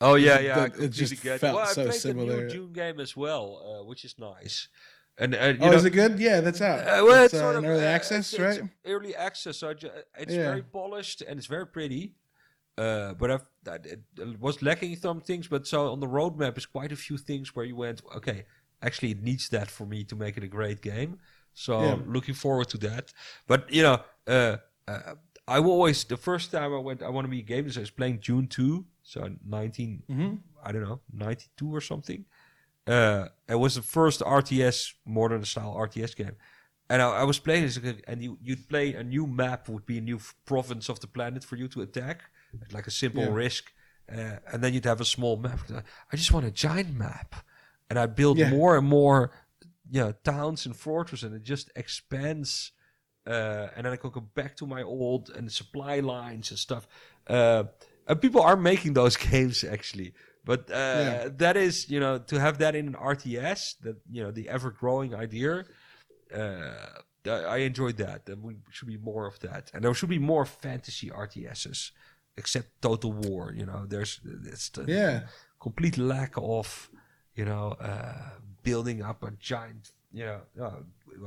[0.01, 0.59] Oh yeah, It- yeah.
[0.59, 1.39] I it just get it.
[1.39, 2.35] felt well, I so played similar.
[2.35, 3.45] the new Dune game as well,
[3.81, 4.67] uh, which is nice.
[5.17, 6.19] And uh, you Oh, know, is it good?
[6.19, 6.79] Yeah, that's out.
[6.79, 8.65] Uh, well, it's, uh, sort of early uh, access, it's- right?
[8.65, 10.43] It's early access, so ju- it's Yeah.
[10.51, 12.15] very polished and it's very pretty.
[12.77, 15.47] Uh, but I've, that it, it was lacking some things.
[15.47, 18.45] But so on the roadmap is quite a few things where you went, okay,
[18.81, 21.19] actually it needs that for me to make it a great game.
[21.53, 21.97] So Yeah.
[22.07, 23.13] looking forward to that.
[23.45, 24.57] But you know, uh,
[24.87, 25.15] uh,
[25.47, 27.81] I always the first time I went, I want to be a game designer.
[27.81, 32.23] I was playing Dune two, so nineteen hmm I don't know, 92 or something.
[32.85, 36.35] Uh, it was the first RTS modern style RTS game.
[36.87, 39.97] And I, I was playing this, and you, you'd play a new map, would be
[39.97, 42.21] a new f- province of the planet for you to attack,
[42.71, 43.33] like a simple Yeah.
[43.33, 43.71] risk.
[44.11, 45.61] Uh, and then you'd have a small map.
[46.11, 47.33] I just want a giant map.
[47.89, 48.49] And I build Yeah.
[48.51, 49.31] more and more
[49.89, 52.71] you know, towns and fortresses, and it just expands.
[53.25, 56.87] Uh, and then I can go back to my old and supply lines and stuff.
[57.27, 57.65] Uh,
[58.07, 60.13] and people are making those games actually.
[60.43, 61.15] But uh, Yeah.
[61.37, 65.13] that is, you know, to have that in an RTS, that you know, the ever-growing
[65.13, 65.65] idea.
[66.33, 66.87] Uh,
[67.27, 68.25] I enjoyed that.
[68.25, 71.91] There we should be more of that, and there should be more fantasy RTSs,
[72.37, 73.53] except Total War.
[73.55, 75.21] You know, there's it's the Yeah,
[75.59, 76.89] complete lack of,
[77.35, 79.91] you know, uh, building up a giant.
[80.13, 80.71] You know, uh,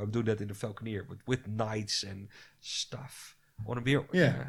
[0.00, 2.28] I'm doing that in the Falconeer, but with knights and
[2.60, 3.36] stuff.
[3.60, 4.44] I want to be Yeah.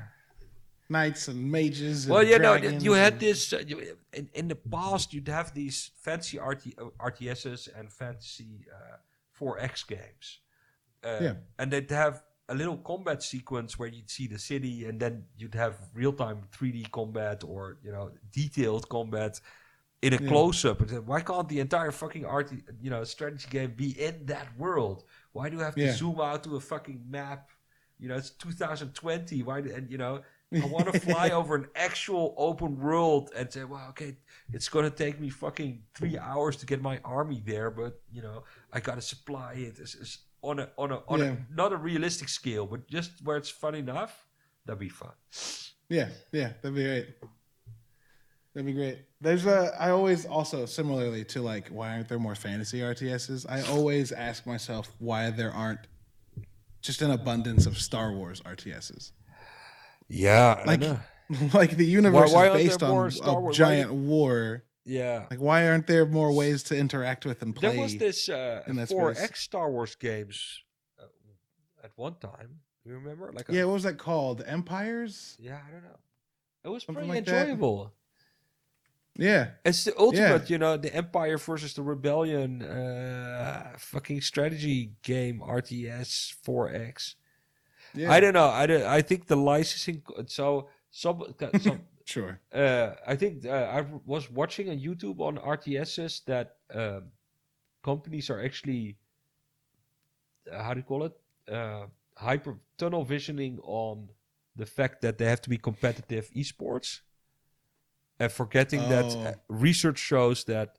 [0.89, 2.05] knights and mages.
[2.05, 5.13] And well, you know, dragons you had this uh, you, in, in the past.
[5.13, 8.97] You'd have these fancy RT, uh, RTSs and fantasy uh,
[9.39, 10.39] 4X games,
[11.03, 11.33] uh, Yeah.
[11.57, 15.55] and they'd have a little combat sequence where you'd see the city, and then you'd
[15.55, 19.39] have real time 3D combat or you know detailed combat
[20.05, 20.27] in a Yeah.
[20.29, 20.77] close up.
[21.11, 22.51] Why can't the entire fucking RT,
[22.81, 25.03] you know, strategy game be in that world?
[25.33, 25.93] Why do I have to Yeah.
[26.01, 27.49] zoom out to a fucking map?
[27.99, 29.41] You know, it's 2020.
[29.43, 29.61] Why?
[29.61, 30.21] do- And you know,
[30.53, 34.17] I want to fly over an actual open world and say, well, okay,
[34.53, 38.21] it's going to take me fucking three hours to get my army there, but you
[38.21, 41.25] know, I got to supply it It's- it's on a on a on Yeah.
[41.25, 44.27] a not a realistic scale, but just where it's fun enough.
[44.65, 45.13] That'd be fun.
[45.89, 47.07] Yeah, yeah, that'd be great.
[48.55, 48.99] That'd be great.
[49.19, 49.75] There's a.
[49.77, 53.45] I always also similarly to like why aren't there more fantasy RTSs?
[53.49, 55.81] I always ask myself why there aren't
[56.81, 59.11] just an abundance of Star Wars RTSs.
[60.07, 60.83] Yeah, Like-
[61.53, 64.63] like the universe why is based on Star a Wars- giant war.
[64.85, 65.25] Yeah.
[65.31, 67.71] Like why aren't there more ways to interact with and play?
[67.71, 69.39] There was this uh, in that 4X space.
[69.39, 70.61] Star Wars games
[70.99, 71.05] uh,
[71.83, 72.59] at one time.
[72.85, 73.31] You remember?
[73.33, 74.43] Like, a- yeah, what was that called?
[74.45, 75.35] Empires?
[75.39, 75.97] yeah, I don't know.
[76.63, 77.57] It was Something pretty like that.
[79.17, 85.39] Yeah, It's the ultimate, you know, the Empire versus the Rebellion uh, fucking strategy game,
[85.39, 87.15] RTS 4X.
[87.93, 88.11] yeah.
[88.11, 88.49] I don't know.
[88.49, 90.03] I don't, I think the licensing.
[90.27, 91.23] So some,
[91.61, 92.39] some Sure.
[92.53, 97.05] uh, I think uh, I was watching on YouTube on RTSs that um,
[97.83, 98.97] companies are actually
[100.51, 101.13] uh, how do you call it
[101.51, 101.85] uh,
[102.15, 104.09] hyper tunnel visioning on
[104.55, 106.99] the fact that they have to be competitive esports
[108.19, 109.21] and forgetting that Oh.
[109.23, 110.77] uh, research shows that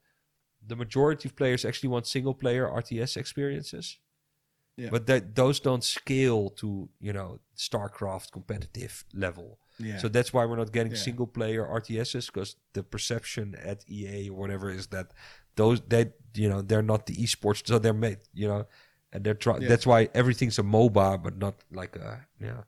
[0.67, 3.99] the majority of players actually want single player RTS experiences.
[4.77, 4.91] Yeah.
[4.91, 9.59] But that those don't scale to, you know, StarCraft competitive level.
[9.79, 9.99] Yeah.
[9.99, 10.99] So that's why we're not getting Yeah.
[10.99, 15.13] single player RTSs because the perception at EA or whatever is that
[15.57, 18.67] those they you know they're not the esports so they're made you know
[19.13, 19.69] and they're trying Yeah.
[19.69, 22.65] that's why everything's a MOBA but not like a you know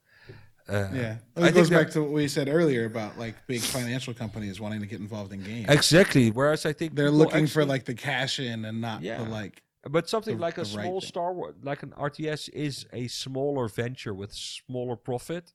[0.69, 1.17] uh, yeah.
[1.37, 4.61] I It think goes back to what we said earlier about like big financial companies
[4.61, 5.67] wanting to get involved in games.
[5.69, 9.23] exactly whereas I think They're looking for like the cash in and not Yeah.
[9.25, 11.01] the like but something the- like a the right small.
[11.01, 15.55] Star Wars like an RTS is a smaller venture with smaller profit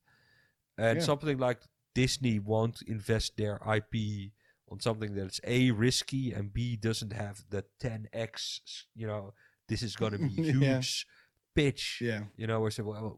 [0.77, 1.05] and Yeah.
[1.05, 1.59] something like
[1.93, 4.31] Disney won't invest their IP
[4.71, 9.33] on something that's a risky and b doesn't have the 10x you know
[9.67, 10.53] this is going to be Yeah.
[10.79, 11.05] huge
[11.55, 12.21] pitch yeah.
[12.35, 13.15] you know where say well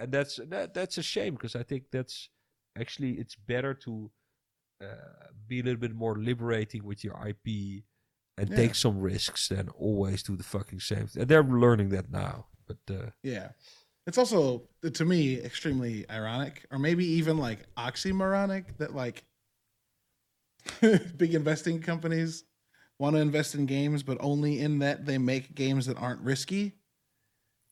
[0.00, 2.28] and that's that, that's a shame because i think that's
[2.78, 4.10] actually it's better to
[4.82, 7.46] uh, be a little bit more liberating with your ip
[8.36, 8.56] and Yeah.
[8.56, 11.22] take some risks than always do the fucking same thing.
[11.22, 13.50] and they're learning that now but uh, Yeah.
[14.06, 19.24] It's also to me extremely ironic or maybe even like oxymoronic that like
[21.16, 22.44] big investing companies
[22.98, 26.72] want to invest in games, but only in that they make games that aren't risky.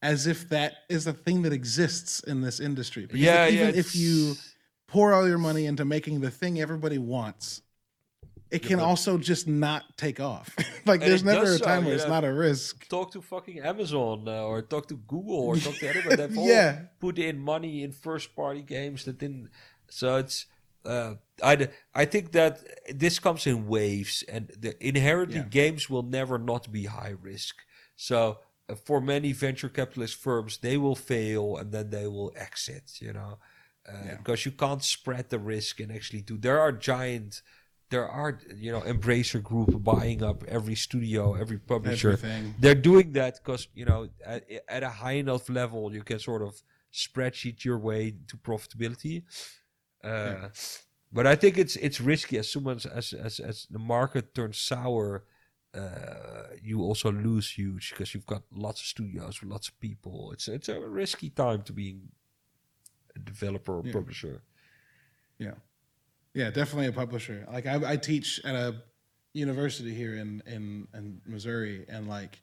[0.02, 3.06] As if that is a thing that exists in this industry.
[3.06, 3.80] Because yeah, even yeah.
[3.80, 4.34] if you
[4.88, 7.62] pour all your money into making the thing everybody wants,
[8.50, 10.54] it can but- also just not take off.
[10.86, 12.88] like And there's never a so, time where you it's not a risk.
[12.88, 16.16] talk to fucking Amazon uh, or talk to Google or talk to anybody.
[16.20, 16.80] They've all Yeah.
[16.98, 19.50] put in money in first party games that didn't.
[19.88, 20.46] So it's.
[20.84, 22.58] Uh, I I think that
[22.92, 25.44] this comes in waves, and the, inherently Yeah.
[25.48, 27.54] games will never not be high risk.
[27.94, 28.38] So
[28.76, 33.00] for many venture capitalist firms, they will fail and then they will exit.
[33.00, 33.38] You know,
[33.88, 34.16] uh, Yeah.
[34.16, 36.36] because you can't spread the risk and actually do.
[36.38, 37.42] There are giant.
[37.90, 42.54] There are you know Embracer Group buying up every studio, every publisher Everything.
[42.58, 46.40] they're doing that because you know at, at a high enough level you can sort
[46.42, 49.24] of spreadsheet your way to profitability
[50.04, 50.48] uh,
[51.12, 54.58] but i think it's it's risky as soon as as as, as the market turns
[54.58, 55.24] sour
[55.74, 60.30] uh, you also lose huge because you've got lots of studios with lots of people
[60.32, 61.96] it's it's a risky time to be
[63.16, 63.92] a developer or Yeah.
[63.92, 64.42] publisher
[65.38, 65.54] Yeah,
[66.34, 67.46] Yeah, definitely a publisher.
[67.50, 68.82] Like I, I teach at a
[69.34, 72.40] university here in in, in Missouri, and like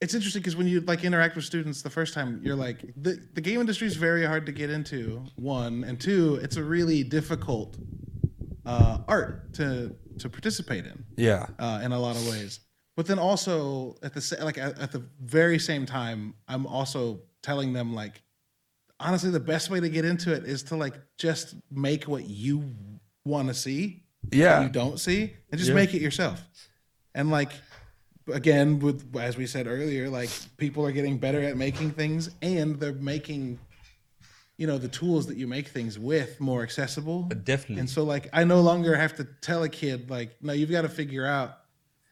[0.00, 3.18] it's interesting because when you like interact with students the first time, you're like the
[3.34, 5.22] the game industry is very hard to get into.
[5.36, 7.76] One and two, it's a really difficult
[8.66, 12.60] uh, art to to participate in yeah uh, in a lot of ways.
[12.96, 17.72] But then also at the like at, at the very same time, I'm also telling
[17.72, 18.20] them like,
[18.98, 22.74] honestly, the best way to get into it is to like just make what you
[23.24, 24.02] want to see,
[24.32, 25.20] yeah you don't see,
[25.50, 25.76] and just Yeah.
[25.82, 26.44] make it yourself.
[27.14, 27.52] And like,
[28.32, 32.78] again, with as we said earlier, like people are getting better at making things, and
[32.80, 33.58] they're making,
[34.60, 37.18] you know, the tools that you make things with more accessible.
[37.30, 40.52] Uh, definitely And so like I no longer have to tell a kid like, no,
[40.52, 41.50] you've got to figure out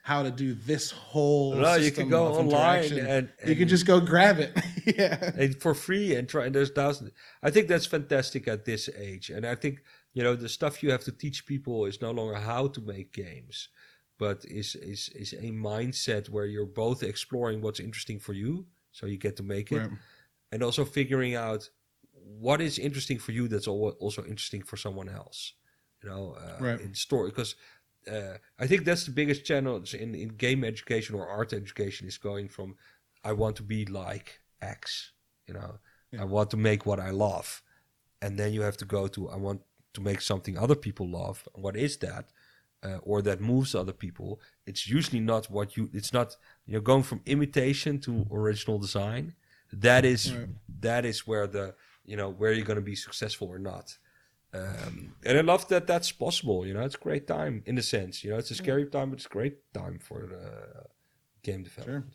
[0.03, 3.07] how to do this whole No, you can go online interaction.
[3.07, 4.53] and, you can just go grab it.
[4.99, 5.33] yeah.
[5.37, 7.11] and for free and try and there's thousands
[7.43, 9.75] i think that's fantastic at this age and i think
[10.15, 13.13] you know the stuff you have to teach people is no longer how to make
[13.13, 13.69] games
[14.19, 18.65] but is is is a mindset where you're both exploring what's interesting for you
[18.97, 19.91] so you get to make it Right.
[20.53, 21.69] and also figuring out
[22.47, 25.55] what is interesting for you that's also interesting for someone else
[26.03, 26.81] you know uh, Right.
[26.81, 27.55] in story because
[28.11, 32.19] uh, I think that's the biggest challenge in, in game education or art education is
[32.19, 32.77] going from
[33.25, 35.13] I want to be like X,
[35.47, 35.79] you know,
[36.13, 36.23] Yeah.
[36.23, 37.63] I want to make what I love,
[38.23, 39.61] and then you have to go to I want
[39.95, 41.37] to make something other people love.
[41.55, 42.25] What is that?
[42.87, 44.41] Uh, or that moves other people.
[44.65, 45.91] It's usually not what you.
[45.93, 46.29] It's not
[46.67, 48.11] you know going from imitation to
[48.41, 49.35] original design.
[49.73, 50.49] That is Right.
[50.81, 51.75] that is where the
[52.09, 53.97] you know where you're going to be successful or not.
[54.55, 56.67] Um, and I love that that's possible.
[56.67, 58.25] You know, it's a great time in a sense.
[58.25, 60.85] You know, it's a scary time, but it's a great time for uh,
[61.43, 62.07] game development.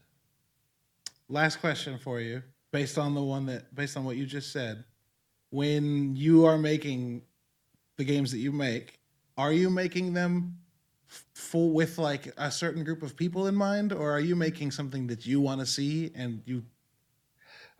[1.29, 2.41] Last question for you,
[2.71, 4.83] based on the one that based on what you just said.
[5.51, 7.21] When you are making
[7.97, 8.99] the games that you make,
[9.37, 10.57] are you making them
[11.07, 14.71] f- full with like a certain group of people in mind, or are you making
[14.71, 16.63] something that you want to see and you?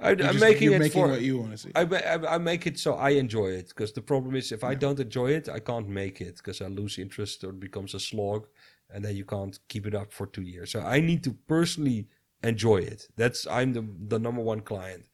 [0.03, 1.07] I, I'm making you're it making for.
[1.07, 1.71] what you want to see.
[1.75, 4.75] I, I, I make it so I enjoy it because the problem is if I
[4.75, 7.99] don't enjoy it, I can't make it because I lose interest or it becomes a
[7.99, 8.47] slog,
[8.89, 10.71] and then you can't keep it up for two years.
[10.71, 12.09] So I need to personally
[12.43, 13.07] enjoy it.
[13.15, 15.05] That's I'm the the number one client,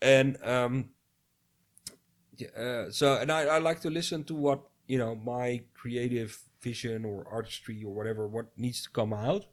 [0.00, 0.90] and um,
[2.36, 6.38] yeah, uh, so and I, I like to listen to what you know my creative
[6.62, 9.44] vision or artistry or whatever what needs to come out,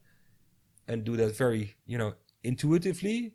[0.88, 3.34] and do that very you know intuitively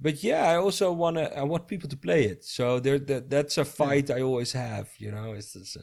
[0.00, 1.36] but yeah, I also want to.
[1.36, 2.44] I want people to play it.
[2.44, 4.90] So there, that that's a fight I always have.
[4.98, 5.82] You know, it's, it's a,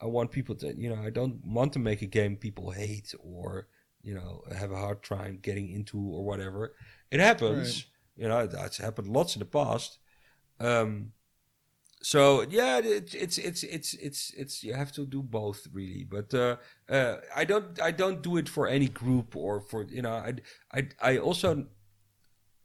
[0.00, 0.74] I want people to.
[0.76, 3.68] You know, I don't want to make a game people hate or
[4.02, 6.74] you know have a hard time getting into or whatever.
[7.10, 7.86] It happens.
[8.16, 9.98] You know, that's happened lots in the past.
[10.60, 11.12] Um,
[12.00, 16.04] so yeah, it, it's it's it's it's it's you have to do both really.
[16.04, 16.56] But uh,
[16.88, 20.34] uh, I don't I don't do it for any group or for you know I
[20.72, 21.66] I I also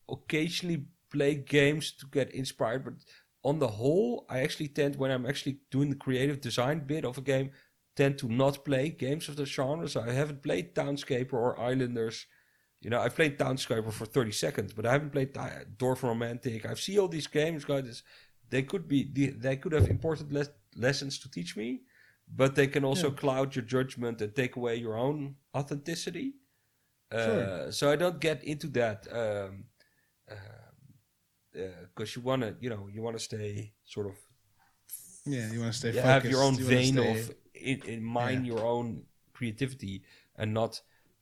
[0.09, 2.93] occasionally play games to get inspired, but
[3.43, 7.17] on the whole, I actually tend when I'm actually doing the creative design bit of
[7.17, 7.51] a game,
[7.95, 9.87] tend to not play games of the genre.
[9.87, 12.25] So I haven't played Townscaper or Islanders.
[12.81, 16.65] You know, I've played Townscaper for 30 seconds, but I haven't played Dorfromantik.
[16.65, 18.03] I've seen all these games, guys.
[18.49, 21.81] They could be, they could have important les- lessons to teach me,
[22.27, 23.15] but they can also Yeah.
[23.15, 26.35] cloud your judgment and take away your own authenticity.
[27.11, 27.43] Sure.
[27.43, 29.07] Uh, so I don't get into that.
[29.11, 29.65] Um,
[31.93, 34.13] because you want to, you know, you want to stay sort of
[35.25, 35.91] yeah, you want to stay.
[35.91, 36.05] focused.
[36.05, 38.53] have your own you vein stay- of in, in mind Yeah.
[38.53, 40.03] your own creativity
[40.35, 40.81] and not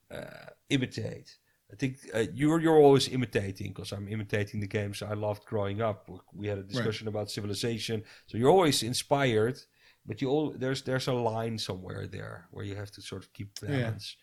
[0.09, 1.37] uh, imitate.
[1.71, 5.81] I think uh, you're you're always imitating because I'm imitating the games I loved growing
[5.81, 6.09] up.
[6.33, 7.15] We had a discussion right.
[7.15, 9.57] about civilization, so you're always inspired,
[10.05, 13.31] but you all there's there's a line somewhere there where you have to sort of
[13.33, 14.17] keep balance.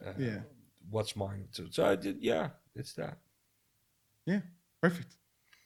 [0.00, 0.08] Yeah.
[0.08, 0.40] Uh, yeah.
[0.90, 1.48] What's mine?
[1.52, 2.16] So, so I did.
[2.20, 3.18] Yeah, it's that.
[4.28, 4.40] Yeah.
[4.82, 5.16] Perfect.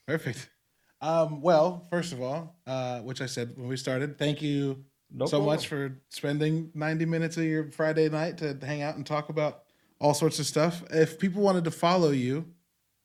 [0.07, 0.49] Perfect.
[1.05, 5.27] Um, well, first of all, uh, which I said when we started, thank you no
[5.27, 5.47] so problem.
[5.47, 9.65] much for spending 90 minutes of your Friday night to hang out and talk about
[10.01, 10.85] all sorts of stuff.
[10.91, 12.47] If people wanted to follow you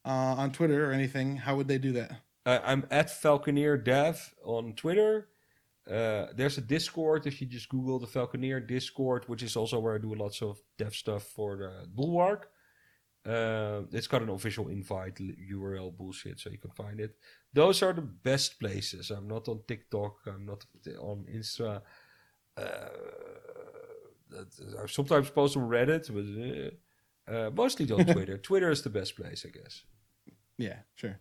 [0.06, 2.12] uh, on Twitter or anything, how would they do that?
[2.46, 5.30] Uh, I'm at Falconeer Dev on Twitter.
[5.90, 9.96] Uh, there's a Discord if you just Google the Falconeer Discord, which is also where
[9.96, 12.52] I do lots of dev stuff for the Bulwark.
[13.28, 15.16] Uh, it's got an official invite
[15.52, 17.16] URL bullshit, so you can find it.
[17.52, 19.12] Those are the best places.
[19.12, 20.20] I'm not on TikTok.
[20.28, 20.66] I'm not
[21.00, 21.82] on Insta.
[22.56, 22.62] Uh,
[24.34, 26.08] I sometimes post on Reddit,
[27.28, 28.38] but uh, mostly on Twitter.
[28.38, 29.84] Twitter is the best place, I guess.
[30.58, 31.20] Yeah, sure.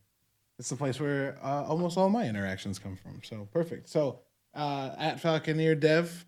[0.59, 3.21] It's the place where uh, almost all my interactions come from.
[3.25, 3.89] So perfect.
[3.89, 4.21] So
[4.55, 6.25] uh, at Falconeer Dev,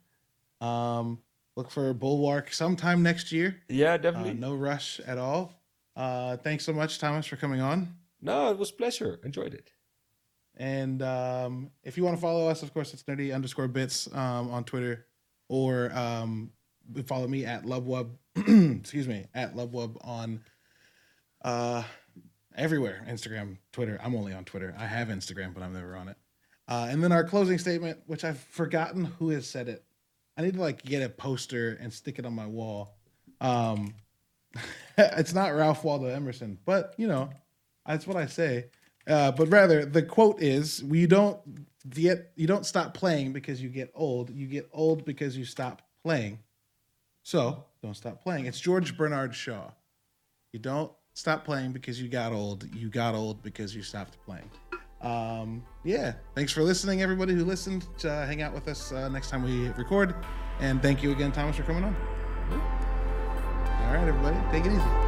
[0.61, 1.21] um,
[1.57, 3.57] look for Bulwark sometime next year.
[3.69, 4.33] Yeah, definitely.
[4.33, 5.57] Uh, no rush at all.
[5.99, 7.95] Uh, thanks so much, Thomas, for coming on.
[8.23, 9.19] No, it was pleasure.
[9.25, 9.73] Enjoyed it.
[10.57, 14.51] And um, if you want to follow us, of course, it's nerdy underscore bits um,
[14.51, 15.07] on Twitter,
[15.49, 16.53] or um,
[17.07, 18.11] follow me at Lovewub
[18.79, 20.41] excuse me, at Lovewub on
[21.45, 21.83] uh,
[22.57, 23.99] everywhere Instagram, Twitter.
[24.03, 24.75] I'm only on Twitter.
[24.79, 26.16] I have Instagram, but I'm never on it.
[26.69, 29.85] Uh, and then our closing statement, which I've forgotten who has said it.
[30.37, 32.97] I need to like get a poster and stick it on my wall.
[33.41, 33.95] Um,
[34.98, 37.30] it's not Ralph Waldo Emerson, but you know,
[37.86, 38.66] that's what I say.
[39.06, 41.40] Uh, but rather, the quote is: "We don't
[41.90, 44.30] get you don't stop playing because you get old.
[44.30, 46.39] You get old because you stop playing."
[47.22, 48.47] So don't stop playing.
[48.47, 49.70] It's George Bernard Shaw.
[50.52, 52.64] You don't stop playing because you got old.
[52.74, 54.51] You got old because you stopped playing.
[55.01, 56.14] Um, yeah.
[56.35, 57.86] Thanks for listening, everybody who listened.
[58.02, 60.14] Uh, hang out with us uh, next time we record.
[60.60, 62.78] And thank you again, Thomas, for coming on.
[63.89, 64.36] All right, everybody.
[64.52, 65.07] Take it easy.